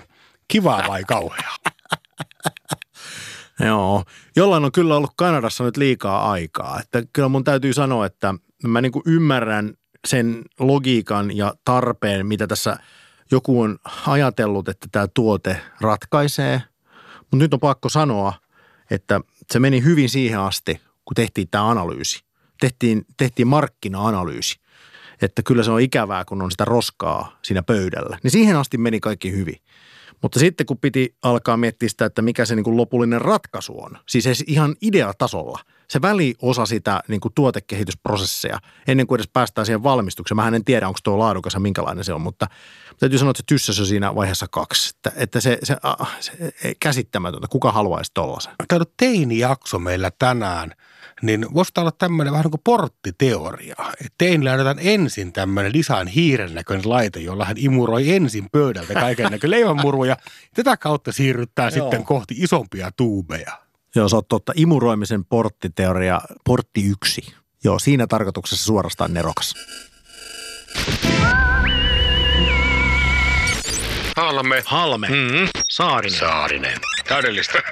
Kivaa 0.47 0.83
vai 0.87 1.03
kauheaa? 1.03 1.55
Joo, 3.65 4.03
jollain 4.35 4.65
on 4.65 4.71
kyllä 4.71 4.95
ollut 4.95 5.11
Kanadassa 5.15 5.63
nyt 5.63 5.77
liikaa 5.77 6.31
aikaa. 6.31 6.79
Että 6.79 7.03
kyllä 7.13 7.27
mun 7.27 7.43
täytyy 7.43 7.73
sanoa, 7.73 8.05
että 8.05 8.33
mä 8.67 8.81
niin 8.81 8.91
ymmärrän 9.05 9.73
sen 10.07 10.41
logiikan 10.59 11.37
ja 11.37 11.53
tarpeen, 11.65 12.27
mitä 12.27 12.47
tässä 12.47 12.77
joku 13.31 13.61
on 13.61 13.79
ajatellut, 14.07 14.69
että 14.69 14.87
tämä 14.91 15.07
tuote 15.07 15.61
ratkaisee. 15.81 16.61
Mutta 17.19 17.37
nyt 17.37 17.53
on 17.53 17.59
pakko 17.59 17.89
sanoa, 17.89 18.33
että 18.91 19.21
se 19.51 19.59
meni 19.59 19.83
hyvin 19.83 20.09
siihen 20.09 20.39
asti, 20.39 20.81
kun 21.05 21.15
tehtiin 21.15 21.47
tämä 21.51 21.69
analyysi. 21.69 22.23
Tehtiin, 22.59 23.05
tehtiin 23.17 23.47
markkina-analyysi. 23.47 24.59
Että 25.21 25.41
kyllä 25.43 25.63
se 25.63 25.71
on 25.71 25.81
ikävää, 25.81 26.25
kun 26.25 26.41
on 26.41 26.51
sitä 26.51 26.65
roskaa 26.65 27.39
siinä 27.41 27.63
pöydällä. 27.63 28.17
Niin 28.23 28.31
siihen 28.31 28.55
asti 28.55 28.77
meni 28.77 28.99
kaikki 28.99 29.31
hyvin. 29.31 29.55
Mutta 30.21 30.39
sitten 30.39 30.65
kun 30.65 30.77
piti 30.77 31.15
alkaa 31.23 31.57
miettiä 31.57 31.89
sitä, 31.89 32.05
että 32.05 32.21
mikä 32.21 32.45
se 32.45 32.55
niin 32.55 32.63
kuin 32.63 32.77
lopullinen 32.77 33.21
ratkaisu 33.21 33.81
on, 33.81 33.91
siis 34.07 34.43
ihan 34.47 34.75
ideatasolla, 34.81 35.59
se 35.89 36.01
väliosa 36.01 36.65
sitä 36.65 37.03
niin 37.07 37.21
kuin 37.21 37.33
tuotekehitysprosesseja, 37.33 38.59
ennen 38.87 39.07
kuin 39.07 39.17
edes 39.17 39.29
päästään 39.33 39.65
siihen 39.65 39.83
valmistukseen. 39.83 40.35
Mähän 40.35 40.53
en 40.53 40.65
tiedä, 40.65 40.87
onko 40.87 40.99
tuo 41.03 41.19
laadukas 41.19 41.53
ja 41.53 41.59
minkälainen 41.59 42.03
se 42.03 42.13
on, 42.13 42.21
mutta 42.21 42.47
täytyy 42.99 43.19
sanoa, 43.19 43.31
että 43.31 43.41
se 43.41 43.45
tyssäs 43.47 43.79
on 43.79 43.85
siinä 43.85 44.15
vaiheessa 44.15 44.47
kaksi. 44.51 44.95
Että, 44.95 45.11
että 45.15 45.39
se, 45.39 45.57
se, 45.63 45.75
ah, 45.83 46.17
se 46.19 46.31
ei- 46.63 46.75
käsittämätöntä, 46.79 47.47
kuka 47.49 47.71
haluaisi 47.71 48.11
tollasen. 48.13 48.53
Tämä 48.67 48.79
on 48.79 48.85
teini-jakso 48.97 49.79
meillä 49.79 50.11
tänään, 50.19 50.73
niin 51.21 51.53
voisi 51.53 51.71
olla 51.77 51.91
tämmöinen 51.91 52.33
vähän 52.33 52.43
niin 52.43 52.51
kuin 52.51 52.61
porttiteoria. 52.63 53.75
Että 53.91 54.13
teinillä 54.17 54.51
annetaan 54.51 54.79
ensin 54.81 55.33
tämmöinen 55.33 55.73
design 55.73 56.07
hiiren 56.07 56.55
näköinen 56.55 56.89
laite, 56.89 57.19
jolla 57.19 57.45
hän 57.45 57.57
imuroi 57.59 58.11
ensin 58.11 58.49
pöydältä 58.51 58.93
kaiken 58.93 59.31
näköinen 59.31 59.59
leivänmuruja. 59.59 60.17
Tätä 60.55 60.77
kautta 60.77 61.11
siirrytään 61.11 61.71
Joo. 61.75 61.85
sitten 61.85 62.03
kohti 62.03 62.35
isompia 62.37 62.91
tuubeja. 62.97 63.51
Joo, 63.95 64.09
se 64.09 64.15
on 64.15 64.23
totta. 64.29 64.53
Imuroimisen 64.55 65.25
porttiteoria, 65.25 66.21
portti 66.45 66.85
yksi. 66.85 67.21
Joo, 67.63 67.79
siinä 67.79 68.07
tarkoituksessa 68.07 68.65
suorastaan 68.65 69.13
nerokas. 69.13 69.53
Halme. 74.15 74.63
Halme. 74.65 75.07
Mm-hmm. 75.07 75.47
Saarinen. 75.69 76.19
Saarinen. 76.19 76.77
Täydellistä. 77.07 77.59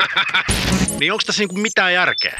Niin 0.99 1.11
onko 1.11 1.23
tässä 1.25 1.41
niinku 1.41 1.57
mitään 1.57 1.93
järkeä? 1.93 2.39